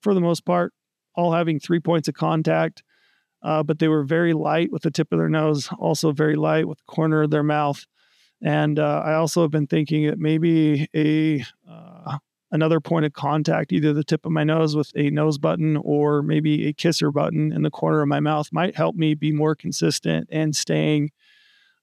for 0.00 0.14
the 0.14 0.20
most 0.20 0.44
part, 0.44 0.72
all 1.14 1.32
having 1.32 1.60
three 1.60 1.80
points 1.80 2.08
of 2.08 2.14
contact, 2.14 2.82
uh, 3.42 3.62
but 3.62 3.78
they 3.78 3.88
were 3.88 4.04
very 4.04 4.32
light 4.32 4.72
with 4.72 4.82
the 4.82 4.90
tip 4.90 5.12
of 5.12 5.18
their 5.18 5.28
nose, 5.28 5.68
also 5.78 6.12
very 6.12 6.36
light 6.36 6.66
with 6.66 6.78
the 6.78 6.84
corner 6.92 7.22
of 7.22 7.30
their 7.30 7.42
mouth. 7.42 7.84
And 8.42 8.78
uh, 8.78 9.02
I 9.04 9.14
also 9.14 9.42
have 9.42 9.50
been 9.50 9.66
thinking 9.66 10.06
that 10.06 10.18
maybe 10.18 10.88
a 10.94 11.44
uh, 11.70 12.18
another 12.52 12.80
point 12.80 13.06
of 13.06 13.14
contact, 13.14 13.72
either 13.72 13.92
the 13.92 14.04
tip 14.04 14.24
of 14.24 14.30
my 14.30 14.44
nose 14.44 14.76
with 14.76 14.92
a 14.94 15.10
nose 15.10 15.38
button 15.38 15.76
or 15.78 16.22
maybe 16.22 16.68
a 16.68 16.72
kisser 16.72 17.10
button 17.10 17.50
in 17.50 17.62
the 17.62 17.70
corner 17.70 18.02
of 18.02 18.08
my 18.08 18.20
mouth, 18.20 18.48
might 18.52 18.76
help 18.76 18.94
me 18.94 19.14
be 19.14 19.32
more 19.32 19.54
consistent 19.54 20.28
and 20.30 20.54
staying 20.54 21.10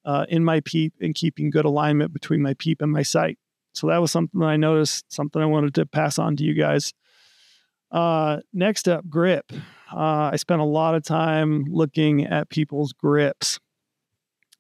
uh, 0.06 0.26
in 0.30 0.46
my 0.46 0.62
peep 0.62 0.94
and 1.02 1.16
keeping 1.16 1.50
good 1.50 1.66
alignment 1.66 2.14
between 2.14 2.42
my 2.42 2.54
peep 2.54 2.82
and 2.82 2.92
my 2.92 3.04
sight. 3.04 3.38
So 3.74 3.88
that 3.88 3.98
was 3.98 4.12
something 4.12 4.40
that 4.40 4.48
I 4.48 4.58
noticed, 4.58 5.12
something 5.12 5.42
I 5.42 5.48
wanted 5.48 5.74
to 5.76 5.86
pass 5.86 6.20
on 6.20 6.36
to 6.38 6.44
you 6.44 6.54
guys. 6.54 6.94
Uh, 7.92 8.38
next 8.54 8.88
up, 8.88 9.10
grip. 9.10 9.52
Uh, 9.92 10.30
I 10.32 10.36
spent 10.36 10.62
a 10.62 10.66
lot 10.66 10.94
of 10.94 11.04
time 11.04 11.66
looking 11.68 12.26
at 12.26 12.50
people's 12.50 12.94
grips, 12.94 13.60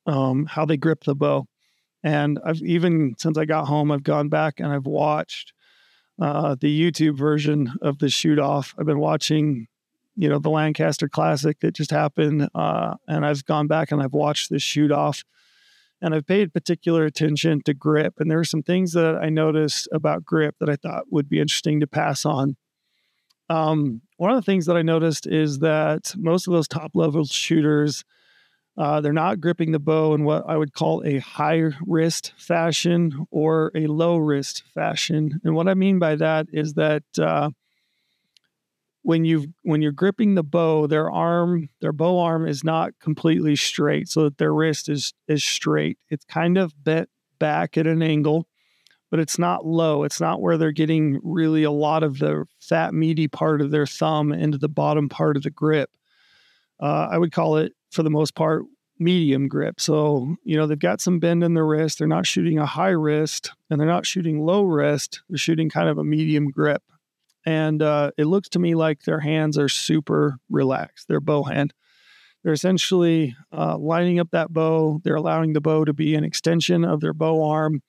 um, 0.08 0.48
how 0.48 0.65
they 0.65 0.78
grip 0.78 1.04
the 1.04 1.15
bow. 1.15 1.45
And 2.02 2.39
I've 2.43 2.62
even 2.62 3.13
since 3.19 3.38
I 3.38 3.45
got 3.45 3.65
home, 3.65 3.91
I've 3.91 4.04
gone 4.04 4.30
back 4.30 4.60
and 4.60 4.72
I've 4.72 4.86
watched 4.88 5.54
uh, 6.19 6.55
the 6.60 6.91
YouTube 6.91 7.17
version 7.17 7.73
of 7.82 7.99
the 7.99 8.10
shoot 8.10 8.39
off. 8.39 8.75
I've 8.77 8.86
been 8.86 8.99
watching, 8.99 9.67
you 10.15 10.29
know, 10.29 10.39
the 10.39 10.49
Lancaster 10.49 11.08
Classic 11.08 11.60
that 11.62 11.75
just 11.75 11.91
happened, 11.91 12.49
uh, 12.53 12.95
and 13.08 13.25
I've 13.25 13.45
gone 13.45 13.67
back 13.67 13.91
and 13.91 14.01
I've 14.01 14.13
watched 14.13 14.49
this 14.49 14.63
shoot 14.63 14.91
off, 14.91 15.23
and 16.01 16.13
I've 16.13 16.27
paid 16.27 16.53
particular 16.53 17.05
attention 17.05 17.62
to 17.63 17.73
grip. 17.73 18.15
And 18.19 18.29
there 18.29 18.39
are 18.39 18.45
some 18.45 18.63
things 18.63 18.93
that 18.93 19.15
I 19.15 19.29
noticed 19.29 19.88
about 19.91 20.25
grip 20.25 20.55
that 20.60 20.69
I 20.69 20.75
thought 20.75 21.12
would 21.12 21.29
be 21.29 21.39
interesting 21.39 21.79
to 21.79 21.88
pass 21.88 22.25
on. 22.25 22.58
Um, 23.49 24.01
one 24.17 24.29
of 24.29 24.36
the 24.36 24.45
things 24.45 24.65
that 24.67 24.77
I 24.77 24.82
noticed 24.82 25.25
is 25.25 25.60
that 25.60 26.13
most 26.17 26.47
of 26.47 26.53
those 26.53 26.67
top 26.67 26.91
level 26.93 27.25
shooters 27.25 28.03
uh, 28.79 29.01
they're 29.01 29.11
not 29.11 29.41
gripping 29.41 29.73
the 29.73 29.79
bow 29.79 30.13
in 30.13 30.23
what 30.23 30.45
I 30.47 30.55
would 30.55 30.73
call 30.73 31.03
a 31.05 31.19
high 31.19 31.63
wrist 31.85 32.31
fashion 32.37 33.27
or 33.29 33.71
a 33.75 33.87
low 33.87 34.15
wrist 34.15 34.63
fashion. 34.73 35.41
And 35.43 35.53
what 35.53 35.67
I 35.67 35.73
mean 35.73 35.99
by 35.99 36.15
that 36.15 36.47
is 36.53 36.75
that 36.75 37.03
uh, 37.21 37.49
when 39.01 39.25
you 39.25 39.53
when 39.63 39.81
you're 39.81 39.91
gripping 39.91 40.35
the 40.35 40.43
bow, 40.43 40.87
their 40.87 41.11
arm, 41.11 41.67
their 41.81 41.91
bow 41.91 42.19
arm 42.19 42.47
is 42.47 42.63
not 42.63 42.93
completely 43.01 43.57
straight, 43.57 44.07
so 44.07 44.23
that 44.23 44.37
their 44.37 44.53
wrist 44.53 44.87
is 44.87 45.13
is 45.27 45.43
straight. 45.43 45.97
It's 46.09 46.23
kind 46.23 46.57
of 46.57 46.73
bent 46.81 47.09
back 47.37 47.77
at 47.77 47.85
an 47.85 48.01
angle, 48.01 48.47
but 49.11 49.19
it's 49.19 49.37
not 49.37 49.65
low. 49.65 50.03
It's 50.03 50.21
not 50.21 50.41
where 50.41 50.57
they're 50.57 50.71
getting 50.71 51.19
really 51.21 51.63
a 51.63 51.71
lot 51.71 52.01
of 52.01 52.19
the 52.19 52.45
fat 52.61 52.93
meaty 52.93 53.27
part 53.27 53.59
of 53.59 53.71
their 53.71 53.85
thumb 53.85 54.31
into 54.31 54.57
the 54.57 54.69
bottom 54.69 55.09
part 55.09 55.35
of 55.35 55.43
the 55.43 55.49
grip. 55.49 55.89
Uh, 56.79 57.09
I 57.11 57.17
would 57.17 57.33
call 57.33 57.57
it 57.57 57.73
for 57.89 58.04
the 58.04 58.10
most 58.10 58.36
part, 58.36 58.63
medium 58.99 59.47
grip. 59.47 59.80
So, 59.80 60.36
you 60.43 60.58
know, 60.58 60.67
they've 60.67 60.78
got 60.78 61.02
some 61.02 61.19
bend 61.19 61.43
in 61.43 61.54
the 61.54 61.63
wrist. 61.63 61.99
They're 61.99 62.08
not 62.08 62.28
shooting 62.28 62.60
a 62.60 62.65
high 62.65 62.89
wrist 62.89 63.52
and 63.69 63.80
they're 63.80 63.88
not 63.88 64.06
shooting 64.06 64.41
low 64.41 64.63
wrist. 64.63 65.21
They're 65.30 65.38
shooting 65.38 65.69
kind 65.69 65.88
of 65.88 65.97
a 65.97 66.04
medium 66.04 66.52
grip. 66.52 66.84
And 67.45 67.82
uh, 67.82 68.12
it 68.17 68.25
looks 68.25 68.49
to 68.49 68.60
me 68.60 68.75
like 68.75 69.04
their 69.04 69.21
hands 69.21 69.58
are 69.58 69.69
super 69.69 70.39
relaxed, 70.49 71.08
their 71.08 71.21
bow 71.21 71.43
hand. 71.43 71.73
They're 72.43 72.54
essentially 72.54 73.36
uh, 73.52 73.78
lining 73.78 74.19
up 74.19 74.32
that 74.32 74.52
bow. 74.52 74.99
They're 75.04 75.15
allowing 75.15 75.54
the 75.54 75.62
bow 75.62 75.86
to 75.86 75.93
be 75.93 76.15
an 76.15 76.25
extension 76.25 76.84
of 76.84 76.99
their 76.99 77.13
bow 77.13 77.49
arm 77.49 77.82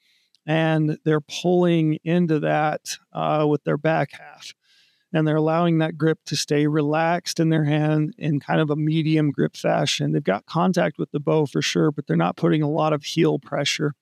and 0.47 0.99
they're 1.05 1.21
pulling 1.21 1.99
into 2.05 2.41
that 2.41 2.97
uh, 3.13 3.47
with 3.49 3.63
their 3.65 3.77
back 3.77 4.11
half 4.13 4.55
and 5.13 5.27
they're 5.27 5.37
allowing 5.37 5.79
that 5.79 5.99
grip 5.99 6.19
to 6.27 6.37
stay 6.37 6.67
relaxed 6.67 7.41
in 7.41 7.49
their 7.49 7.65
hand 7.65 8.15
in 8.17 8.41
kind 8.41 8.61
of 8.61 8.71
a 8.71 8.77
medium 8.77 9.31
grip 9.31 9.57
fashion. 9.57 10.13
They've 10.13 10.23
got 10.23 10.47
contact 10.47 10.99
with 10.99 11.11
the 11.11 11.21
bow 11.21 11.47
for 11.47 11.63
sure, 11.63 11.91
but 11.91 12.07
they're 12.07 12.17
not 12.17 12.37
putting 12.37 12.63
a 12.63 12.71
lot 12.71 12.93
of 12.93 13.03
heel 13.03 13.39
pressure. 13.39 13.95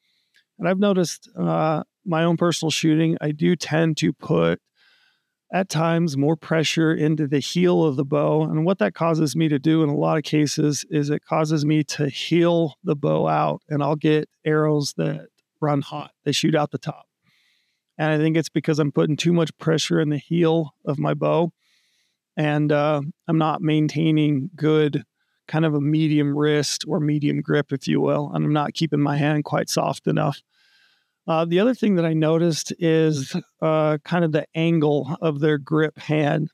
And 0.59 0.69
I've 0.69 0.79
noticed 0.79 1.29
uh, 1.37 1.85
my 2.05 2.25
own 2.25 2.37
personal 2.37 2.71
shooting, 2.71 3.17
I 3.21 3.33
do 3.33 3.57
tend 3.57 3.97
to 3.99 4.13
put 4.13 4.61
at 5.51 5.69
times 5.71 6.17
more 6.17 6.37
pressure 6.37 6.93
into 6.93 7.27
the 7.27 7.39
heel 7.39 7.85
of 7.85 7.97
the 7.97 8.05
bow. 8.05 8.43
And 8.43 8.67
what 8.67 8.79
that 8.79 8.95
causes 8.95 9.35
me 9.35 9.49
to 9.49 9.59
do 9.59 9.83
in 9.83 9.89
a 9.89 9.97
lot 9.97 10.19
of 10.19 10.25
cases 10.25 10.85
is 10.91 11.09
it 11.09 11.25
causes 11.25 11.65
me 11.65 11.85
to 11.85 12.09
heel 12.09 12.75
the 12.85 12.97
bow 12.97 13.27
out, 13.27 13.63
and 13.69 13.83
I'll 13.83 13.97
get 13.97 14.29
arrows 14.45 14.95
that 14.99 15.29
run 15.61 15.81
hot, 15.81 16.13
they 16.25 16.33
shoot 16.33 16.55
out 16.55 16.71
the 16.71 16.79
top. 16.79 17.08
And 17.99 18.13
I 18.13 18.19
think 18.19 18.37
it's 18.37 18.49
because 18.49 18.79
I'm 18.79 18.93
putting 18.93 19.17
too 19.17 19.33
much 19.33 19.57
pressure 19.59 20.01
in 20.01 20.09
the 20.09 20.19
heel 20.19 20.75
of 20.85 20.99
my 20.99 21.15
bow 21.15 21.53
and 22.39 22.71
uh, 22.71 23.03
I'm 23.27 23.39
not 23.39 23.61
maintaining 23.61 24.51
good 24.55 25.05
kind 25.49 25.65
of 25.65 25.75
a 25.75 25.81
medium 25.81 26.39
wrist 26.39 26.85
or 26.87 27.01
medium 27.01 27.41
grip, 27.41 27.73
if 27.73 27.89
you 27.89 28.01
will, 28.01 28.31
and 28.33 28.45
I'm 28.45 28.53
not 28.53 28.75
keeping 28.75 29.01
my 29.01 29.17
hand 29.17 29.45
quite 29.45 29.69
soft 29.69 30.07
enough. 30.07 30.41
Uh, 31.27 31.45
the 31.45 31.59
other 31.59 31.75
thing 31.75 31.97
that 31.97 32.05
I 32.05 32.15
noticed 32.15 32.73
is 32.79 33.35
uh, 33.61 33.99
kind 34.05 34.25
of 34.25 34.33
the 34.33 34.47
angle 34.55 35.17
of 35.21 35.41
their 35.41 35.59
grip 35.59 35.99
hand. 35.99 36.51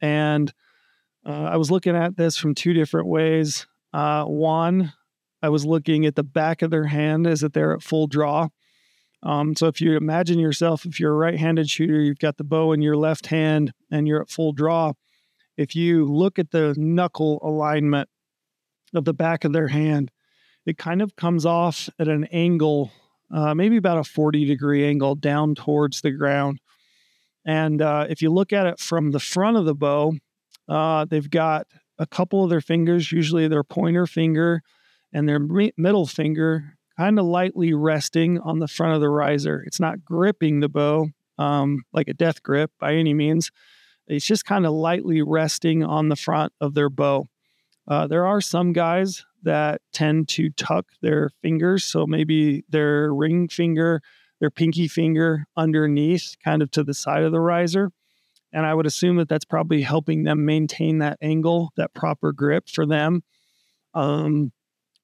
And 0.00 0.52
uh, 1.24 1.50
I 1.52 1.56
was 1.58 1.70
looking 1.70 1.94
at 1.94 2.16
this 2.16 2.36
from 2.36 2.54
two 2.54 2.72
different 2.72 3.08
ways. 3.08 3.66
Uh, 3.92 4.24
one, 4.24 4.92
I 5.42 5.50
was 5.50 5.66
looking 5.66 6.06
at 6.06 6.14
the 6.14 6.24
back 6.24 6.62
of 6.62 6.70
their 6.70 6.86
hand 6.86 7.26
as 7.26 7.42
if 7.42 7.52
they're 7.52 7.74
at 7.74 7.82
full 7.82 8.06
draw. 8.06 8.48
Um, 9.22 9.56
so 9.56 9.66
if 9.66 9.80
you 9.80 9.96
imagine 9.96 10.38
yourself, 10.38 10.84
if 10.84 11.00
you're 11.00 11.12
a 11.12 11.16
right-handed 11.16 11.68
shooter, 11.68 12.00
you've 12.00 12.18
got 12.18 12.36
the 12.36 12.44
bow 12.44 12.72
in 12.72 12.82
your 12.82 12.96
left 12.96 13.26
hand 13.26 13.72
and 13.90 14.06
you're 14.06 14.22
at 14.22 14.30
full 14.30 14.52
draw. 14.52 14.92
If 15.56 15.74
you 15.74 16.04
look 16.04 16.38
at 16.38 16.50
the 16.50 16.74
knuckle 16.76 17.40
alignment 17.42 18.08
of 18.94 19.04
the 19.04 19.14
back 19.14 19.44
of 19.44 19.52
their 19.52 19.68
hand, 19.68 20.10
it 20.66 20.78
kind 20.78 21.00
of 21.00 21.16
comes 21.16 21.46
off 21.46 21.88
at 21.98 22.08
an 22.08 22.24
angle, 22.26 22.92
uh, 23.32 23.54
maybe 23.54 23.76
about 23.76 23.98
a 23.98 24.04
40 24.04 24.44
degree 24.44 24.86
angle 24.86 25.14
down 25.14 25.54
towards 25.54 26.00
the 26.02 26.10
ground. 26.10 26.60
And 27.44 27.80
uh, 27.80 28.06
if 28.08 28.20
you 28.20 28.30
look 28.30 28.52
at 28.52 28.66
it 28.66 28.80
from 28.80 29.12
the 29.12 29.20
front 29.20 29.56
of 29.56 29.64
the 29.64 29.74
bow, 29.74 30.14
uh, 30.68 31.04
they've 31.04 31.30
got 31.30 31.66
a 31.98 32.06
couple 32.06 32.44
of 32.44 32.50
their 32.50 32.60
fingers, 32.60 33.12
usually 33.12 33.48
their 33.48 33.64
pointer 33.64 34.06
finger 34.06 34.62
and 35.12 35.28
their 35.28 35.38
middle 35.38 36.06
finger 36.06 36.75
kind 36.96 37.18
of 37.18 37.26
lightly 37.26 37.74
resting 37.74 38.38
on 38.40 38.58
the 38.58 38.68
front 38.68 38.94
of 38.94 39.00
the 39.00 39.08
riser. 39.08 39.62
It's 39.66 39.80
not 39.80 40.04
gripping 40.04 40.60
the 40.60 40.68
bow 40.68 41.08
um, 41.38 41.84
like 41.92 42.08
a 42.08 42.14
death 42.14 42.42
grip 42.42 42.70
by 42.78 42.94
any 42.94 43.14
means. 43.14 43.50
It's 44.06 44.26
just 44.26 44.44
kind 44.44 44.66
of 44.66 44.72
lightly 44.72 45.22
resting 45.22 45.82
on 45.82 46.08
the 46.08 46.16
front 46.16 46.52
of 46.60 46.74
their 46.74 46.88
bow. 46.88 47.26
Uh, 47.88 48.06
there 48.06 48.26
are 48.26 48.40
some 48.40 48.72
guys 48.72 49.24
that 49.42 49.80
tend 49.92 50.28
to 50.28 50.50
tuck 50.50 50.86
their 51.02 51.30
fingers. 51.42 51.84
So 51.84 52.06
maybe 52.06 52.64
their 52.68 53.12
ring 53.12 53.48
finger, 53.48 54.02
their 54.40 54.50
pinky 54.50 54.88
finger 54.88 55.46
underneath, 55.56 56.36
kind 56.44 56.62
of 56.62 56.70
to 56.72 56.82
the 56.82 56.94
side 56.94 57.22
of 57.22 57.32
the 57.32 57.40
riser. 57.40 57.90
And 58.52 58.64
I 58.64 58.74
would 58.74 58.86
assume 58.86 59.16
that 59.16 59.28
that's 59.28 59.44
probably 59.44 59.82
helping 59.82 60.24
them 60.24 60.44
maintain 60.44 60.98
that 60.98 61.18
angle, 61.20 61.72
that 61.76 61.94
proper 61.94 62.32
grip 62.32 62.68
for 62.68 62.86
them. 62.86 63.22
Um, 63.94 64.52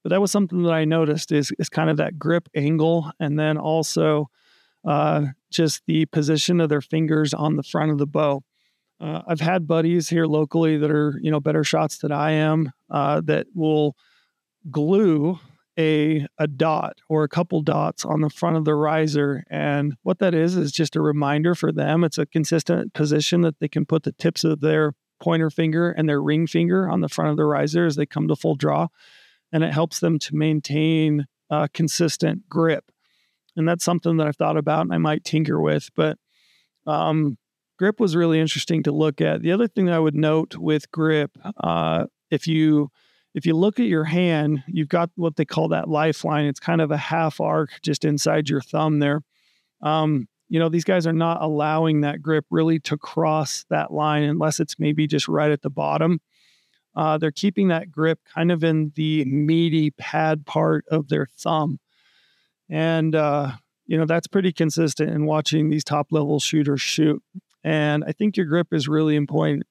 but 0.02 0.10
that 0.10 0.20
was 0.20 0.30
something 0.30 0.62
that 0.62 0.72
I 0.72 0.84
noticed 0.84 1.32
is 1.32 1.52
is 1.58 1.68
kind 1.68 1.90
of 1.90 1.96
that 1.98 2.18
grip 2.18 2.48
angle, 2.54 3.10
and 3.20 3.38
then 3.38 3.56
also 3.56 4.28
uh, 4.84 5.26
just 5.50 5.82
the 5.86 6.06
position 6.06 6.60
of 6.60 6.68
their 6.68 6.80
fingers 6.80 7.32
on 7.32 7.56
the 7.56 7.62
front 7.62 7.92
of 7.92 7.98
the 7.98 8.06
bow. 8.06 8.42
Uh, 9.00 9.22
I've 9.26 9.40
had 9.40 9.66
buddies 9.66 10.08
here 10.08 10.26
locally 10.26 10.76
that 10.76 10.90
are 10.90 11.18
you 11.20 11.30
know 11.30 11.40
better 11.40 11.64
shots 11.64 11.98
than 11.98 12.12
I 12.12 12.32
am 12.32 12.72
uh, 12.90 13.20
that 13.24 13.46
will 13.54 13.96
glue 14.70 15.38
a 15.78 16.26
a 16.38 16.46
dot 16.46 16.98
or 17.08 17.24
a 17.24 17.28
couple 17.28 17.62
dots 17.62 18.04
on 18.04 18.20
the 18.20 18.30
front 18.30 18.56
of 18.56 18.64
the 18.64 18.74
riser, 18.74 19.44
and 19.50 19.94
what 20.02 20.18
that 20.18 20.34
is 20.34 20.56
is 20.56 20.72
just 20.72 20.96
a 20.96 21.00
reminder 21.00 21.54
for 21.54 21.72
them. 21.72 22.04
It's 22.04 22.18
a 22.18 22.26
consistent 22.26 22.92
position 22.92 23.42
that 23.42 23.60
they 23.60 23.68
can 23.68 23.86
put 23.86 24.02
the 24.02 24.12
tips 24.12 24.44
of 24.44 24.60
their 24.60 24.94
pointer 25.20 25.50
finger 25.50 25.92
and 25.92 26.08
their 26.08 26.20
ring 26.20 26.48
finger 26.48 26.88
on 26.88 27.00
the 27.00 27.08
front 27.08 27.30
of 27.30 27.36
the 27.36 27.44
riser 27.44 27.86
as 27.86 27.94
they 27.94 28.06
come 28.06 28.26
to 28.26 28.34
full 28.34 28.56
draw 28.56 28.88
and 29.52 29.62
it 29.62 29.72
helps 29.72 30.00
them 30.00 30.18
to 30.18 30.34
maintain 30.34 31.26
a 31.50 31.68
consistent 31.68 32.48
grip. 32.48 32.90
And 33.56 33.68
that's 33.68 33.84
something 33.84 34.16
that 34.16 34.26
I've 34.26 34.36
thought 34.36 34.56
about 34.56 34.82
and 34.82 34.94
I 34.94 34.98
might 34.98 35.24
tinker 35.24 35.60
with. 35.60 35.90
But 35.94 36.18
um, 36.86 37.36
grip 37.78 38.00
was 38.00 38.16
really 38.16 38.40
interesting 38.40 38.82
to 38.84 38.92
look 38.92 39.20
at. 39.20 39.42
The 39.42 39.52
other 39.52 39.68
thing 39.68 39.86
that 39.86 39.94
I 39.94 39.98
would 39.98 40.14
note 40.14 40.56
with 40.56 40.90
grip, 40.90 41.36
uh, 41.62 42.06
if 42.30 42.46
you 42.46 42.90
if 43.34 43.46
you 43.46 43.56
look 43.56 43.80
at 43.80 43.86
your 43.86 44.04
hand, 44.04 44.62
you've 44.66 44.88
got 44.88 45.10
what 45.16 45.36
they 45.36 45.46
call 45.46 45.68
that 45.68 45.88
lifeline. 45.88 46.44
It's 46.44 46.60
kind 46.60 46.82
of 46.82 46.90
a 46.90 46.98
half 46.98 47.40
arc 47.40 47.70
just 47.82 48.04
inside 48.04 48.48
your 48.48 48.60
thumb 48.60 48.98
there. 48.98 49.22
Um, 49.80 50.28
you 50.48 50.58
know, 50.58 50.68
these 50.68 50.84
guys 50.84 51.06
are 51.06 51.14
not 51.14 51.40
allowing 51.40 52.02
that 52.02 52.20
grip 52.20 52.44
really 52.50 52.78
to 52.80 52.98
cross 52.98 53.64
that 53.70 53.90
line 53.90 54.22
unless 54.24 54.60
it's 54.60 54.78
maybe 54.78 55.06
just 55.06 55.28
right 55.28 55.50
at 55.50 55.62
the 55.62 55.70
bottom. 55.70 56.20
Uh, 56.94 57.18
they're 57.18 57.30
keeping 57.30 57.68
that 57.68 57.90
grip 57.90 58.18
kind 58.34 58.52
of 58.52 58.62
in 58.62 58.92
the 58.96 59.24
meaty 59.24 59.90
pad 59.92 60.44
part 60.46 60.84
of 60.90 61.08
their 61.08 61.26
thumb. 61.38 61.78
And, 62.68 63.14
uh, 63.14 63.52
you 63.86 63.98
know, 63.98 64.06
that's 64.06 64.26
pretty 64.26 64.52
consistent 64.52 65.10
in 65.10 65.26
watching 65.26 65.70
these 65.70 65.84
top 65.84 66.08
level 66.10 66.38
shooters 66.40 66.80
shoot. 66.80 67.22
And 67.64 68.04
I 68.04 68.12
think 68.12 68.36
your 68.36 68.46
grip 68.46 68.72
is 68.72 68.88
really 68.88 69.16
important. 69.16 69.64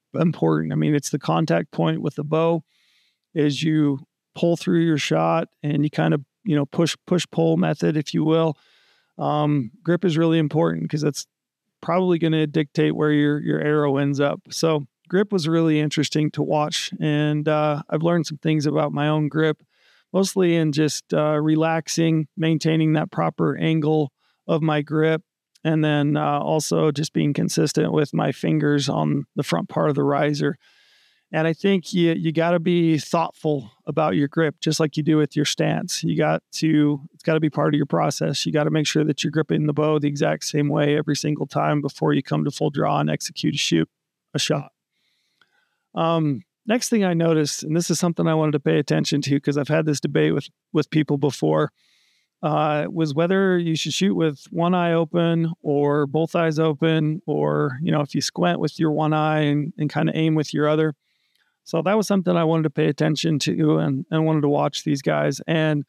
I 0.72 0.74
mean, 0.76 0.94
it's 0.94 1.10
the 1.10 1.18
contact 1.18 1.70
point 1.72 2.00
with 2.00 2.14
the 2.14 2.24
bow. 2.24 2.64
as 3.34 3.62
you 3.62 4.00
pull 4.34 4.56
through 4.56 4.80
your 4.80 4.98
shot 4.98 5.48
and 5.62 5.84
you 5.84 5.90
kind 5.90 6.14
of 6.14 6.24
you 6.44 6.56
know 6.56 6.66
push 6.66 6.96
push 7.06 7.26
pull 7.30 7.56
method, 7.56 7.96
if 7.96 8.14
you 8.14 8.24
will. 8.24 8.56
Um, 9.18 9.70
grip 9.82 10.04
is 10.04 10.16
really 10.16 10.38
important 10.38 10.84
because 10.84 11.02
that's 11.02 11.26
probably 11.80 12.18
going 12.18 12.32
to 12.32 12.46
dictate 12.46 12.94
where 12.94 13.12
your 13.12 13.40
your 13.40 13.60
arrow 13.60 13.96
ends 13.98 14.20
up. 14.20 14.40
So 14.50 14.86
grip 15.12 15.30
was 15.30 15.46
really 15.46 15.78
interesting 15.78 16.30
to 16.30 16.42
watch, 16.42 16.90
and 16.98 17.46
uh, 17.46 17.82
I've 17.90 18.02
learned 18.02 18.26
some 18.26 18.38
things 18.38 18.64
about 18.64 18.92
my 18.92 19.08
own 19.08 19.28
grip. 19.28 19.62
mostly 20.10 20.56
in 20.56 20.72
just 20.72 21.12
uh, 21.12 21.38
relaxing, 21.38 22.28
maintaining 22.36 22.94
that 22.94 23.10
proper 23.10 23.56
angle 23.58 24.10
of 24.46 24.62
my 24.62 24.80
grip, 24.80 25.22
and 25.64 25.84
then 25.84 26.16
uh, 26.16 26.40
also 26.40 26.90
just 26.90 27.12
being 27.12 27.34
consistent 27.34 27.92
with 27.92 28.14
my 28.14 28.32
fingers 28.32 28.88
on 28.88 29.24
the 29.36 29.42
front 29.42 29.68
part 29.68 29.90
of 29.90 29.96
the 29.96 30.02
riser. 30.02 30.56
And 31.30 31.46
I 31.46 31.52
think 31.52 31.92
you 31.92 32.12
you 32.12 32.32
got 32.32 32.52
to 32.52 32.58
be 32.60 32.98
thoughtful 32.98 33.70
about 33.86 34.16
your 34.16 34.28
grip, 34.28 34.56
just 34.60 34.80
like 34.80 34.96
you 34.96 35.02
do 35.02 35.18
with 35.18 35.36
your 35.36 35.46
stance. 35.46 36.02
You 36.02 36.16
got 36.16 36.42
to 36.60 37.00
it's 37.14 37.22
got 37.22 37.34
to 37.34 37.40
be 37.40 37.50
part 37.50 37.74
of 37.74 37.78
your 37.78 37.86
process. 37.86 38.46
You 38.46 38.52
got 38.52 38.64
to 38.64 38.70
make 38.70 38.86
sure 38.86 39.04
that 39.04 39.22
you're 39.22 39.30
gripping 39.30 39.66
the 39.66 39.72
bow 39.74 39.98
the 39.98 40.08
exact 40.08 40.44
same 40.44 40.68
way 40.68 40.96
every 40.96 41.16
single 41.16 41.46
time 41.46 41.82
before 41.82 42.14
you 42.14 42.22
come 42.22 42.44
to 42.44 42.50
full 42.50 42.70
draw 42.70 42.98
and 43.00 43.10
execute 43.10 43.54
a 43.54 43.58
shoot 43.58 43.88
a 44.34 44.38
shot. 44.38 44.71
Um, 45.94 46.42
next 46.66 46.88
thing 46.88 47.04
I 47.04 47.14
noticed, 47.14 47.62
and 47.62 47.76
this 47.76 47.90
is 47.90 47.98
something 47.98 48.26
I 48.26 48.34
wanted 48.34 48.52
to 48.52 48.60
pay 48.60 48.78
attention 48.78 49.20
to 49.22 49.30
because 49.30 49.56
I've 49.56 49.68
had 49.68 49.86
this 49.86 50.00
debate 50.00 50.34
with 50.34 50.48
with 50.72 50.90
people 50.90 51.18
before, 51.18 51.70
uh, 52.42 52.86
was 52.90 53.14
whether 53.14 53.58
you 53.58 53.76
should 53.76 53.92
shoot 53.92 54.14
with 54.14 54.44
one 54.50 54.74
eye 54.74 54.92
open 54.92 55.52
or 55.62 56.06
both 56.06 56.34
eyes 56.34 56.58
open, 56.58 57.22
or 57.26 57.78
you 57.82 57.92
know 57.92 58.00
if 58.00 58.14
you 58.14 58.20
squint 58.20 58.60
with 58.60 58.78
your 58.78 58.92
one 58.92 59.12
eye 59.12 59.40
and, 59.40 59.72
and 59.78 59.90
kind 59.90 60.08
of 60.08 60.14
aim 60.16 60.34
with 60.34 60.52
your 60.52 60.68
other. 60.68 60.94
So 61.64 61.82
that 61.82 61.96
was 61.96 62.06
something 62.06 62.36
I 62.36 62.44
wanted 62.44 62.64
to 62.64 62.70
pay 62.70 62.86
attention 62.86 63.38
to 63.40 63.78
and, 63.78 64.04
and 64.10 64.26
wanted 64.26 64.40
to 64.40 64.48
watch 64.48 64.82
these 64.82 65.00
guys. 65.00 65.40
And 65.46 65.84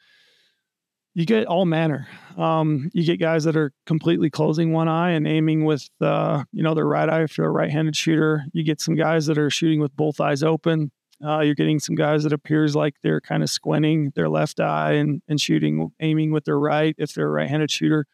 you 1.15 1.25
get 1.25 1.45
all 1.45 1.65
manner. 1.65 2.07
Um, 2.37 2.89
you 2.93 3.03
get 3.03 3.19
guys 3.19 3.43
that 3.43 3.55
are 3.55 3.71
completely 3.85 4.29
closing 4.29 4.73
one 4.73 4.87
eye 4.87 5.11
and 5.11 5.27
aiming 5.27 5.65
with, 5.65 5.87
uh, 6.01 6.43
you 6.51 6.63
know, 6.63 6.73
their 6.73 6.87
right 6.87 7.09
eye 7.09 7.23
if 7.23 7.37
you're 7.37 7.47
a 7.47 7.51
right-handed 7.51 7.95
shooter. 7.95 8.45
You 8.53 8.63
get 8.63 8.81
some 8.81 8.95
guys 8.95 9.27
that 9.27 9.37
are 9.37 9.49
shooting 9.49 9.79
with 9.79 9.95
both 9.95 10.19
eyes 10.19 10.41
open. 10.41 10.91
Uh, 11.23 11.39
you're 11.41 11.55
getting 11.55 11.79
some 11.79 11.95
guys 11.95 12.23
that 12.23 12.33
appears 12.33 12.75
like 12.75 12.95
they're 13.01 13.21
kind 13.21 13.43
of 13.43 13.49
squinting 13.49 14.11
their 14.15 14.27
left 14.27 14.59
eye 14.59 14.93
and, 14.93 15.21
and 15.27 15.39
shooting, 15.39 15.91
aiming 15.99 16.31
with 16.31 16.45
their 16.45 16.59
right 16.59 16.95
if 16.97 17.13
they're 17.13 17.27
a 17.27 17.31
right-handed 17.31 17.69
shooter. 17.69 18.07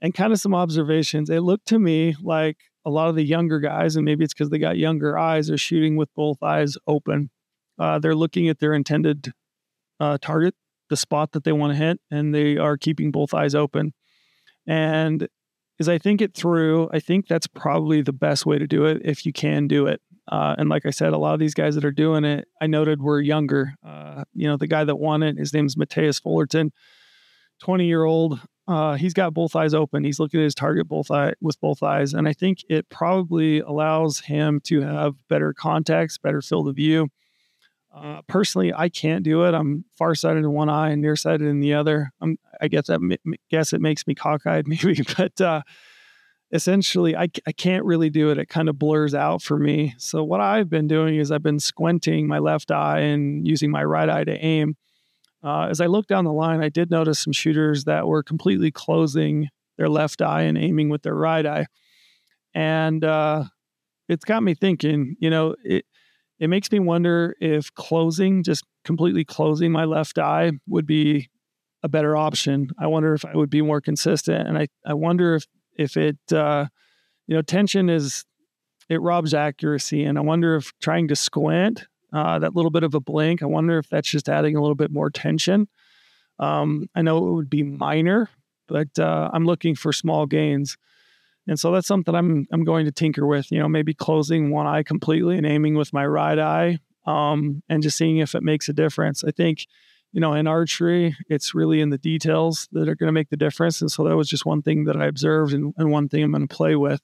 And 0.00 0.14
kind 0.14 0.32
of 0.32 0.40
some 0.40 0.54
observations. 0.54 1.28
It 1.28 1.40
looked 1.40 1.66
to 1.66 1.78
me 1.78 2.16
like 2.22 2.56
a 2.84 2.90
lot 2.90 3.08
of 3.08 3.16
the 3.16 3.24
younger 3.24 3.60
guys, 3.60 3.96
and 3.96 4.04
maybe 4.04 4.24
it's 4.24 4.32
because 4.32 4.48
they 4.48 4.58
got 4.58 4.78
younger 4.78 5.18
eyes, 5.18 5.50
are 5.50 5.58
shooting 5.58 5.96
with 5.96 6.08
both 6.14 6.42
eyes 6.42 6.76
open. 6.86 7.30
Uh, 7.78 7.98
they're 7.98 8.14
looking 8.14 8.48
at 8.48 8.60
their 8.60 8.72
intended 8.72 9.32
uh, 10.00 10.16
target, 10.20 10.54
the 10.88 10.96
spot 10.96 11.32
that 11.32 11.44
they 11.44 11.52
want 11.52 11.72
to 11.72 11.76
hit, 11.76 12.00
and 12.10 12.34
they 12.34 12.56
are 12.56 12.76
keeping 12.76 13.10
both 13.10 13.34
eyes 13.34 13.54
open. 13.54 13.92
And 14.66 15.28
as 15.80 15.88
I 15.88 15.98
think 15.98 16.20
it 16.20 16.34
through, 16.34 16.90
I 16.92 17.00
think 17.00 17.26
that's 17.26 17.46
probably 17.46 18.02
the 18.02 18.12
best 18.12 18.46
way 18.46 18.58
to 18.58 18.66
do 18.66 18.84
it 18.84 19.02
if 19.04 19.24
you 19.24 19.32
can 19.32 19.68
do 19.68 19.86
it. 19.86 20.00
Uh, 20.30 20.54
and 20.58 20.68
like 20.68 20.84
I 20.84 20.90
said, 20.90 21.12
a 21.12 21.18
lot 21.18 21.34
of 21.34 21.40
these 21.40 21.54
guys 21.54 21.74
that 21.74 21.84
are 21.84 21.92
doing 21.92 22.24
it, 22.24 22.48
I 22.60 22.66
noted 22.66 23.00
were 23.00 23.20
younger. 23.20 23.74
Uh, 23.86 24.24
you 24.34 24.46
know, 24.46 24.56
the 24.56 24.66
guy 24.66 24.84
that 24.84 24.96
won 24.96 25.22
it, 25.22 25.38
his 25.38 25.54
name 25.54 25.66
is 25.66 25.76
Mathias 25.76 26.18
Fullerton, 26.18 26.72
20 27.60 27.86
year 27.86 28.04
old 28.04 28.40
uh, 28.68 28.96
he's 28.96 29.14
got 29.14 29.32
both 29.32 29.56
eyes 29.56 29.72
open. 29.72 30.04
He's 30.04 30.20
looking 30.20 30.40
at 30.40 30.44
his 30.44 30.54
target 30.54 30.86
both 30.86 31.10
eye 31.10 31.32
with 31.40 31.58
both 31.58 31.82
eyes, 31.82 32.12
and 32.12 32.28
I 32.28 32.34
think 32.34 32.58
it 32.68 32.90
probably 32.90 33.60
allows 33.60 34.20
him 34.20 34.60
to 34.64 34.82
have 34.82 35.14
better 35.28 35.54
context, 35.54 36.20
better 36.20 36.42
field 36.42 36.68
of 36.68 36.76
view. 36.76 37.08
Uh, 38.00 38.22
personally, 38.28 38.72
I 38.72 38.88
can't 38.88 39.24
do 39.24 39.44
it. 39.44 39.54
I'm 39.54 39.84
farsighted 39.96 40.44
in 40.44 40.52
one 40.52 40.68
eye 40.68 40.90
and 40.90 41.02
nearsighted 41.02 41.46
in 41.46 41.60
the 41.60 41.74
other. 41.74 42.12
I'm, 42.20 42.38
I 42.60 42.68
guess 42.68 42.86
that 42.86 43.18
guess 43.50 43.72
it 43.72 43.80
makes 43.80 44.06
me 44.06 44.14
cockeyed, 44.14 44.66
maybe, 44.68 45.02
but 45.16 45.40
uh, 45.40 45.62
essentially, 46.52 47.16
I, 47.16 47.28
I 47.46 47.52
can't 47.52 47.84
really 47.84 48.10
do 48.10 48.30
it. 48.30 48.38
It 48.38 48.48
kind 48.48 48.68
of 48.68 48.78
blurs 48.78 49.14
out 49.14 49.42
for 49.42 49.58
me. 49.58 49.94
So 49.98 50.22
what 50.22 50.40
I've 50.40 50.70
been 50.70 50.86
doing 50.86 51.16
is 51.16 51.32
I've 51.32 51.42
been 51.42 51.58
squinting 51.58 52.28
my 52.28 52.38
left 52.38 52.70
eye 52.70 53.00
and 53.00 53.46
using 53.46 53.70
my 53.70 53.82
right 53.82 54.08
eye 54.08 54.24
to 54.24 54.44
aim. 54.44 54.76
Uh, 55.42 55.68
as 55.70 55.80
I 55.80 55.86
looked 55.86 56.08
down 56.08 56.24
the 56.24 56.32
line, 56.32 56.62
I 56.62 56.68
did 56.68 56.90
notice 56.90 57.20
some 57.20 57.32
shooters 57.32 57.84
that 57.84 58.06
were 58.06 58.22
completely 58.22 58.70
closing 58.70 59.48
their 59.76 59.88
left 59.88 60.22
eye 60.22 60.42
and 60.42 60.58
aiming 60.58 60.88
with 60.88 61.02
their 61.02 61.14
right 61.14 61.46
eye. 61.46 61.66
And 62.54 63.04
uh, 63.04 63.44
it's 64.08 64.24
got 64.24 64.42
me 64.42 64.54
thinking, 64.54 65.16
you 65.20 65.30
know, 65.30 65.54
it, 65.62 65.84
it 66.38 66.48
makes 66.48 66.70
me 66.70 66.78
wonder 66.78 67.36
if 67.40 67.74
closing, 67.74 68.42
just 68.42 68.64
completely 68.84 69.24
closing 69.24 69.72
my 69.72 69.84
left 69.84 70.18
eye, 70.18 70.52
would 70.66 70.86
be 70.86 71.28
a 71.82 71.88
better 71.88 72.16
option. 72.16 72.70
I 72.78 72.86
wonder 72.86 73.14
if 73.14 73.24
I 73.24 73.36
would 73.36 73.50
be 73.50 73.62
more 73.62 73.80
consistent. 73.80 74.48
And 74.48 74.58
I, 74.58 74.68
I 74.86 74.94
wonder 74.94 75.34
if, 75.34 75.46
if 75.76 75.96
it, 75.96 76.18
uh, 76.32 76.66
you 77.26 77.34
know, 77.34 77.42
tension 77.42 77.88
is, 77.88 78.24
it 78.88 79.00
robs 79.00 79.34
accuracy. 79.34 80.04
And 80.04 80.18
I 80.18 80.22
wonder 80.22 80.56
if 80.56 80.72
trying 80.80 81.08
to 81.08 81.16
squint 81.16 81.86
uh, 82.12 82.38
that 82.38 82.56
little 82.56 82.70
bit 82.70 82.84
of 82.84 82.94
a 82.94 83.00
blink. 83.00 83.42
I 83.42 83.46
wonder 83.46 83.78
if 83.78 83.88
that's 83.88 84.10
just 84.10 84.28
adding 84.28 84.56
a 84.56 84.60
little 84.60 84.74
bit 84.74 84.90
more 84.90 85.10
tension. 85.10 85.68
Um, 86.38 86.88
I 86.94 87.02
know 87.02 87.18
it 87.18 87.32
would 87.32 87.50
be 87.50 87.62
minor, 87.62 88.30
but 88.66 88.98
uh, 88.98 89.30
I'm 89.32 89.44
looking 89.44 89.74
for 89.74 89.92
small 89.92 90.26
gains. 90.26 90.76
And 91.48 91.58
so 91.58 91.72
that's 91.72 91.88
something 91.88 92.14
I'm 92.14 92.46
I'm 92.52 92.62
going 92.62 92.84
to 92.84 92.92
tinker 92.92 93.26
with. 93.26 93.50
You 93.50 93.58
know, 93.58 93.68
maybe 93.68 93.94
closing 93.94 94.50
one 94.50 94.66
eye 94.66 94.82
completely 94.82 95.36
and 95.38 95.46
aiming 95.46 95.74
with 95.74 95.92
my 95.92 96.06
right 96.06 96.38
eye, 96.38 96.78
um, 97.06 97.62
and 97.68 97.82
just 97.82 97.96
seeing 97.96 98.18
if 98.18 98.34
it 98.34 98.42
makes 98.42 98.68
a 98.68 98.74
difference. 98.74 99.24
I 99.24 99.30
think, 99.30 99.66
you 100.12 100.20
know, 100.20 100.34
in 100.34 100.46
archery, 100.46 101.16
it's 101.28 101.54
really 101.54 101.80
in 101.80 101.90
the 101.90 101.98
details 101.98 102.68
that 102.72 102.88
are 102.88 102.94
going 102.94 103.08
to 103.08 103.12
make 103.12 103.30
the 103.30 103.36
difference. 103.36 103.80
And 103.80 103.90
so 103.90 104.04
that 104.04 104.16
was 104.16 104.28
just 104.28 104.46
one 104.46 104.62
thing 104.62 104.84
that 104.84 104.96
I 104.96 105.06
observed, 105.06 105.54
and, 105.54 105.72
and 105.78 105.90
one 105.90 106.08
thing 106.08 106.22
I'm 106.22 106.32
going 106.32 106.46
to 106.46 106.54
play 106.54 106.76
with. 106.76 107.00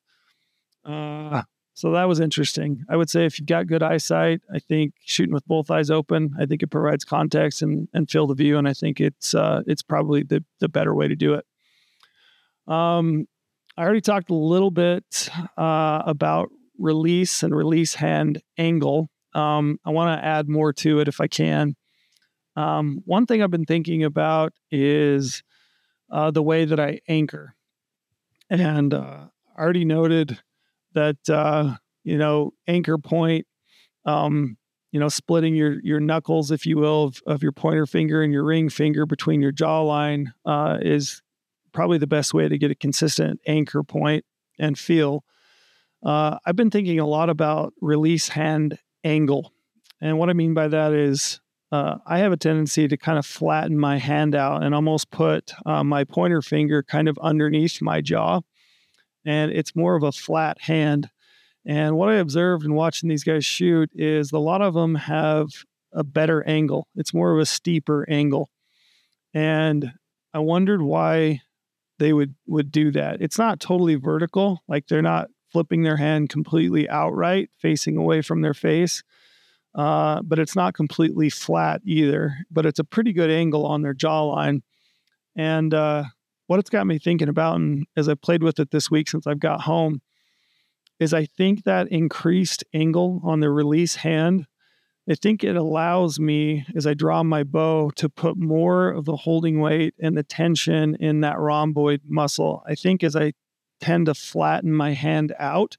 Uh, 0.85 1.43
so 1.73 1.93
that 1.93 2.05
was 2.05 2.21
interesting. 2.21 2.85
I 2.89 2.97
would 2.97 3.11
say 3.11 3.25
if 3.25 3.39
you've 3.39 3.49
got 3.49 3.67
good 3.67 3.83
eyesight, 3.83 4.43
I 4.53 4.59
think 4.59 4.93
shooting 5.05 5.35
with 5.35 5.47
both 5.47 5.71
eyes 5.71 5.91
open, 5.91 6.35
I 6.39 6.47
think 6.47 6.63
it 6.63 6.71
provides 6.71 7.05
context 7.05 7.63
and, 7.63 7.89
and 7.95 8.11
field 8.11 8.31
of 8.31 8.37
view, 8.37 8.59
and 8.59 8.69
I 8.69 8.75
think 8.75 9.01
it's 9.01 9.35
uh, 9.35 9.63
it's 9.67 9.83
probably 9.83 10.23
the 10.23 10.45
the 10.61 10.69
better 10.69 10.95
way 10.95 11.09
to 11.09 11.17
do 11.17 11.35
it. 11.35 11.47
Um, 12.73 13.27
I 13.77 13.83
already 13.83 14.01
talked 14.01 14.31
a 14.31 14.35
little 14.35 14.71
bit 14.71 15.29
uh, 15.57 16.03
about 16.07 16.51
release 16.79 17.43
and 17.43 17.55
release 17.55 17.95
hand 17.95 18.41
angle. 18.57 19.09
Um, 19.35 19.79
I 19.85 19.91
want 19.91 20.19
to 20.19 20.25
add 20.25 20.49
more 20.49 20.73
to 20.75 21.01
it 21.01 21.09
if 21.09 21.21
I 21.21 21.27
can. 21.27 21.75
Um, 22.57 23.03
one 23.05 23.27
thing 23.27 23.43
I've 23.43 23.51
been 23.51 23.65
thinking 23.65 24.05
about 24.05 24.53
is 24.71 25.43
uh, 26.11 26.31
the 26.31 26.43
way 26.43 26.65
that 26.65 26.79
I 26.79 27.01
anchor, 27.09 27.57
and 28.49 28.95
uh, 28.95 29.27
I 29.57 29.61
already 29.61 29.85
noted 29.85 30.39
that 30.95 31.29
uh, 31.29 31.75
you 32.05 32.17
know 32.17 32.53
anchor 32.69 32.97
point 32.97 33.49
um, 34.05 34.57
you 34.93 35.01
know 35.01 35.09
splitting 35.09 35.57
your 35.57 35.81
your 35.83 35.99
knuckles 35.99 36.53
if 36.53 36.65
you 36.65 36.77
will 36.77 37.05
of, 37.05 37.23
of 37.27 37.43
your 37.43 37.51
pointer 37.51 37.87
finger 37.87 38.23
and 38.23 38.33
your 38.33 38.45
ring 38.45 38.69
finger 38.69 39.05
between 39.05 39.43
your 39.43 39.53
jawline 39.53 40.27
uh, 40.47 40.79
is 40.81 41.23
probably 41.75 41.99
the 41.99 42.07
best 42.07 42.33
way 42.33 42.49
to 42.49 42.59
get 42.59 42.71
a 42.71 42.75
consistent 42.75 43.41
anchor 43.47 43.83
point 43.83 44.25
and 44.59 44.79
feel 44.79 45.25
uh, 46.05 46.39
i've 46.47 46.57
been 46.57 46.71
thinking 46.71 46.99
a 46.99 47.07
lot 47.07 47.29
about 47.29 47.75
release 47.81 48.29
hand 48.29 48.79
angle 49.03 49.53
and 50.01 50.19
what 50.19 50.31
i 50.31 50.33
mean 50.33 50.55
by 50.55 50.69
that 50.69 50.93
is 50.93 51.41
uh, 51.73 51.99
I 52.07 52.19
have 52.19 52.31
a 52.31 52.37
tendency 52.37 52.87
to 52.87 52.97
kind 52.97 53.19
of 53.19 53.27
flatten 53.27 53.77
my 53.77 53.99
hand 53.99 54.37
out 54.37 54.63
and 54.63 54.77
almost 54.77 55.11
put 55.11 55.53
uh, 55.67 55.83
my 55.83 56.05
pointer 56.05 56.41
finger 56.41 56.85
kind 56.85 57.09
of 57.09 57.19
underneath 57.21 57.83
my 57.83 58.01
jaw 58.01 58.43
and 59.25 59.51
it's 59.53 59.75
more 59.75 59.97
of 59.97 60.03
a 60.03 60.13
flat 60.13 60.61
hand. 60.61 61.11
And 61.67 61.97
what 61.97 62.11
I 62.11 62.17
observed 62.17 62.65
in 62.65 62.75
watching 62.75 63.09
these 63.09 63.25
guys 63.25 63.45
shoot 63.45 63.91
is 63.95 64.33
a 64.33 64.39
lot 64.39 64.61
of 64.61 64.75
them 64.75 64.95
have 64.95 65.49
a 65.93 66.05
better 66.05 66.47
angle. 66.47 66.89
It's 66.95 67.15
more 67.15 67.33
of 67.33 67.41
a 67.41 67.47
steeper 67.47 68.07
angle. 68.09 68.51
And 69.33 69.93
I 70.33 70.41
wondered 70.41 70.83
why 70.83 71.41
they 71.99 72.13
would 72.13 72.35
would 72.47 72.71
do 72.71 72.91
that. 72.93 73.21
It's 73.21 73.39
not 73.39 73.61
totally 73.61 73.95
vertical, 73.95 74.63
like 74.69 74.87
they're 74.87 75.03
not 75.03 75.29
flipping 75.53 75.83
their 75.83 75.97
hand 75.97 76.31
completely 76.31 76.89
outright, 76.89 77.51
facing 77.59 77.97
away 77.97 78.23
from 78.23 78.43
their 78.43 78.55
face. 78.55 79.03
Uh, 79.75 80.23
but 80.23 80.39
it's 80.39 80.55
not 80.55 80.75
completely 80.75 81.31
flat 81.31 81.81
either. 81.85 82.37
But 82.51 82.67
it's 82.67 82.79
a 82.79 82.85
pretty 82.85 83.13
good 83.13 83.31
angle 83.31 83.67
on 83.67 83.83
their 83.83 83.95
jawline. 83.95 84.63
And 85.37 85.75
uh, 85.75 86.05
what 86.47 86.61
it's 86.61 86.71
got 86.71 86.87
me 86.87 86.99
thinking 86.99 87.29
about, 87.29 87.57
and 87.57 87.87
as 87.97 88.09
I 88.09 88.15
played 88.15 88.43
with 88.43 88.59
it 88.61 88.71
this 88.71 88.91
week 88.91 89.09
since 89.09 89.27
I've 89.27 89.41
got 89.41 89.63
home, 89.63 90.01
is 91.01 91.13
I 91.13 91.25
think 91.25 91.65
that 91.65 91.89
increased 91.89 92.65
angle 92.73 93.21
on 93.25 93.41
the 93.41 93.51
release 93.51 93.97
hand, 93.97 94.47
I 95.09 95.15
think 95.15 95.45
it 95.45 95.57
allows 95.57 96.19
me 96.19 96.65
as 96.75 96.87
I 96.87 96.95
draw 96.95 97.23
my 97.23 97.45
bow 97.45 97.91
to 97.97 98.09
put 98.09 98.39
more 98.39 98.91
of 98.91 99.05
the 99.05 99.17
holding 99.17 99.61
weight 99.61 99.95
and 100.01 100.17
the 100.17 100.23
tension 100.23 100.95
in 100.95 101.21
that 101.21 101.39
rhomboid 101.39 102.03
muscle. 102.07 102.63
I 102.67 102.75
think 102.75 103.05
as 103.05 103.15
I 103.15 103.35
tend 103.81 104.07
to 104.07 104.15
flatten 104.15 104.73
my 104.73 104.93
hand 104.93 105.35
out, 105.39 105.77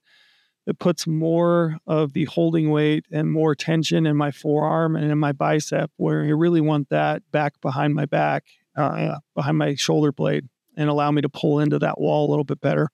it 0.67 0.78
puts 0.78 1.07
more 1.07 1.78
of 1.88 2.13
the 2.13 2.26
holding 2.26 2.69
weight 2.69 3.05
and 3.11 3.32
more 3.32 3.55
tension 3.55 4.05
in 4.05 4.15
my 4.15 4.32
forearm 4.32 4.95
and 4.95 5.11
in 5.11 5.17
my 5.17 5.32
bicep, 5.32 5.91
where 5.97 6.23
I 6.23 6.30
really 6.30 6.61
want 6.61 6.89
that 6.89 7.23
back 7.32 7.59
behind 7.61 7.95
my 7.95 8.05
back, 8.05 8.45
uh, 8.76 9.17
behind 9.34 9.57
my 9.57 9.76
shoulder 9.76 10.11
blade 10.11 10.45
and 10.78 10.89
allow 10.89 11.09
me 11.09 11.21
to 11.21 11.30
pull 11.30 11.59
into 11.59 11.80
that 11.80 11.99
wall 11.99 12.28
a 12.28 12.30
little 12.30 12.43
bit 12.43 12.61
better. 12.61 12.89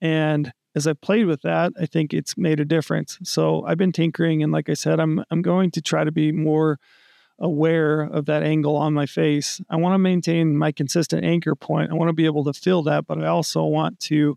And 0.00 0.52
as 0.76 0.86
I 0.86 0.92
played 0.92 1.24
with 1.24 1.40
that, 1.40 1.72
I 1.80 1.86
think 1.86 2.12
it's 2.12 2.36
made 2.36 2.60
a 2.60 2.64
difference. 2.64 3.18
So 3.24 3.64
I've 3.64 3.78
been 3.78 3.92
tinkering, 3.92 4.42
and 4.42 4.52
like 4.52 4.68
I 4.68 4.74
said, 4.74 5.00
I'm 5.00 5.24
I'm 5.30 5.40
going 5.40 5.70
to 5.72 5.80
try 5.80 6.04
to 6.04 6.12
be 6.12 6.30
more 6.30 6.78
aware 7.38 8.02
of 8.02 8.26
that 8.26 8.42
angle 8.42 8.76
on 8.76 8.92
my 8.92 9.06
face. 9.06 9.60
I 9.70 9.76
want 9.76 9.94
to 9.94 9.98
maintain 9.98 10.56
my 10.56 10.72
consistent 10.72 11.24
anchor 11.24 11.54
point. 11.54 11.90
I 11.90 11.94
want 11.94 12.10
to 12.10 12.14
be 12.14 12.26
able 12.26 12.44
to 12.44 12.52
feel 12.52 12.82
that, 12.84 13.06
but 13.06 13.22
I 13.22 13.26
also 13.26 13.64
want 13.64 14.00
to 14.00 14.36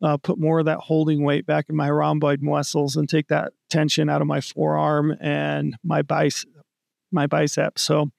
uh, 0.00 0.16
put 0.16 0.38
more 0.38 0.60
of 0.60 0.66
that 0.66 0.78
holding 0.78 1.24
weight 1.24 1.44
back 1.44 1.66
in 1.68 1.76
my 1.76 1.90
rhomboid 1.90 2.40
muscles 2.40 2.94
and 2.94 3.08
take 3.08 3.28
that 3.28 3.52
tension 3.68 4.08
out 4.08 4.20
of 4.20 4.28
my 4.28 4.40
forearm 4.40 5.16
and 5.20 5.76
my 5.82 6.02
bicep. 6.02 6.48
My 7.10 7.26
bicep. 7.26 7.78
So, 7.78 8.10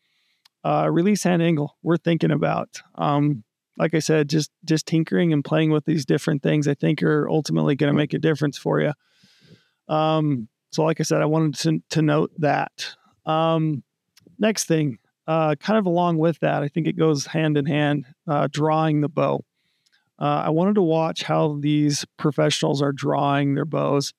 uh, 0.64 0.90
release 0.92 1.24
hand 1.24 1.42
angle. 1.42 1.78
We're 1.84 1.98
thinking 1.98 2.32
about. 2.32 2.82
Um, 2.96 3.45
like 3.78 3.94
I 3.94 4.00
said, 4.00 4.30
just 4.30 4.52
just 4.64 4.86
tinkering 4.86 5.34
and 5.34 5.44
playing 5.44 5.72
with 5.72 5.86
these 5.86 6.06
different 6.06 6.44
things. 6.44 6.68
I 6.68 6.74
think 6.74 7.04
are 7.04 7.30
ultimately 7.30 7.76
going 7.76 7.92
to 7.92 7.98
make 7.98 8.14
a 8.14 8.20
difference 8.20 8.58
for 8.58 8.80
you. 8.82 8.94
Um, 9.88 10.48
so, 10.72 10.84
like 10.84 11.00
I 11.00 11.04
said, 11.04 11.22
I 11.22 11.26
wanted 11.26 11.56
to, 11.56 11.82
to 11.92 12.02
note 12.02 12.32
that. 12.40 12.96
Um, 13.26 13.84
next 14.38 14.66
thing, 14.66 14.98
uh, 15.28 15.56
kind 15.56 15.80
of 15.80 15.86
along 15.86 16.18
with 16.18 16.40
that, 16.40 16.64
I 16.64 16.68
think 16.68 16.88
it 16.88 16.98
goes 16.98 17.28
hand 17.28 17.58
in 17.58 17.66
hand. 17.66 18.06
Uh, 18.28 18.48
drawing 18.52 19.02
the 19.02 19.10
bow. 19.10 19.44
Uh, 20.20 20.44
I 20.46 20.50
wanted 20.50 20.76
to 20.76 20.82
watch 20.82 21.24
how 21.24 21.58
these 21.60 22.06
professionals 22.18 22.82
are 22.82 22.92
drawing 22.92 23.56
their 23.56 23.66
bows. 23.66 24.14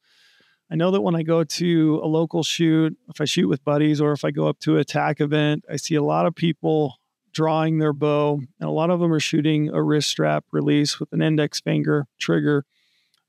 I 0.70 0.74
know 0.74 0.90
that 0.90 1.00
when 1.00 1.14
I 1.14 1.22
go 1.22 1.44
to 1.44 2.00
a 2.02 2.06
local 2.06 2.42
shoot, 2.42 2.96
if 3.08 3.20
I 3.20 3.24
shoot 3.24 3.48
with 3.48 3.64
buddies 3.64 4.00
or 4.00 4.12
if 4.12 4.24
I 4.24 4.30
go 4.30 4.48
up 4.48 4.58
to 4.60 4.78
a 4.78 4.84
TAC 4.84 5.20
event, 5.20 5.64
I 5.70 5.76
see 5.76 5.94
a 5.94 6.02
lot 6.02 6.26
of 6.26 6.34
people 6.34 6.96
drawing 7.36 7.76
their 7.76 7.92
bow, 7.92 8.40
and 8.58 8.66
a 8.66 8.72
lot 8.72 8.88
of 8.88 8.98
them 8.98 9.12
are 9.12 9.20
shooting 9.20 9.68
a 9.68 9.82
wrist 9.82 10.08
strap 10.08 10.46
release 10.52 10.98
with 10.98 11.12
an 11.12 11.20
index 11.20 11.60
finger 11.60 12.06
trigger. 12.18 12.64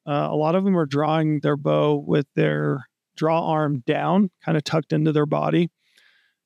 Uh, 0.07 0.29
a 0.31 0.35
lot 0.35 0.55
of 0.55 0.63
them 0.63 0.77
are 0.77 0.85
drawing 0.85 1.41
their 1.41 1.57
bow 1.57 1.95
with 2.07 2.25
their 2.33 2.87
draw 3.17 3.45
arm 3.45 3.83
down, 3.85 4.31
kind 4.45 4.57
of 4.57 4.63
tucked 4.63 4.93
into 4.93 5.11
their 5.11 5.25
body, 5.25 5.69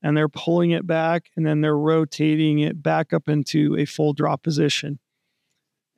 and 0.01 0.17
they're 0.17 0.27
pulling 0.27 0.71
it 0.71 0.87
back 0.87 1.29
and 1.35 1.45
then 1.45 1.61
they're 1.61 1.77
rotating 1.77 2.57
it 2.57 2.81
back 2.81 3.13
up 3.13 3.29
into 3.29 3.77
a 3.77 3.85
full 3.85 4.13
draw 4.13 4.35
position. 4.35 4.97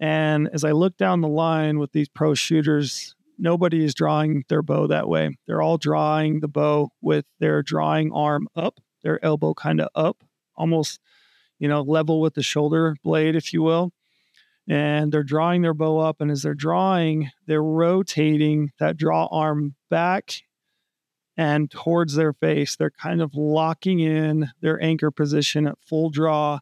And 0.02 0.50
as 0.52 0.66
I 0.66 0.74
look 0.74 0.98
down 0.98 1.22
the 1.22 1.30
line 1.30 1.80
with 1.80 1.94
these 1.94 2.10
pro 2.10 2.34
shooters, 2.34 3.16
nobody 3.38 3.86
is 3.86 3.94
drawing 3.94 4.44
their 4.50 4.62
bow 4.62 4.88
that 4.88 5.08
way. 5.08 5.38
They're 5.48 5.62
all 5.62 5.78
drawing 5.78 6.42
the 6.42 6.50
bow 6.50 6.90
with 7.00 7.24
their 7.40 7.64
drawing 7.64 8.12
arm 8.12 8.50
up, 8.54 8.82
their 9.02 9.24
elbow 9.24 9.54
kind 9.54 9.80
of 9.80 9.88
up, 9.96 10.26
almost, 10.58 11.00
you 11.64 11.70
know, 11.70 11.82
level 11.82 12.20
with 12.20 12.34
the 12.34 12.44
shoulder 12.44 12.98
blade, 13.06 13.38
if 13.38 13.54
you 13.54 13.62
will. 13.64 13.94
And 14.68 15.14
they're 15.14 15.24
drawing 15.24 15.62
their 15.62 15.74
bow 15.74 15.98
up. 15.98 16.20
And 16.20 16.30
as 16.30 16.42
they're 16.42 16.54
drawing, 16.54 17.32
they're 17.48 17.64
rotating 17.64 18.74
that 18.80 18.98
draw 18.98 19.28
arm 19.28 19.76
back 19.90 20.42
and 21.38 21.72
towards 21.72 22.16
their 22.16 22.34
face. 22.34 22.76
They're 22.76 22.92
kind 22.92 23.22
of 23.22 23.34
locking 23.34 24.02
in 24.02 24.50
their 24.60 24.84
anchor 24.84 25.10
position 25.10 25.66
at 25.66 25.80
full 25.80 26.10
draw 26.10 26.60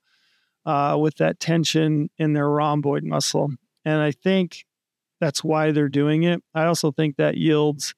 uh, 0.68 0.99
with 1.02 1.16
that 1.16 1.39
tension 1.39 2.12
in 2.20 2.34
their 2.34 2.47
rhomboid 2.47 3.04
muscle. 3.04 3.52
And 3.84 3.99
I 4.04 4.12
think 4.12 4.68
that's 5.20 5.43
why 5.43 5.72
they're 5.72 5.89
doing 5.89 6.22
it. 6.22 6.43
I 6.54 6.66
also 6.66 6.91
think 6.91 7.16
that 7.16 7.38
yields 7.38 7.95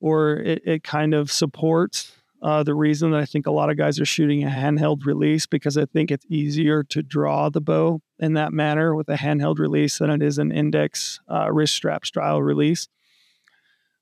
or 0.00 0.36
it, 0.36 0.62
it 0.64 0.84
kind 0.84 1.12
of 1.12 1.30
supports 1.30 2.12
uh, 2.42 2.62
the 2.62 2.74
reason 2.74 3.10
that 3.10 3.20
I 3.20 3.26
think 3.26 3.46
a 3.46 3.50
lot 3.50 3.70
of 3.70 3.76
guys 3.76 4.00
are 4.00 4.06
shooting 4.06 4.44
a 4.44 4.48
handheld 4.48 5.04
release 5.04 5.46
because 5.46 5.76
I 5.76 5.84
think 5.84 6.10
it's 6.10 6.24
easier 6.28 6.82
to 6.84 7.02
draw 7.02 7.50
the 7.50 7.60
bow 7.60 8.00
in 8.18 8.34
that 8.34 8.52
manner 8.52 8.94
with 8.94 9.08
a 9.08 9.16
handheld 9.16 9.58
release 9.58 9.98
than 9.98 10.10
it 10.10 10.22
is 10.22 10.38
an 10.38 10.50
index 10.50 11.20
uh, 11.28 11.52
wrist 11.52 11.74
strap 11.74 12.06
style 12.06 12.40
release. 12.40 12.88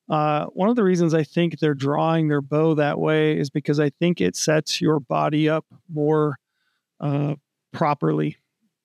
Uh, 0.09 0.47
one 0.47 0.69
of 0.69 0.77
the 0.77 0.85
reasons 0.85 1.15
I 1.15 1.25
think 1.25 1.59
they're 1.59 1.75
drawing 1.75 2.29
their 2.29 2.41
bow 2.41 2.75
that 2.75 2.99
way 2.99 3.37
is 3.39 3.51
because 3.51 3.79
I 3.81 3.91
think 3.91 4.21
it 4.21 4.37
sets 4.37 4.81
your 4.81 5.01
body 5.01 5.49
up 5.49 5.67
more 5.93 6.37
uh, 7.01 7.35
properly, 7.73 8.37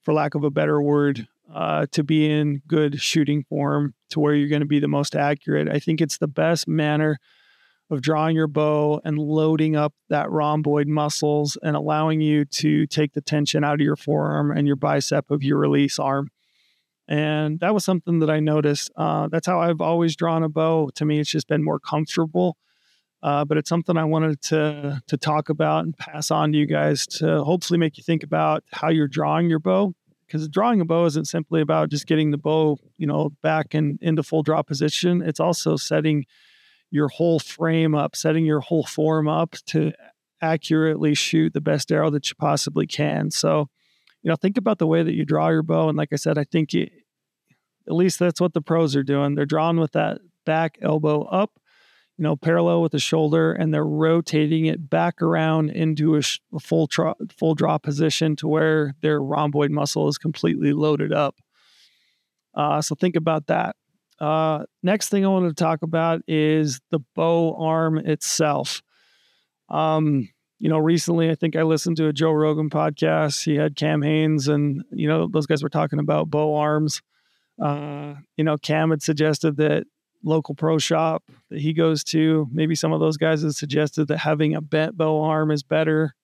for 0.01 0.14
lack 0.14 0.36
of 0.36 0.43
a 0.43 0.51
better 0.51 0.82
word, 0.82 1.28
uh, 1.54 1.86
to 1.91 2.04
be 2.04 2.30
in 2.30 2.62
good 2.68 2.99
shooting 2.99 3.43
form 3.43 3.93
to 4.10 4.20
where 4.20 4.34
you're 4.34 4.49
going 4.49 4.62
to 4.62 4.66
be 4.66 4.80
the 4.80 4.88
most 4.88 5.16
accurate. 5.16 5.70
I 5.70 5.80
think 5.80 6.01
it's 6.01 6.18
the 6.18 6.28
best 6.28 6.68
manner 6.68 7.20
of 7.93 8.01
drawing 8.01 8.35
your 8.35 8.47
bow 8.47 8.99
and 9.05 9.17
loading 9.17 9.75
up 9.75 9.93
that 10.09 10.29
rhomboid 10.29 10.87
muscles 10.87 11.57
and 11.63 11.75
allowing 11.75 12.19
you 12.19 12.45
to 12.45 12.85
take 12.87 13.13
the 13.13 13.21
tension 13.21 13.63
out 13.63 13.75
of 13.75 13.81
your 13.81 13.95
forearm 13.95 14.51
and 14.51 14.67
your 14.67 14.75
bicep 14.75 15.31
of 15.31 15.43
your 15.43 15.57
release 15.57 15.99
arm. 15.99 16.29
And 17.07 17.59
that 17.59 17.73
was 17.73 17.85
something 17.85 18.19
that 18.19 18.29
I 18.29 18.39
noticed. 18.39 18.91
Uh, 18.95 19.27
that's 19.27 19.47
how 19.47 19.61
I've 19.61 19.81
always 19.81 20.15
drawn 20.15 20.43
a 20.43 20.49
bow. 20.49 20.89
To 20.95 21.05
me, 21.05 21.19
it's 21.19 21.29
just 21.29 21.47
been 21.47 21.63
more 21.63 21.79
comfortable 21.79 22.57
uh, 23.23 23.45
but 23.45 23.57
it's 23.57 23.69
something 23.69 23.95
I 23.95 24.03
wanted 24.03 24.41
to 24.43 25.01
to 25.07 25.17
talk 25.17 25.47
about 25.47 25.85
and 25.85 25.97
pass 25.97 26.29
on 26.29 26.51
to 26.51 26.57
you 26.57 26.65
guys 26.65 27.07
to 27.07 27.43
hopefully 27.43 27.79
make 27.79 27.97
you 27.97 28.03
think 28.03 28.21
about 28.21 28.65
how 28.73 28.89
you're 28.89 29.07
drawing 29.07 29.49
your 29.49 29.59
bow. 29.59 29.93
Because 30.27 30.47
drawing 30.49 30.81
a 30.81 30.85
bow 30.85 31.05
isn't 31.05 31.27
simply 31.27 31.61
about 31.61 31.89
just 31.89 32.05
getting 32.05 32.31
the 32.31 32.37
bow, 32.37 32.77
you 32.97 33.07
know, 33.07 33.29
back 33.41 33.73
and 33.73 33.97
into 34.01 34.23
full 34.23 34.43
draw 34.43 34.61
position. 34.61 35.21
It's 35.21 35.39
also 35.39 35.77
setting 35.77 36.25
your 36.93 37.07
whole 37.07 37.39
frame 37.39 37.95
up, 37.95 38.15
setting 38.15 38.45
your 38.45 38.59
whole 38.59 38.83
form 38.83 39.27
up 39.27 39.55
to 39.65 39.91
accurately 40.41 41.13
shoot 41.13 41.53
the 41.53 41.61
best 41.61 41.91
arrow 41.91 42.09
that 42.11 42.29
you 42.29 42.35
possibly 42.35 42.85
can. 42.85 43.31
So, 43.31 43.69
you 44.21 44.29
know, 44.29 44.35
think 44.35 44.57
about 44.57 44.77
the 44.77 44.87
way 44.87 45.01
that 45.01 45.13
you 45.13 45.25
draw 45.25 45.49
your 45.49 45.63
bow. 45.63 45.89
And 45.89 45.97
like 45.97 46.13
I 46.13 46.17
said, 46.17 46.37
I 46.37 46.43
think 46.43 46.73
you, 46.73 46.87
at 47.87 47.93
least 47.95 48.19
that's 48.19 48.39
what 48.39 48.53
the 48.53 48.61
pros 48.61 48.95
are 48.95 49.03
doing. 49.03 49.35
They're 49.35 49.45
drawing 49.45 49.77
with 49.77 49.93
that 49.93 50.19
back 50.45 50.77
elbow 50.81 51.23
up 51.23 51.59
you 52.17 52.23
know, 52.23 52.35
parallel 52.35 52.81
with 52.81 52.91
the 52.91 52.99
shoulder, 52.99 53.53
and 53.53 53.73
they're 53.73 53.83
rotating 53.83 54.65
it 54.65 54.89
back 54.89 55.21
around 55.21 55.71
into 55.71 56.15
a, 56.15 56.21
sh- 56.21 56.39
a 56.53 56.59
full 56.59 56.85
tro- 56.85 57.15
full 57.35 57.55
draw 57.55 57.79
position 57.79 58.35
to 58.35 58.47
where 58.47 58.93
their 59.01 59.19
rhomboid 59.19 59.71
muscle 59.71 60.07
is 60.07 60.19
completely 60.19 60.73
loaded 60.73 61.11
up. 61.11 61.35
Uh, 62.53 62.81
so 62.81 62.93
think 62.93 63.15
about 63.15 63.47
that. 63.47 63.75
Uh, 64.20 64.66
next 64.82 65.09
thing 65.09 65.26
I 65.26 65.30
want 65.30 65.47
to 65.49 65.64
talk 65.64 65.82
about 65.82 66.22
is 66.28 66.80
the 66.91 66.99
bow 67.16 67.55
arm 67.55 67.97
itself. 67.97 68.82
Um, 69.70 70.30
you 70.59 70.70
know, 70.70 70.78
recently 70.78 71.30
I 71.30 71.36
think 71.36 71.55
I 71.55 71.64
listened 71.64 71.97
to 71.97 72.07
a 72.07 72.14
Joe 72.14 72.32
Rogan 72.32 72.70
podcast. 72.70 73.43
He 73.43 73.55
had 73.55 73.76
Cam 73.76 74.01
Hanes, 74.01 74.47
and 74.47 74.84
you 74.91 75.07
know 75.07 75.28
those 75.28 75.45
guys 75.45 75.61
were 75.61 75.70
talking 75.70 75.99
about 75.99 76.30
bow 76.30 76.55
arms. 76.55 77.01
Uh, 77.61 78.16
you 78.38 78.43
know, 78.43 78.57
Cam 78.57 78.91
had 78.91 79.01
suggested 79.01 79.57
that 79.57 79.86
local 80.24 80.55
pro 80.55 80.78
shop 80.78 81.24
that 81.49 81.59
he 81.59 81.74
goes 81.74 82.03
to. 82.05 82.47
Maybe 82.51 82.76
some 82.76 82.93
of 82.93 82.99
those 82.99 83.18
guys 83.18 83.43
have 83.43 83.55
suggested 83.55 84.07
that 84.07 84.20
having 84.20 84.55
a 84.55 84.61
bent 84.61 84.95
bow 84.95 85.22
arm 85.22 85.51
is 85.51 85.64
better, 85.64 86.16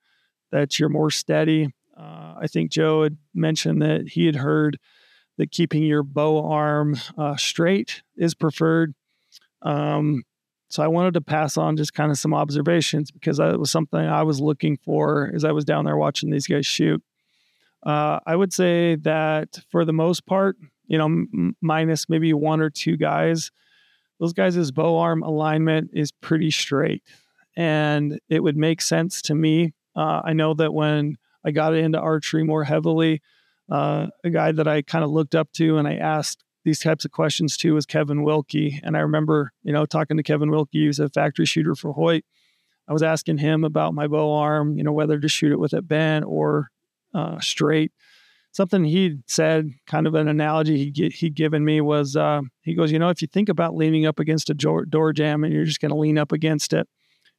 that 0.51 0.79
you're 0.79 0.89
more 0.89 1.11
steady. 1.11 1.73
Uh, 1.97 2.35
I 2.39 2.47
think 2.47 2.71
Joe 2.71 3.03
had 3.03 3.17
mentioned 3.33 3.81
that 3.81 4.07
he 4.07 4.25
had 4.25 4.37
heard 4.37 4.79
that 5.39 5.51
keeping 5.51 5.83
your 5.83 6.03
bow 6.03 6.45
arm 6.51 6.97
uh, 7.17 7.37
straight 7.37 8.03
is 8.17 8.35
preferred. 8.35 8.93
Um, 9.61 10.23
so 10.67 10.83
I 10.83 10.87
wanted 10.87 11.13
to 11.13 11.21
pass 11.21 11.55
on 11.55 11.77
just 11.77 11.93
kind 11.93 12.11
of 12.11 12.19
some 12.19 12.33
observations 12.33 13.09
because 13.09 13.37
that 13.37 13.57
was 13.57 13.71
something 13.71 13.99
I 13.99 14.23
was 14.23 14.41
looking 14.41 14.77
for 14.83 15.31
as 15.33 15.45
I 15.45 15.53
was 15.53 15.63
down 15.63 15.85
there 15.85 15.95
watching 15.95 16.29
these 16.29 16.45
guys 16.45 16.65
shoot. 16.65 17.01
Uh, 17.85 18.19
I 18.27 18.35
would 18.35 18.51
say 18.51 18.97
that 18.97 19.59
for 19.71 19.85
the 19.85 19.93
most 19.93 20.25
part, 20.25 20.57
you 20.87 20.97
know, 20.97 21.05
m- 21.05 21.55
minus 21.61 22.09
maybe 22.09 22.33
one 22.33 22.59
or 22.59 22.69
two 22.69 22.97
guys, 22.97 23.49
those 24.19 24.33
guys' 24.33 24.71
bow 24.71 24.97
arm 24.97 25.23
alignment 25.23 25.91
is 25.93 26.11
pretty 26.11 26.51
straight. 26.51 27.01
And 27.55 28.19
it 28.27 28.43
would 28.43 28.57
make 28.57 28.81
sense 28.81 29.21
to 29.23 29.35
me. 29.35 29.73
Uh, 29.95 30.21
I 30.25 30.33
know 30.33 30.53
that 30.55 30.73
when 30.73 31.15
I 31.45 31.51
got 31.51 31.75
into 31.75 31.97
archery 31.97 32.43
more 32.43 32.65
heavily, 32.65 33.21
uh, 33.69 34.07
a 34.23 34.29
guy 34.29 34.51
that 34.51 34.67
I 34.67 34.81
kind 34.81 35.03
of 35.03 35.11
looked 35.11 35.35
up 35.35 35.51
to 35.53 35.77
and 35.77 35.87
I 35.87 35.95
asked 35.95 36.43
these 36.65 36.79
types 36.79 37.05
of 37.05 37.11
questions 37.11 37.55
to 37.57 37.73
was 37.73 37.85
Kevin 37.85 38.23
Wilkey. 38.23 38.79
And 38.83 38.97
I 38.97 39.01
remember, 39.01 39.51
you 39.63 39.71
know, 39.71 39.85
talking 39.85 40.17
to 40.17 40.23
Kevin 40.23 40.49
Wilkey, 40.49 40.85
who's 40.85 40.99
a 40.99 41.09
factory 41.09 41.45
shooter 41.45 41.75
for 41.75 41.93
Hoyt. 41.93 42.25
I 42.87 42.93
was 42.93 43.03
asking 43.03 43.37
him 43.37 43.63
about 43.63 43.93
my 43.93 44.07
bow 44.07 44.33
arm, 44.33 44.77
you 44.77 44.83
know, 44.83 44.91
whether 44.91 45.19
to 45.19 45.27
shoot 45.27 45.51
it 45.51 45.59
with 45.59 45.73
it 45.73 45.87
bent 45.87 46.25
or 46.25 46.69
uh, 47.13 47.39
straight 47.39 47.91
something 48.51 48.83
he 48.83 49.17
said, 49.27 49.71
kind 49.87 50.07
of 50.07 50.15
an 50.15 50.27
analogy 50.27 50.91
he 50.93 51.09
he'd 51.09 51.35
given 51.35 51.63
me 51.63 51.81
was 51.81 52.15
uh, 52.15 52.41
he 52.61 52.73
goes, 52.73 52.91
you 52.91 52.99
know, 52.99 53.09
if 53.09 53.21
you 53.21 53.27
think 53.27 53.49
about 53.49 53.75
leaning 53.75 54.05
up 54.05 54.19
against 54.19 54.49
a 54.49 54.53
door, 54.53 54.85
door 54.85 55.13
jamb 55.13 55.43
and 55.43 55.53
you're 55.53 55.65
just 55.65 55.81
going 55.81 55.91
to 55.91 55.97
lean 55.97 56.17
up 56.17 56.31
against 56.31 56.73
it, 56.73 56.87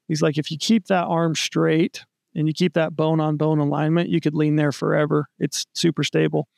he's 0.09 0.23
like, 0.23 0.39
if 0.39 0.51
you 0.51 0.59
keep 0.59 0.87
that 0.87 1.05
arm 1.05 1.35
straight 1.35 2.05
and 2.35 2.47
you 2.47 2.55
keep 2.55 2.75
that 2.75 2.97
bone 2.97 3.21
on 3.21 3.37
bone 3.37 3.59
alignment, 3.59 4.09
you 4.09 4.21
could 4.21 4.35
lean 4.35 4.57
there 4.57 4.73
forever. 4.73 5.27
It's 5.39 5.67
super 5.75 6.05
stable. 6.05 6.49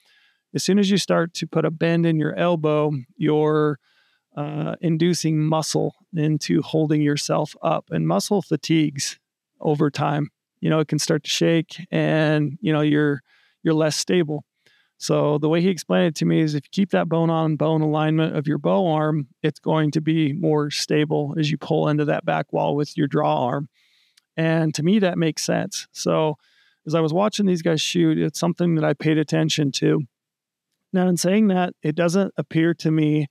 As 0.54 0.62
soon 0.62 0.78
as 0.78 0.90
you 0.90 0.98
start 0.98 1.32
to 1.34 1.46
put 1.46 1.64
a 1.64 1.70
bend 1.70 2.04
in 2.04 2.18
your 2.18 2.34
elbow, 2.34 2.92
you're 3.16 3.78
uh, 4.36 4.76
inducing 4.80 5.40
muscle 5.40 5.94
into 6.14 6.62
holding 6.62 7.02
yourself 7.02 7.54
up, 7.62 7.86
and 7.90 8.06
muscle 8.06 8.42
fatigues 8.42 9.18
over 9.60 9.90
time. 9.90 10.28
You 10.60 10.70
know, 10.70 10.80
it 10.80 10.88
can 10.88 10.98
start 10.98 11.24
to 11.24 11.30
shake, 11.30 11.80
and 11.90 12.58
you 12.60 12.72
know 12.72 12.80
you're 12.80 13.20
you're 13.62 13.74
less 13.74 13.96
stable. 13.96 14.44
So 14.98 15.38
the 15.38 15.48
way 15.48 15.60
he 15.60 15.68
explained 15.68 16.06
it 16.06 16.14
to 16.16 16.24
me 16.24 16.40
is 16.40 16.54
if 16.54 16.64
you 16.64 16.68
keep 16.70 16.90
that 16.90 17.08
bone 17.08 17.28
on 17.28 17.56
bone 17.56 17.80
alignment 17.80 18.36
of 18.36 18.46
your 18.46 18.58
bow 18.58 18.86
arm, 18.86 19.26
it's 19.42 19.58
going 19.58 19.90
to 19.92 20.00
be 20.00 20.32
more 20.32 20.70
stable 20.70 21.34
as 21.36 21.50
you 21.50 21.58
pull 21.58 21.88
into 21.88 22.04
that 22.04 22.24
back 22.24 22.52
wall 22.52 22.76
with 22.76 22.96
your 22.96 23.08
draw 23.08 23.46
arm. 23.46 23.68
And 24.37 24.74
to 24.74 24.83
me, 24.83 24.99
that 25.01 25.18
makes 25.18 25.45
sense. 25.45 25.87
So 25.93 26.37
as 26.87 26.95
I 26.95 27.01
was 27.01 27.12
watching 27.12 27.47
these 27.47 27.62
guys 27.62 27.80
shoot, 27.80 28.18
it's 28.18 28.41
something 28.41 28.74
that 28.74 28.85
I 28.85 28.95
paid 28.95 29.18
attention 29.18 29.72
to. 29.72 30.03
Now, 30.93 31.09
in 31.09 31.16
saying 31.16 31.49
that, 31.49 31.74
it 31.83 31.95
doesn't 31.95 32.35
appear 32.37 32.74
to 32.74 32.91
me 32.91 33.28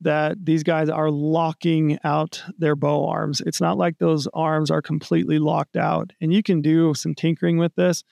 that 0.00 0.44
these 0.44 0.62
guys 0.62 0.88
are 0.88 1.10
locking 1.10 1.98
out 2.04 2.42
their 2.58 2.76
bow 2.76 3.08
arms. 3.08 3.40
It's 3.40 3.60
not 3.60 3.78
like 3.78 3.98
those 3.98 4.26
arms 4.34 4.70
are 4.70 4.82
completely 4.82 5.38
locked 5.38 5.76
out. 5.76 6.12
And 6.20 6.32
you 6.32 6.42
can 6.42 6.60
do 6.60 6.94
some 6.94 7.14
tinkering 7.14 7.58
with 7.58 7.74
this. 7.74 8.04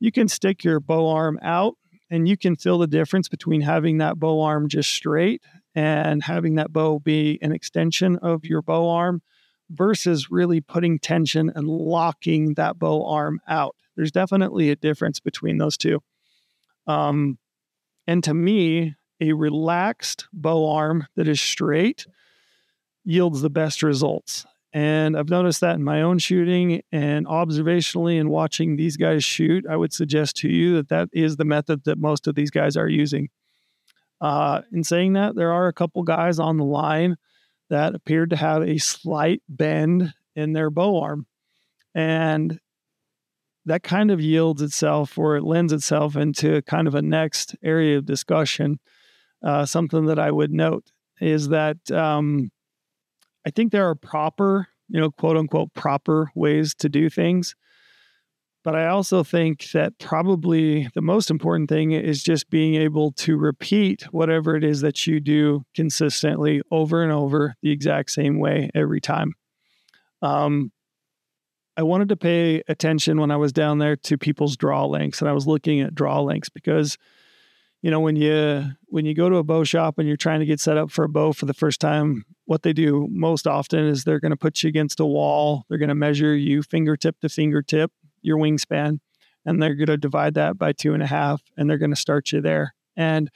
You 0.00 0.12
can 0.12 0.28
stick 0.28 0.62
your 0.62 0.80
bow 0.80 1.08
arm 1.08 1.38
out 1.42 1.74
and 2.10 2.28
you 2.28 2.36
can 2.36 2.56
feel 2.56 2.78
the 2.78 2.86
difference 2.86 3.28
between 3.28 3.62
having 3.62 3.98
that 3.98 4.18
bow 4.18 4.40
arm 4.40 4.68
just 4.68 4.90
straight 4.90 5.42
and 5.74 6.22
having 6.22 6.56
that 6.56 6.72
bow 6.72 6.98
be 6.98 7.38
an 7.42 7.52
extension 7.52 8.16
of 8.18 8.44
your 8.44 8.62
bow 8.62 8.88
arm 8.88 9.22
versus 9.70 10.30
really 10.30 10.60
putting 10.60 10.98
tension 10.98 11.50
and 11.54 11.68
locking 11.68 12.54
that 12.54 12.78
bow 12.78 13.06
arm 13.06 13.40
out. 13.48 13.76
There's 13.96 14.12
definitely 14.12 14.70
a 14.70 14.76
difference 14.76 15.20
between 15.20 15.58
those 15.58 15.76
two. 15.76 16.02
Um, 16.86 17.38
and 18.06 18.24
to 18.24 18.32
me, 18.32 18.94
a 19.20 19.32
relaxed 19.32 20.26
bow 20.32 20.70
arm 20.70 21.06
that 21.16 21.28
is 21.28 21.40
straight 21.40 22.06
yields 23.04 23.42
the 23.42 23.50
best 23.50 23.82
results. 23.82 24.46
And 24.72 25.16
I've 25.16 25.30
noticed 25.30 25.62
that 25.62 25.76
in 25.76 25.82
my 25.82 26.02
own 26.02 26.18
shooting 26.18 26.82
and 26.92 27.26
observationally 27.26 28.20
and 28.20 28.28
watching 28.28 28.76
these 28.76 28.96
guys 28.96 29.24
shoot, 29.24 29.64
I 29.68 29.76
would 29.76 29.92
suggest 29.92 30.36
to 30.38 30.48
you 30.48 30.76
that 30.76 30.88
that 30.90 31.08
is 31.12 31.36
the 31.36 31.44
method 31.44 31.84
that 31.84 31.98
most 31.98 32.26
of 32.26 32.34
these 32.34 32.50
guys 32.50 32.76
are 32.76 32.88
using. 32.88 33.30
Uh, 34.20 34.62
in 34.72 34.84
saying 34.84 35.14
that, 35.14 35.36
there 35.36 35.52
are 35.52 35.68
a 35.68 35.72
couple 35.72 36.02
guys 36.02 36.38
on 36.38 36.58
the 36.58 36.64
line 36.64 37.16
that 37.70 37.94
appeared 37.94 38.30
to 38.30 38.36
have 38.36 38.62
a 38.62 38.78
slight 38.78 39.42
bend 39.48 40.12
in 40.34 40.52
their 40.52 40.70
bow 40.70 41.00
arm. 41.00 41.26
And 41.94 42.58
that 43.66 43.82
kind 43.82 44.10
of 44.10 44.20
yields 44.20 44.62
itself 44.62 45.18
or 45.18 45.36
it 45.36 45.44
lends 45.44 45.72
itself 45.72 46.16
into 46.16 46.62
kind 46.62 46.88
of 46.88 46.94
a 46.94 47.02
next 47.02 47.54
area 47.62 47.98
of 47.98 48.06
discussion. 48.06 48.78
Uh, 49.44 49.66
something 49.66 50.06
that 50.06 50.18
I 50.18 50.30
would 50.30 50.52
note 50.52 50.90
is 51.20 51.48
that 51.48 51.90
um, 51.90 52.50
I 53.46 53.50
think 53.50 53.72
there 53.72 53.88
are 53.88 53.94
proper, 53.94 54.68
you 54.88 55.00
know, 55.00 55.10
quote 55.10 55.36
unquote, 55.36 55.74
proper 55.74 56.30
ways 56.34 56.74
to 56.76 56.88
do 56.88 57.10
things. 57.10 57.54
But 58.68 58.76
I 58.76 58.88
also 58.88 59.24
think 59.24 59.70
that 59.70 59.98
probably 59.98 60.90
the 60.92 61.00
most 61.00 61.30
important 61.30 61.70
thing 61.70 61.92
is 61.92 62.22
just 62.22 62.50
being 62.50 62.74
able 62.74 63.12
to 63.12 63.38
repeat 63.38 64.02
whatever 64.12 64.56
it 64.56 64.62
is 64.62 64.82
that 64.82 65.06
you 65.06 65.20
do 65.20 65.64
consistently 65.74 66.60
over 66.70 67.02
and 67.02 67.10
over 67.10 67.54
the 67.62 67.70
exact 67.70 68.10
same 68.10 68.38
way 68.38 68.68
every 68.74 69.00
time. 69.00 69.32
Um, 70.20 70.70
I 71.78 71.82
wanted 71.82 72.10
to 72.10 72.16
pay 72.16 72.62
attention 72.68 73.18
when 73.18 73.30
I 73.30 73.38
was 73.38 73.54
down 73.54 73.78
there 73.78 73.96
to 73.96 74.18
people's 74.18 74.54
draw 74.54 74.84
lengths, 74.84 75.22
and 75.22 75.30
I 75.30 75.32
was 75.32 75.46
looking 75.46 75.80
at 75.80 75.94
draw 75.94 76.20
lengths 76.20 76.50
because, 76.50 76.98
you 77.80 77.90
know, 77.90 78.00
when 78.00 78.16
you 78.16 78.72
when 78.88 79.06
you 79.06 79.14
go 79.14 79.30
to 79.30 79.36
a 79.36 79.44
bow 79.44 79.64
shop 79.64 79.94
and 79.96 80.06
you're 80.06 80.18
trying 80.18 80.40
to 80.40 80.46
get 80.46 80.60
set 80.60 80.76
up 80.76 80.90
for 80.90 81.06
a 81.06 81.08
bow 81.08 81.32
for 81.32 81.46
the 81.46 81.54
first 81.54 81.80
time, 81.80 82.26
what 82.44 82.64
they 82.64 82.74
do 82.74 83.08
most 83.10 83.46
often 83.46 83.86
is 83.86 84.04
they're 84.04 84.20
going 84.20 84.28
to 84.28 84.36
put 84.36 84.62
you 84.62 84.68
against 84.68 85.00
a 85.00 85.06
wall. 85.06 85.64
They're 85.70 85.78
going 85.78 85.88
to 85.88 85.94
measure 85.94 86.36
you 86.36 86.62
fingertip 86.62 87.18
to 87.20 87.30
fingertip, 87.30 87.92
your 88.28 88.38
wingspan, 88.38 89.00
and 89.44 89.60
they're 89.60 89.74
going 89.74 89.86
to 89.86 89.96
divide 89.96 90.34
that 90.34 90.56
by 90.56 90.72
two 90.72 90.94
and 90.94 91.02
a 91.02 91.06
half, 91.06 91.42
and 91.56 91.68
they're 91.68 91.78
going 91.78 91.90
to 91.90 91.96
start 91.96 92.30
you 92.30 92.40
there. 92.40 92.74
And 92.96 93.30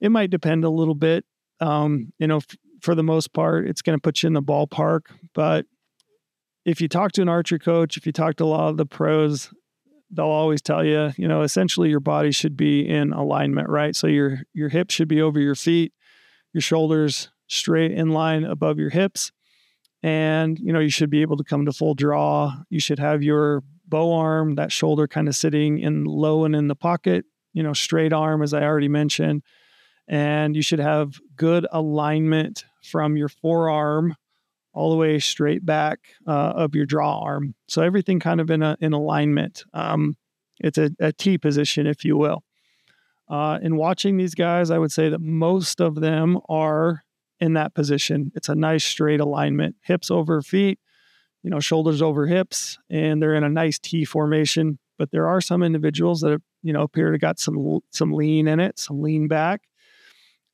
it 0.00 0.10
might 0.10 0.30
depend 0.30 0.64
a 0.64 0.70
little 0.70 0.94
bit. 0.94 1.24
Um, 1.60 2.12
you 2.18 2.26
know, 2.26 2.38
f- 2.38 2.56
for 2.80 2.94
the 2.94 3.02
most 3.02 3.32
part, 3.32 3.68
it's 3.68 3.82
going 3.82 3.96
to 3.96 4.02
put 4.02 4.22
you 4.22 4.28
in 4.28 4.32
the 4.32 4.42
ballpark, 4.42 5.02
but 5.34 5.66
if 6.64 6.82
you 6.82 6.88
talk 6.88 7.12
to 7.12 7.22
an 7.22 7.28
archer 7.28 7.58
coach, 7.58 7.96
if 7.96 8.04
you 8.04 8.12
talk 8.12 8.36
to 8.36 8.44
a 8.44 8.46
lot 8.46 8.68
of 8.68 8.76
the 8.76 8.84
pros, 8.84 9.50
they'll 10.10 10.26
always 10.26 10.60
tell 10.60 10.84
you, 10.84 11.12
you 11.16 11.26
know, 11.26 11.40
essentially 11.40 11.88
your 11.88 12.00
body 12.00 12.30
should 12.30 12.56
be 12.56 12.86
in 12.86 13.12
alignment, 13.12 13.68
right? 13.68 13.96
So 13.96 14.06
your 14.06 14.40
your 14.52 14.68
hips 14.68 14.94
should 14.94 15.08
be 15.08 15.22
over 15.22 15.40
your 15.40 15.54
feet, 15.54 15.92
your 16.52 16.60
shoulders 16.60 17.30
straight 17.46 17.92
in 17.92 18.10
line 18.10 18.44
above 18.44 18.78
your 18.78 18.90
hips, 18.90 19.32
and 20.02 20.58
you 20.58 20.72
know, 20.72 20.80
you 20.80 20.90
should 20.90 21.10
be 21.10 21.22
able 21.22 21.38
to 21.38 21.44
come 21.44 21.64
to 21.64 21.72
full 21.72 21.94
draw. 21.94 22.52
You 22.68 22.80
should 22.80 22.98
have 22.98 23.22
your 23.22 23.62
bow 23.88 24.12
arm, 24.12 24.54
that 24.56 24.72
shoulder 24.72 25.06
kind 25.06 25.28
of 25.28 25.36
sitting 25.36 25.78
in 25.78 26.04
low 26.04 26.44
and 26.44 26.54
in 26.54 26.68
the 26.68 26.76
pocket, 26.76 27.24
you 27.52 27.62
know, 27.62 27.72
straight 27.72 28.12
arm 28.12 28.42
as 28.42 28.54
I 28.54 28.62
already 28.62 28.88
mentioned. 28.88 29.42
And 30.06 30.56
you 30.56 30.62
should 30.62 30.78
have 30.78 31.18
good 31.36 31.66
alignment 31.70 32.64
from 32.82 33.16
your 33.16 33.28
forearm 33.28 34.16
all 34.72 34.90
the 34.90 34.96
way 34.96 35.18
straight 35.18 35.66
back 35.66 35.98
uh, 36.26 36.52
of 36.56 36.74
your 36.74 36.86
draw 36.86 37.20
arm. 37.20 37.54
So 37.66 37.82
everything 37.82 38.20
kind 38.20 38.40
of 38.40 38.50
in 38.50 38.62
a, 38.62 38.76
in 38.80 38.92
alignment. 38.92 39.64
Um, 39.74 40.16
it's 40.60 40.78
a, 40.78 40.90
a 41.00 41.12
T 41.12 41.38
position, 41.38 41.86
if 41.86 42.04
you 42.04 42.16
will. 42.16 42.42
Uh, 43.28 43.58
in 43.60 43.76
watching 43.76 44.16
these 44.16 44.34
guys, 44.34 44.70
I 44.70 44.78
would 44.78 44.92
say 44.92 45.08
that 45.08 45.20
most 45.20 45.80
of 45.80 45.96
them 45.96 46.38
are 46.48 47.02
in 47.40 47.54
that 47.54 47.74
position. 47.74 48.32
It's 48.34 48.48
a 48.48 48.54
nice 48.54 48.84
straight 48.84 49.20
alignment, 49.20 49.76
hips 49.82 50.10
over 50.10 50.40
feet, 50.42 50.78
you 51.42 51.50
know, 51.50 51.60
shoulders 51.60 52.02
over 52.02 52.26
hips, 52.26 52.78
and 52.90 53.22
they're 53.22 53.34
in 53.34 53.44
a 53.44 53.48
nice 53.48 53.78
T 53.78 54.04
formation. 54.04 54.78
But 54.98 55.10
there 55.12 55.28
are 55.28 55.40
some 55.40 55.62
individuals 55.62 56.20
that 56.22 56.40
you 56.62 56.72
know 56.72 56.82
appear 56.82 57.12
to 57.12 57.18
got 57.18 57.38
some 57.38 57.80
some 57.90 58.12
lean 58.12 58.48
in 58.48 58.60
it, 58.60 58.78
some 58.78 59.00
lean 59.00 59.28
back, 59.28 59.62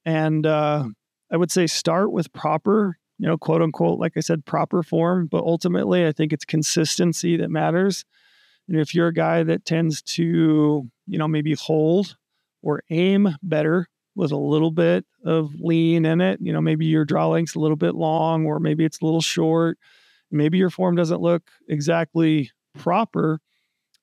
and 0.05 0.47
uh, 0.47 0.85
I 1.32 1.37
would 1.37 1.51
say 1.51 1.66
start 1.66 2.12
with 2.12 2.32
proper 2.32 2.99
you 3.18 3.28
know, 3.28 3.39
quote 3.39 3.62
unquote, 3.62 3.99
like 3.99 4.16
I 4.16 4.20
said, 4.20 4.45
proper 4.45 4.82
form. 4.82 5.28
But 5.30 5.45
ultimately, 5.45 6.07
I 6.07 6.12
think 6.12 6.32
it's 6.32 6.45
consistency 6.45 7.37
that 7.37 7.51
matters. 7.51 8.05
And 8.68 8.78
if 8.78 8.95
you're 8.95 9.09
a 9.09 9.14
guy 9.14 9.43
that 9.43 9.64
tends 9.64 10.03
to, 10.03 10.89
you 11.07 11.18
know, 11.18 11.28
maybe 11.28 11.55
hold 11.55 12.16
or 12.62 12.82
aim 12.91 13.37
better 13.43 13.89
with 14.16 14.32
a 14.32 14.37
little 14.37 14.70
bit 14.70 15.05
of 15.24 15.55
lean 15.61 16.07
in 16.07 16.20
it, 16.20 16.41
you 16.41 16.53
know, 16.53 16.61
maybe 16.61 16.87
your 16.87 17.05
draw 17.05 17.28
length's 17.28 17.55
a 17.55 17.61
little 17.61 17.76
bit 17.76 17.95
long 17.95 18.47
or 18.47 18.59
maybe 18.59 18.85
it's 18.85 19.01
a 19.01 19.05
little 19.05 19.20
short, 19.20 19.78
maybe 20.35 20.59
your 20.59 20.70
form 20.70 20.97
doesn't 20.97 21.20
look 21.20 21.43
exactly 21.68 22.51
proper. 22.78 23.41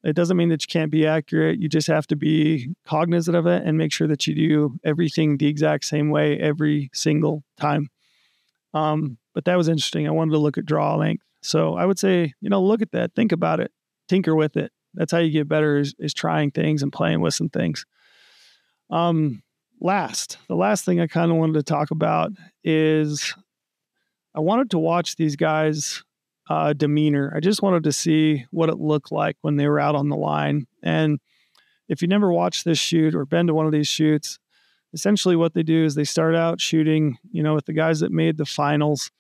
It 0.04 0.16
doesn't 0.16 0.38
mean 0.38 0.50
that 0.50 0.64
you 0.64 0.68
can't 0.68 0.92
be 0.92 1.06
accurate. 1.06 1.60
You 1.60 1.70
just 1.70 1.88
have 1.88 2.08
to 2.08 2.16
be 2.16 2.74
cognizant 2.86 3.38
of 3.38 3.46
it 3.46 3.64
and 3.64 3.78
make 3.78 3.92
sure 3.92 4.08
that 4.08 4.26
you 4.26 4.34
do 4.34 4.80
everything 4.84 5.38
the 5.38 5.48
exact 5.48 5.86
same 5.86 6.10
way 6.10 6.40
every 6.40 6.90
single 6.94 7.44
time. 7.60 7.90
Um, 8.74 9.18
but 9.36 9.46
that 9.46 9.58
was 9.58 9.68
interesting. 9.68 10.08
I 10.08 10.12
wanted 10.12 10.32
to 10.32 10.40
look 10.40 10.58
at 10.58 10.66
draw 10.66 10.96
length. 10.96 11.24
So 11.44 11.76
I 11.76 11.86
would 11.86 12.00
say, 12.00 12.34
you 12.42 12.50
know, 12.50 12.62
look 12.62 12.82
at 12.82 12.92
that, 12.92 13.14
think 13.16 13.32
about 13.32 13.60
it, 13.60 13.72
tinker 14.08 14.36
with 14.36 14.58
it. 14.58 14.72
That's 14.94 15.12
how 15.12 15.20
you 15.20 15.32
get 15.32 15.48
better 15.48 15.78
is, 15.78 15.94
is 16.00 16.14
trying 16.14 16.52
things 16.52 16.82
and 16.82 16.92
playing 16.92 17.22
with 17.22 17.34
some 17.34 17.50
things. 17.50 17.86
Um, 18.90 19.42
last, 19.80 20.38
the 20.48 20.56
last 20.56 20.86
thing 20.86 21.00
I 21.00 21.08
kind 21.08 21.32
of 21.32 21.38
wanted 21.38 21.54
to 21.54 21.64
talk 21.64 21.92
about 21.92 22.32
is 22.64 23.34
I 24.36 24.40
wanted 24.40 24.72
to 24.72 24.80
watch 24.80 25.16
these 25.16 25.36
guys' 25.36 26.04
uh, 26.50 26.74
demeanor. 26.74 27.32
I 27.36 27.40
just 27.40 27.62
wanted 27.62 27.84
to 27.84 27.92
see 27.92 28.46
what 28.52 28.70
it 28.70 28.80
looked 28.80 29.12
like 29.12 29.38
when 29.42 29.56
they 29.56 29.68
were 29.68 29.80
out 29.80 29.96
on 29.96 30.10
the 30.10 30.16
line. 30.16 30.68
And 30.84 31.20
if 31.88 32.02
you 32.02 32.08
never 32.08 32.32
watched 32.32 32.66
this 32.66 32.80
shoot 32.80 33.16
or 33.16 33.26
been 33.26 33.48
to 33.48 33.54
one 33.54 33.66
of 33.66 33.72
these 33.72 33.88
shoots, 33.88 34.40
essentially 34.94 35.36
what 35.36 35.54
they 35.54 35.64
do 35.64 35.86
is 35.86 35.96
they 35.96 36.04
start 36.04 36.36
out 36.36 36.60
shooting, 36.60 37.18
you 37.32 37.44
know, 37.44 37.54
with 37.54 37.66
the 37.66 37.74
guys 37.74 38.00
that 38.02 38.12
made 38.12 38.38
the 38.38 38.46
finals 38.46 39.12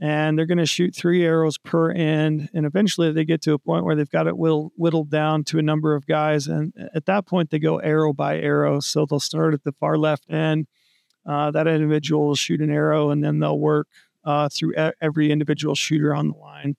and 0.00 0.38
they're 0.38 0.46
going 0.46 0.58
to 0.58 0.66
shoot 0.66 0.94
three 0.94 1.24
arrows 1.24 1.58
per 1.58 1.90
end. 1.90 2.48
And 2.54 2.64
eventually 2.64 3.10
they 3.12 3.24
get 3.24 3.42
to 3.42 3.52
a 3.52 3.58
point 3.58 3.84
where 3.84 3.96
they've 3.96 4.08
got 4.08 4.28
it 4.28 4.34
whittled 4.36 5.10
down 5.10 5.44
to 5.44 5.58
a 5.58 5.62
number 5.62 5.94
of 5.94 6.06
guys. 6.06 6.46
And 6.46 6.72
at 6.94 7.06
that 7.06 7.26
point, 7.26 7.50
they 7.50 7.58
go 7.58 7.78
arrow 7.78 8.12
by 8.12 8.38
arrow. 8.38 8.78
So 8.78 9.06
they'll 9.06 9.18
start 9.18 9.54
at 9.54 9.64
the 9.64 9.72
far 9.72 9.98
left 9.98 10.30
end. 10.30 10.68
Uh, 11.26 11.50
that 11.50 11.66
individual 11.66 12.28
will 12.28 12.34
shoot 12.36 12.60
an 12.60 12.70
arrow 12.70 13.10
and 13.10 13.24
then 13.24 13.40
they'll 13.40 13.58
work 13.58 13.88
uh, 14.28 14.46
through 14.50 14.74
every 15.00 15.32
individual 15.32 15.74
shooter 15.74 16.14
on 16.14 16.28
the 16.28 16.36
line. 16.36 16.76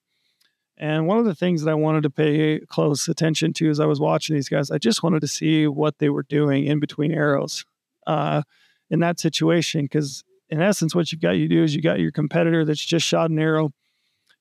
And 0.78 1.08
one 1.08 1.18
of 1.18 1.24
the 1.24 1.34
things 1.34 1.62
that 1.62 1.70
I 1.72 1.74
wanted 1.74 2.04
to 2.04 2.10
pay 2.10 2.60
close 2.60 3.08
attention 3.08 3.52
to 3.54 3.68
as 3.68 3.80
I 3.80 3.86
was 3.86 3.98
watching 3.98 4.36
these 4.36 4.48
guys, 4.48 4.70
I 4.70 4.78
just 4.78 5.02
wanted 5.02 5.20
to 5.22 5.28
see 5.28 5.66
what 5.66 5.98
they 5.98 6.10
were 6.10 6.22
doing 6.22 6.64
in 6.64 6.78
between 6.78 7.10
arrows 7.10 7.64
uh, 8.06 8.42
in 8.88 9.00
that 9.00 9.18
situation. 9.18 9.82
Because 9.82 10.22
in 10.48 10.62
essence, 10.62 10.94
what 10.94 11.10
you've 11.10 11.20
got 11.20 11.32
you 11.32 11.48
do 11.48 11.64
is 11.64 11.74
you 11.74 11.82
got 11.82 11.98
your 11.98 12.12
competitor 12.12 12.64
that's 12.64 12.84
just 12.84 13.04
shot 13.04 13.30
an 13.30 13.38
arrow. 13.40 13.72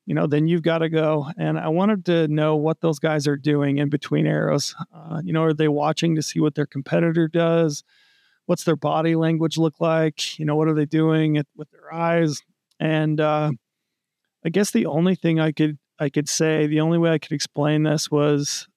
You 0.06 0.14
know, 0.14 0.28
then 0.28 0.48
you've 0.48 0.62
got 0.62 0.78
to 0.78 0.90
go. 0.90 1.28
And 1.36 1.58
I 1.58 1.70
wanted 1.70 2.06
to 2.06 2.28
know 2.28 2.56
what 2.58 2.82
those 2.82 3.00
guys 3.00 3.28
are 3.28 3.38
doing 3.38 3.80
in 3.80 3.90
between 3.90 4.28
arrows. 4.28 4.76
Uh, 4.94 5.22
you 5.24 5.34
know, 5.34 5.44
are 5.44 5.54
they 5.54 5.68
watching 5.68 6.16
to 6.16 6.22
see 6.22 6.40
what 6.40 6.54
their 6.54 6.68
competitor 6.68 7.28
does? 7.28 7.84
What's 8.46 8.66
their 8.66 8.76
body 8.76 9.16
language 9.16 9.58
look 9.58 9.82
like? 9.82 10.38
You 10.38 10.46
know, 10.46 10.56
what 10.56 10.68
are 10.68 10.76
they 10.76 10.86
doing 10.86 11.44
with 11.56 11.72
their 11.72 11.92
eyes? 11.92 12.40
And 12.80 13.20
uh, 13.20 13.52
I 14.46 14.50
guess 14.50 14.72
the 14.72 14.86
only 14.86 15.16
thing 15.16 15.40
I 15.40 15.52
could 15.52 15.78
I 16.00 16.10
could 16.10 16.30
say, 16.30 16.66
the 16.66 16.80
only 16.80 16.98
way 16.98 17.12
I 17.12 17.18
could 17.18 17.34
explain 17.34 17.84
this 17.84 18.10
was 18.10 18.68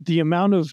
the 0.00 0.18
amount 0.18 0.54
of 0.54 0.72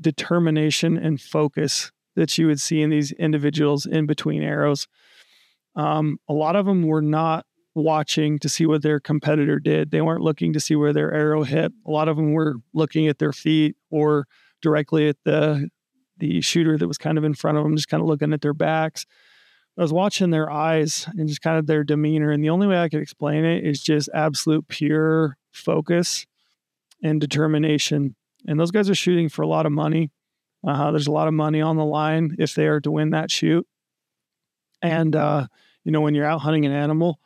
determination 0.00 0.96
and 0.96 1.20
focus 1.20 1.90
that 2.14 2.36
you 2.38 2.46
would 2.46 2.60
see 2.60 2.80
in 2.80 2.90
these 2.90 3.12
individuals 3.12 3.86
in 3.86 4.06
between 4.06 4.42
arrows. 4.42 4.86
Um, 5.74 6.18
a 6.28 6.32
lot 6.32 6.54
of 6.54 6.66
them 6.66 6.82
were 6.82 7.02
not 7.02 7.44
watching 7.74 8.38
to 8.38 8.48
see 8.48 8.66
what 8.66 8.82
their 8.82 9.00
competitor 9.00 9.58
did. 9.58 9.90
They 9.90 10.02
weren't 10.02 10.22
looking 10.22 10.52
to 10.52 10.60
see 10.60 10.76
where 10.76 10.92
their 10.92 11.12
arrow 11.12 11.42
hit. 11.42 11.72
A 11.86 11.90
lot 11.90 12.08
of 12.08 12.16
them 12.16 12.32
were 12.32 12.56
looking 12.74 13.08
at 13.08 13.18
their 13.18 13.32
feet 13.32 13.76
or 13.90 14.26
directly 14.60 15.08
at 15.08 15.16
the 15.24 15.68
the 16.18 16.40
shooter 16.40 16.78
that 16.78 16.86
was 16.86 16.98
kind 16.98 17.18
of 17.18 17.24
in 17.24 17.34
front 17.34 17.58
of 17.58 17.64
them, 17.64 17.74
just 17.74 17.88
kind 17.88 18.00
of 18.00 18.08
looking 18.08 18.32
at 18.32 18.42
their 18.42 18.54
backs. 18.54 19.06
I 19.78 19.82
was 19.82 19.92
watching 19.92 20.30
their 20.30 20.50
eyes 20.50 21.08
and 21.16 21.28
just 21.28 21.40
kind 21.40 21.58
of 21.58 21.66
their 21.66 21.82
demeanor. 21.82 22.30
And 22.30 22.44
the 22.44 22.50
only 22.50 22.66
way 22.66 22.78
I 22.78 22.88
could 22.88 23.00
explain 23.00 23.44
it 23.44 23.64
is 23.64 23.82
just 23.82 24.10
absolute 24.12 24.68
pure 24.68 25.38
focus 25.50 26.26
and 27.02 27.20
determination. 27.20 28.14
And 28.46 28.60
those 28.60 28.70
guys 28.70 28.90
are 28.90 28.94
shooting 28.94 29.28
for 29.28 29.42
a 29.42 29.46
lot 29.46 29.64
of 29.64 29.72
money. 29.72 30.10
Uh, 30.66 30.90
there's 30.90 31.06
a 31.06 31.12
lot 31.12 31.28
of 31.28 31.34
money 31.34 31.60
on 31.60 31.76
the 31.76 31.84
line 31.84 32.36
if 32.38 32.54
they 32.54 32.66
are 32.66 32.80
to 32.80 32.90
win 32.90 33.10
that 33.10 33.30
shoot. 33.30 33.66
And, 34.82 35.16
uh, 35.16 35.46
you 35.84 35.90
know, 35.90 36.00
when 36.00 36.14
you're 36.14 36.26
out 36.26 36.42
hunting 36.42 36.66
an 36.66 36.72
animal, 36.72 37.18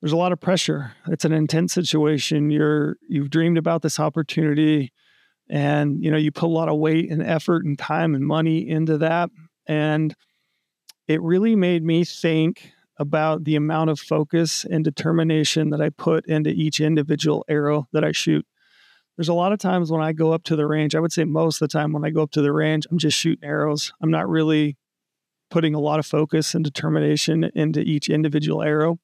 there's 0.00 0.12
a 0.12 0.16
lot 0.16 0.32
of 0.32 0.40
pressure. 0.40 0.92
It's 1.08 1.24
an 1.24 1.32
intense 1.32 1.72
situation. 1.72 2.50
You're, 2.50 2.96
you've 3.08 3.30
dreamed 3.30 3.58
about 3.58 3.82
this 3.82 3.98
opportunity 3.98 4.92
and, 5.48 6.02
you 6.02 6.10
know, 6.10 6.16
you 6.16 6.30
put 6.30 6.46
a 6.46 6.48
lot 6.48 6.68
of 6.68 6.78
weight 6.78 7.10
and 7.10 7.22
effort 7.22 7.64
and 7.64 7.78
time 7.78 8.14
and 8.14 8.24
money 8.24 8.68
into 8.68 8.98
that. 8.98 9.30
And, 9.66 10.14
it 11.08 11.20
really 11.22 11.56
made 11.56 11.82
me 11.82 12.04
think 12.04 12.72
about 12.98 13.44
the 13.44 13.56
amount 13.56 13.90
of 13.90 13.98
focus 13.98 14.64
and 14.64 14.84
determination 14.84 15.70
that 15.70 15.80
I 15.80 15.90
put 15.90 16.26
into 16.26 16.50
each 16.50 16.80
individual 16.80 17.44
arrow 17.48 17.88
that 17.92 18.04
I 18.04 18.12
shoot. 18.12 18.46
There's 19.16 19.28
a 19.28 19.34
lot 19.34 19.52
of 19.52 19.58
times 19.58 19.90
when 19.90 20.00
I 20.00 20.12
go 20.12 20.32
up 20.32 20.44
to 20.44 20.56
the 20.56 20.66
range, 20.66 20.94
I 20.94 21.00
would 21.00 21.12
say 21.12 21.24
most 21.24 21.60
of 21.60 21.68
the 21.68 21.72
time 21.72 21.92
when 21.92 22.04
I 22.04 22.10
go 22.10 22.22
up 22.22 22.32
to 22.32 22.42
the 22.42 22.52
range, 22.52 22.86
I'm 22.90 22.98
just 22.98 23.18
shooting 23.18 23.48
arrows. 23.48 23.92
I'm 24.00 24.10
not 24.10 24.28
really 24.28 24.76
putting 25.50 25.74
a 25.74 25.80
lot 25.80 25.98
of 25.98 26.06
focus 26.06 26.54
and 26.54 26.64
determination 26.64 27.44
into 27.54 27.80
each 27.80 28.08
individual 28.08 28.62
arrow. 28.62 28.98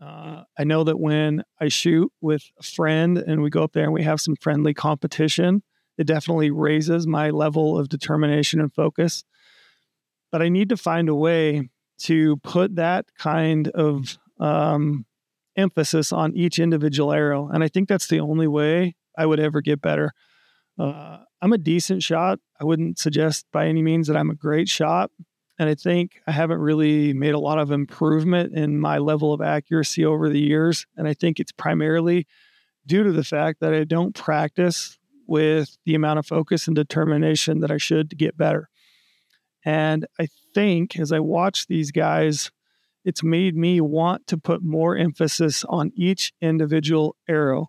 Uh, 0.00 0.42
I 0.58 0.64
know 0.64 0.84
that 0.84 1.00
when 1.00 1.42
I 1.60 1.68
shoot 1.68 2.12
with 2.20 2.44
a 2.60 2.62
friend 2.62 3.18
and 3.18 3.42
we 3.42 3.50
go 3.50 3.64
up 3.64 3.72
there 3.72 3.84
and 3.84 3.92
we 3.92 4.02
have 4.02 4.20
some 4.20 4.36
friendly 4.36 4.74
competition, 4.74 5.62
it 5.96 6.06
definitely 6.06 6.50
raises 6.50 7.06
my 7.06 7.30
level 7.30 7.78
of 7.78 7.88
determination 7.88 8.60
and 8.60 8.72
focus 8.72 9.24
but 10.34 10.42
I 10.42 10.48
need 10.48 10.70
to 10.70 10.76
find 10.76 11.08
a 11.08 11.14
way 11.14 11.70
to 11.98 12.38
put 12.38 12.74
that 12.74 13.06
kind 13.16 13.68
of 13.68 14.18
um, 14.40 15.06
emphasis 15.56 16.12
on 16.12 16.34
each 16.34 16.58
individual 16.58 17.12
arrow. 17.12 17.48
And 17.48 17.62
I 17.62 17.68
think 17.68 17.88
that's 17.88 18.08
the 18.08 18.18
only 18.18 18.48
way 18.48 18.96
I 19.16 19.26
would 19.26 19.38
ever 19.38 19.60
get 19.60 19.80
better. 19.80 20.10
Uh, 20.76 21.18
I'm 21.40 21.52
a 21.52 21.58
decent 21.58 22.02
shot. 22.02 22.40
I 22.60 22.64
wouldn't 22.64 22.98
suggest 22.98 23.46
by 23.52 23.68
any 23.68 23.80
means 23.80 24.08
that 24.08 24.16
I'm 24.16 24.28
a 24.28 24.34
great 24.34 24.68
shot. 24.68 25.12
And 25.56 25.68
I 25.68 25.76
think 25.76 26.18
I 26.26 26.32
haven't 26.32 26.58
really 26.58 27.12
made 27.12 27.34
a 27.34 27.38
lot 27.38 27.60
of 27.60 27.70
improvement 27.70 28.58
in 28.58 28.80
my 28.80 28.98
level 28.98 29.32
of 29.32 29.40
accuracy 29.40 30.04
over 30.04 30.28
the 30.28 30.40
years. 30.40 30.84
And 30.96 31.06
I 31.06 31.14
think 31.14 31.38
it's 31.38 31.52
primarily 31.52 32.26
due 32.84 33.04
to 33.04 33.12
the 33.12 33.22
fact 33.22 33.60
that 33.60 33.72
I 33.72 33.84
don't 33.84 34.16
practice 34.16 34.98
with 35.28 35.78
the 35.84 35.94
amount 35.94 36.18
of 36.18 36.26
focus 36.26 36.66
and 36.66 36.74
determination 36.74 37.60
that 37.60 37.70
I 37.70 37.76
should 37.76 38.10
to 38.10 38.16
get 38.16 38.36
better. 38.36 38.68
And 39.64 40.06
I 40.18 40.28
think 40.54 40.98
as 40.98 41.12
I 41.12 41.20
watch 41.20 41.66
these 41.66 41.90
guys, 41.90 42.50
it's 43.04 43.22
made 43.22 43.56
me 43.56 43.80
want 43.80 44.26
to 44.28 44.38
put 44.38 44.62
more 44.62 44.96
emphasis 44.96 45.64
on 45.64 45.92
each 45.94 46.32
individual 46.40 47.16
arrow. 47.28 47.68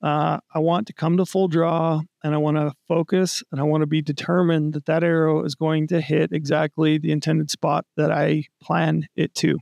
Uh, 0.00 0.38
I 0.54 0.60
want 0.60 0.86
to 0.86 0.92
come 0.92 1.16
to 1.16 1.26
full 1.26 1.48
draw 1.48 2.00
and 2.22 2.34
I 2.34 2.38
want 2.38 2.56
to 2.56 2.72
focus 2.86 3.42
and 3.50 3.60
I 3.60 3.64
want 3.64 3.82
to 3.82 3.86
be 3.86 4.00
determined 4.00 4.74
that 4.74 4.86
that 4.86 5.02
arrow 5.02 5.44
is 5.44 5.56
going 5.56 5.88
to 5.88 6.00
hit 6.00 6.30
exactly 6.32 6.98
the 6.98 7.10
intended 7.10 7.50
spot 7.50 7.84
that 7.96 8.12
I 8.12 8.44
plan 8.62 9.08
it 9.16 9.34
to. 9.36 9.58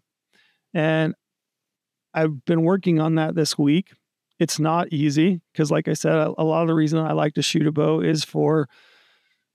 And 0.75 1.15
I've 2.13 2.45
been 2.45 2.63
working 2.63 3.01
on 3.01 3.15
that 3.15 3.35
this 3.35 3.57
week. 3.57 3.93
It's 4.39 4.59
not 4.59 4.93
easy 4.93 5.41
because, 5.53 5.71
like 5.71 5.89
I 5.89 5.95
said, 5.95 6.15
a, 6.15 6.35
a 6.37 6.45
lot 6.45 6.61
of 6.61 6.69
the 6.69 6.75
reason 6.75 6.99
I 6.99 7.13
like 7.13 7.33
to 7.35 7.43
shoot 7.43 7.67
a 7.67 7.73
bow 7.73 8.01
is 8.01 8.23
for 8.23 8.69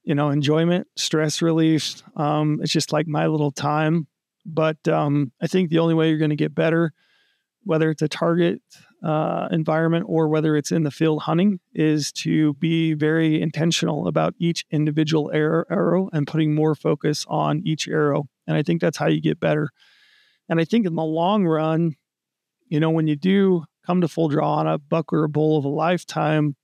you 0.03 0.15
know, 0.15 0.29
enjoyment, 0.29 0.87
stress 0.95 1.41
relief. 1.41 2.01
Um, 2.15 2.59
it's 2.61 2.71
just 2.71 2.91
like 2.91 3.07
my 3.07 3.27
little 3.27 3.51
time. 3.51 4.07
But 4.45 4.87
um, 4.87 5.31
I 5.41 5.47
think 5.47 5.69
the 5.69 5.79
only 5.79 5.93
way 5.93 6.09
you're 6.09 6.17
going 6.17 6.31
to 6.31 6.35
get 6.35 6.55
better, 6.55 6.93
whether 7.63 7.91
it's 7.91 8.01
a 8.01 8.07
target 8.07 8.61
uh, 9.03 9.47
environment 9.51 10.05
or 10.07 10.27
whether 10.27 10.55
it's 10.55 10.71
in 10.71 10.83
the 10.83 10.91
field 10.91 11.23
hunting, 11.23 11.59
is 11.73 12.11
to 12.11 12.53
be 12.55 12.93
very 12.93 13.41
intentional 13.41 14.07
about 14.07 14.33
each 14.39 14.65
individual 14.71 15.31
arrow, 15.33 15.65
arrow 15.69 16.09
and 16.13 16.27
putting 16.27 16.55
more 16.55 16.75
focus 16.75 17.25
on 17.27 17.61
each 17.65 17.87
arrow. 17.87 18.25
And 18.47 18.57
I 18.57 18.63
think 18.63 18.81
that's 18.81 18.97
how 18.97 19.07
you 19.07 19.21
get 19.21 19.39
better. 19.39 19.69
And 20.49 20.59
I 20.59 20.65
think 20.65 20.85
in 20.85 20.95
the 20.95 21.03
long 21.03 21.45
run, 21.45 21.95
you 22.67 22.79
know, 22.79 22.89
when 22.89 23.07
you 23.07 23.15
do 23.15 23.63
come 23.85 24.01
to 24.01 24.07
full 24.07 24.29
draw 24.29 24.55
on 24.55 24.67
a 24.67 24.77
buck 24.77 25.13
or 25.13 25.23
a 25.23 25.29
bull 25.29 25.57
of 25.57 25.65
a 25.65 25.69
lifetime, 25.69 26.55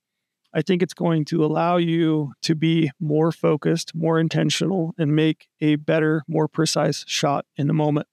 I 0.54 0.62
think 0.62 0.82
it's 0.82 0.94
going 0.94 1.24
to 1.26 1.44
allow 1.44 1.76
you 1.76 2.32
to 2.42 2.54
be 2.54 2.90
more 3.00 3.32
focused, 3.32 3.94
more 3.94 4.18
intentional, 4.18 4.94
and 4.98 5.14
make 5.14 5.48
a 5.60 5.76
better, 5.76 6.22
more 6.26 6.48
precise 6.48 7.04
shot 7.06 7.44
in 7.56 7.66
the 7.66 7.74
moment. 7.74 8.06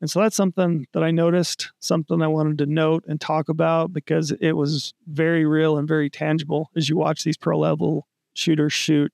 And 0.00 0.10
so 0.10 0.20
that's 0.20 0.36
something 0.36 0.86
that 0.92 1.02
I 1.02 1.10
noticed, 1.10 1.72
something 1.78 2.20
I 2.20 2.26
wanted 2.26 2.58
to 2.58 2.66
note 2.66 3.04
and 3.06 3.20
talk 3.20 3.48
about 3.48 3.92
because 3.92 4.32
it 4.32 4.52
was 4.52 4.92
very 5.06 5.46
real 5.46 5.78
and 5.78 5.88
very 5.88 6.10
tangible 6.10 6.70
as 6.76 6.88
you 6.88 6.96
watch 6.96 7.22
these 7.22 7.36
pro 7.36 7.58
level 7.58 8.06
shooters 8.34 8.72
shoot. 8.72 9.12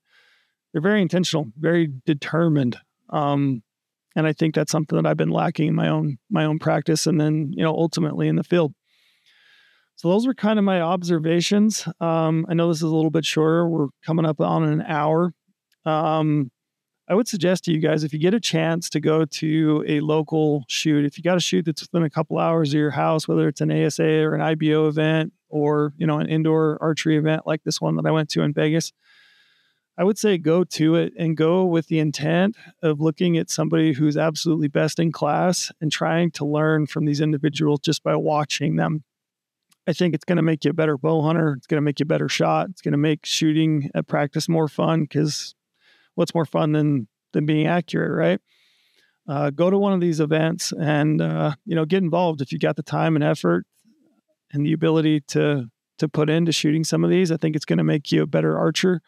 They're 0.72 0.82
very 0.82 1.03
intentional, 1.03 1.53
very 1.59 1.93
determined. 2.07 2.78
Um, 3.11 3.62
and 4.16 4.26
I 4.26 4.32
think 4.32 4.55
that's 4.55 4.72
something 4.72 4.97
that 4.97 5.07
I've 5.07 5.16
been 5.16 5.30
lacking 5.30 5.68
in 5.68 5.74
my 5.74 5.88
own 5.88 6.18
my 6.28 6.45
own 6.45 6.59
practice 6.59 7.07
and 7.07 7.20
then, 7.20 7.53
you 7.53 7.62
know, 7.62 7.74
ultimately 7.74 8.26
in 8.26 8.36
the 8.36 8.43
field. 8.43 8.74
So 10.01 10.09
those 10.09 10.26
were 10.26 10.32
kind 10.32 10.59
of 10.59 10.64
my 10.64 10.80
observations. 10.80 11.86
Um, 12.01 12.46
I 12.48 12.55
know 12.55 12.68
this 12.68 12.78
is 12.78 12.84
a 12.84 12.86
little 12.88 13.11
bit 13.11 13.26
shorter. 13.26 13.68
We're 13.68 13.88
coming 14.03 14.24
up 14.24 14.40
on 14.40 14.62
an 14.62 14.80
hour. 14.80 15.34
Um, 15.84 16.51
I 17.07 17.14
would 17.14 17.28
suggest 17.28 17.64
to 17.64 17.72
you 17.72 17.80
guys 17.80 18.03
if 18.03 18.14
you 18.14 18.18
get 18.18 18.32
a 18.32 18.40
chance 18.40 18.88
to 18.88 19.01
go 19.01 19.26
to 19.26 19.84
a 19.86 20.01
local 20.01 20.64
shoot, 20.68 21.05
if 21.05 21.18
you 21.18 21.22
got 21.22 21.36
a 21.36 21.40
shoot 21.40 21.66
that's 21.66 21.82
within 21.82 22.03
a 22.03 22.09
couple 22.09 22.38
hours 22.38 22.70
of 22.70 22.78
your 22.78 22.92
house, 22.92 23.28
whether 23.28 23.46
it's 23.46 23.61
an 23.61 23.70
ASA 23.70 24.03
or 24.03 24.34
an 24.34 24.40
IBO 24.40 24.88
event 24.88 25.34
or 25.51 25.92
you 25.98 26.07
know 26.07 26.18
an 26.18 26.30
indoor 26.30 26.78
archery 26.80 27.18
event 27.18 27.42
like 27.46 27.62
this 27.64 27.78
one 27.78 27.96
that 27.96 28.07
I 28.07 28.11
went 28.11 28.30
to 28.30 28.40
in 28.40 28.55
Vegas, 28.55 28.94
I 29.98 30.05
would 30.05 30.16
say 30.16 30.38
go 30.38 30.64
to 30.64 30.94
it 30.94 31.12
and 31.18 31.36
go 31.36 31.66
with 31.66 31.88
the 31.88 31.98
intent 31.98 32.57
of 32.82 33.03
looking 33.03 33.36
at 33.36 33.51
somebody 33.51 33.92
who's 33.92 34.16
absolutely 34.16 34.68
best 34.68 34.98
in 34.98 35.12
class 35.12 35.70
and 35.78 35.92
trying 35.92 36.30
to 36.30 36.46
learn 36.46 36.86
from 36.86 37.05
these 37.05 37.20
individuals 37.20 37.80
just 37.80 38.03
by 38.03 38.16
watching 38.16 38.76
them 38.76 39.05
I 39.87 39.93
think 39.93 40.14
it's 40.14 40.24
going 40.24 40.37
to 40.37 40.43
make 40.43 40.64
you 40.64 40.70
a 40.70 40.74
better 40.74 40.97
bow 40.97 41.22
hunter. 41.22 41.55
It's 41.57 41.66
going 41.66 41.78
to 41.78 41.85
make 41.85 42.01
you 42.01 42.05
a 42.05 42.07
better 42.07 42.28
shot. 42.28 42.68
It's 42.70 42.83
going 42.83 42.93
to 42.93 42.99
make 42.99 43.24
shooting 43.24 43.91
at 43.95 44.07
practice 44.07 44.49
more 44.49 44.68
fun 44.68 45.03
because 45.03 45.55
what's 46.14 46.35
more 46.35 46.45
fun 46.45 46.72
than 46.72 47.09
than 47.33 47.47
being 47.47 47.66
accurate, 47.66 48.12
right? 48.12 48.41
Uh, 49.28 49.51
go 49.51 49.70
to 49.70 49.78
one 49.78 49.93
of 49.93 50.01
these 50.01 50.20
events 50.20 50.72
and 50.72 51.20
uh, 51.22 51.55
you 51.64 51.74
know 51.74 51.85
get 51.85 52.03
involved 52.03 52.41
if 52.41 52.53
you 52.53 52.59
got 52.59 52.76
the 52.76 52.83
time 52.83 53.14
and 53.14 53.24
effort 53.24 53.64
and 54.53 54.66
the 54.66 54.72
ability 54.72 55.20
to 55.20 55.66
to 55.99 56.09
put 56.09 56.31
into 56.31 56.53
shooting 56.53 56.85
some 56.85 57.05
of 57.05 57.11
these. 57.11 57.31
I 57.31 57.37
think 57.37 57.57
it's 57.57 57.64
going 57.64 57.78
to 57.78 57.85
make 57.85 58.11
you 58.11 58.22
a 58.22 58.26
better 58.26 58.59
archer. 58.59 59.03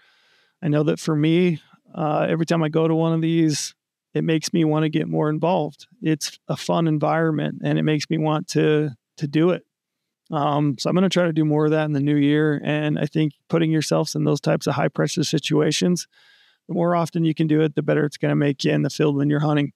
I 0.62 0.68
know 0.68 0.83
that 0.85 1.01
for 1.01 1.16
me, 1.16 1.61
uh, 1.95 2.27
every 2.29 2.47
time 2.47 2.62
I 2.62 2.68
go 2.68 2.87
to 2.87 2.95
one 2.95 3.12
of 3.12 3.20
these, 3.20 3.75
it 4.14 4.25
makes 4.25 4.53
me 4.53 4.64
want 4.64 4.85
to 4.85 4.89
get 4.89 5.09
more 5.09 5.29
involved. 5.29 5.87
It's 6.03 6.39
a 6.49 6.57
fun 6.57 6.87
environment, 6.87 7.62
and 7.64 7.79
it 7.79 7.83
makes 7.83 8.09
me 8.09 8.18
want 8.18 8.49
to 8.49 8.91
to 9.18 9.27
do 9.27 9.51
it. 9.51 9.64
Um, 10.33 10.78
so 10.78 10.89
I'm 10.89 10.97
going 10.97 11.03
to 11.03 11.11
try 11.11 11.24
to 11.24 11.33
do 11.33 11.45
more 11.45 11.66
of 11.66 11.72
that 11.72 11.85
in 11.85 11.93
the 11.93 12.01
new 12.01 12.16
year. 12.16 12.61
And 12.64 12.99
I 12.99 13.05
think 13.05 13.35
putting 13.49 13.70
yourselves 13.70 14.14
in 14.14 14.24
those 14.24 14.41
types 14.41 14.66
of 14.66 14.74
high 14.74 14.89
pressure 14.89 15.24
situations, 15.24 16.09
the 16.68 16.74
more 16.74 16.97
often 16.97 17.24
you 17.24 17.35
can 17.35 17.47
do 17.47 17.61
it, 17.61 17.74
the 17.74 17.83
better 17.83 18.05
it's 18.07 18.16
going 18.16 18.30
to 18.30 18.37
make 18.37 18.64
you 18.64 18.72
in 18.72 18.83
the 18.83 18.91
field 18.91 19.16
when 19.16 19.28
you're 19.28 19.41
hunting. 19.41 19.72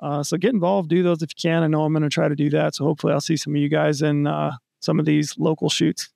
Uh, 0.00 0.22
so 0.22 0.36
get 0.36 0.52
involved, 0.52 0.90
do 0.90 1.02
those 1.02 1.22
if 1.22 1.30
you 1.30 1.50
can. 1.50 1.62
I 1.62 1.68
know 1.68 1.84
I'm 1.84 1.92
going 1.92 2.02
to 2.02 2.10
try 2.10 2.28
to 2.28 2.36
do 2.36 2.50
that. 2.50 2.74
So 2.74 2.84
hopefully 2.84 3.12
I'll 3.12 3.20
see 3.20 3.36
some 3.36 3.54
of 3.54 3.60
you 3.60 3.68
guys 3.68 4.02
in 4.02 4.26
uh, 4.26 4.52
some 4.80 5.00
of 5.00 5.06
these 5.06 5.36
local 5.38 5.70
shoots. 5.70 6.10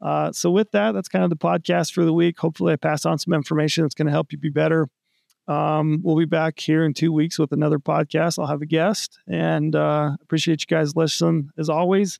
Uh, 0.00 0.32
so 0.32 0.50
with 0.50 0.70
that, 0.72 0.92
that's 0.92 1.08
kind 1.08 1.24
of 1.24 1.30
the 1.30 1.36
podcast 1.36 1.92
for 1.92 2.04
the 2.04 2.12
week. 2.12 2.38
Hopefully 2.38 2.72
I 2.72 2.76
pass 2.76 3.04
on 3.04 3.18
some 3.18 3.34
information 3.34 3.84
that's 3.84 3.94
going 3.94 4.06
to 4.06 4.12
help 4.12 4.32
you 4.32 4.38
be 4.38 4.50
better. 4.50 4.88
Um, 5.46 6.00
we'll 6.02 6.16
be 6.16 6.24
back 6.24 6.58
here 6.58 6.84
in 6.84 6.94
two 6.94 7.12
weeks 7.12 7.38
with 7.38 7.52
another 7.52 7.78
podcast. 7.78 8.38
I'll 8.38 8.46
have 8.46 8.62
a 8.62 8.66
guest 8.66 9.18
and 9.28 9.76
uh, 9.76 10.16
appreciate 10.22 10.62
you 10.62 10.66
guys 10.66 10.96
listening 10.96 11.50
as 11.58 11.68
always 11.68 12.18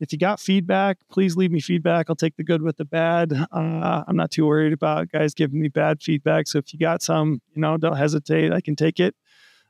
if 0.00 0.12
you 0.12 0.18
got 0.18 0.40
feedback, 0.40 0.98
please 1.10 1.36
leave 1.36 1.50
me 1.50 1.60
feedback. 1.60 2.06
I'll 2.08 2.16
take 2.16 2.36
the 2.36 2.44
good 2.44 2.62
with 2.62 2.76
the 2.76 2.84
bad. 2.84 3.32
Uh, 3.32 4.04
I'm 4.06 4.16
not 4.16 4.30
too 4.30 4.46
worried 4.46 4.72
about 4.72 5.10
guys 5.10 5.34
giving 5.34 5.60
me 5.60 5.68
bad 5.68 6.02
feedback. 6.02 6.48
So 6.48 6.58
if 6.58 6.72
you 6.72 6.78
got 6.78 7.02
some, 7.02 7.40
you 7.54 7.62
know, 7.62 7.76
don't 7.76 7.96
hesitate. 7.96 8.52
I 8.52 8.60
can 8.60 8.76
take 8.76 9.00
it. 9.00 9.14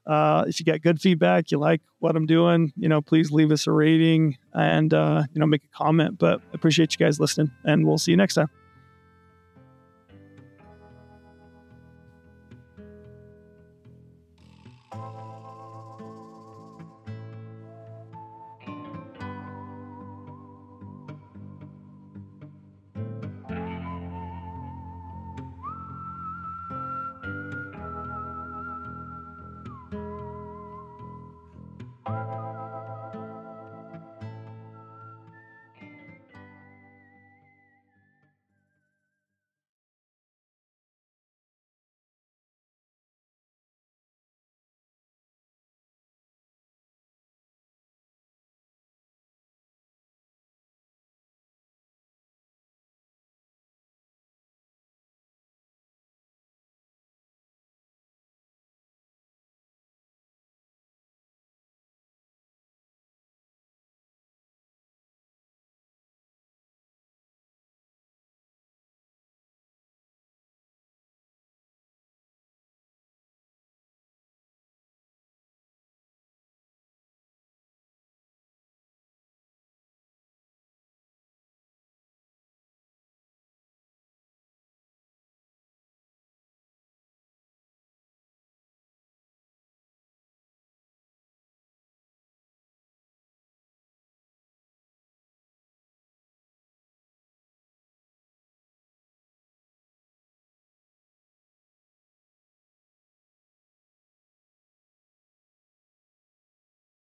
Uh, 0.07 0.45
if 0.47 0.61
you 0.61 0.66
got 0.66 0.83
good 0.83 1.01
feedback, 1.01 1.51
you 1.51 1.59
like 1.59 1.81
what 1.99 2.14
I'm 2.14 2.27
doing, 2.27 2.72
you 2.77 2.89
know, 2.89 3.03
please 3.03 3.33
leave 3.33 3.51
us 3.51 3.66
a 3.66 3.72
rating 3.72 4.39
and, 4.53 4.95
uh, 4.95 5.24
you 5.33 5.41
know, 5.41 5.47
make 5.47 5.64
a 5.64 5.77
comment. 5.77 6.18
But 6.18 6.41
appreciate 6.53 6.93
you 6.93 7.05
guys 7.05 7.18
listening, 7.18 7.51
and 7.64 7.85
we'll 7.85 7.99
see 7.99 8.12
you 8.12 8.16
next 8.16 8.35
time. 8.35 8.49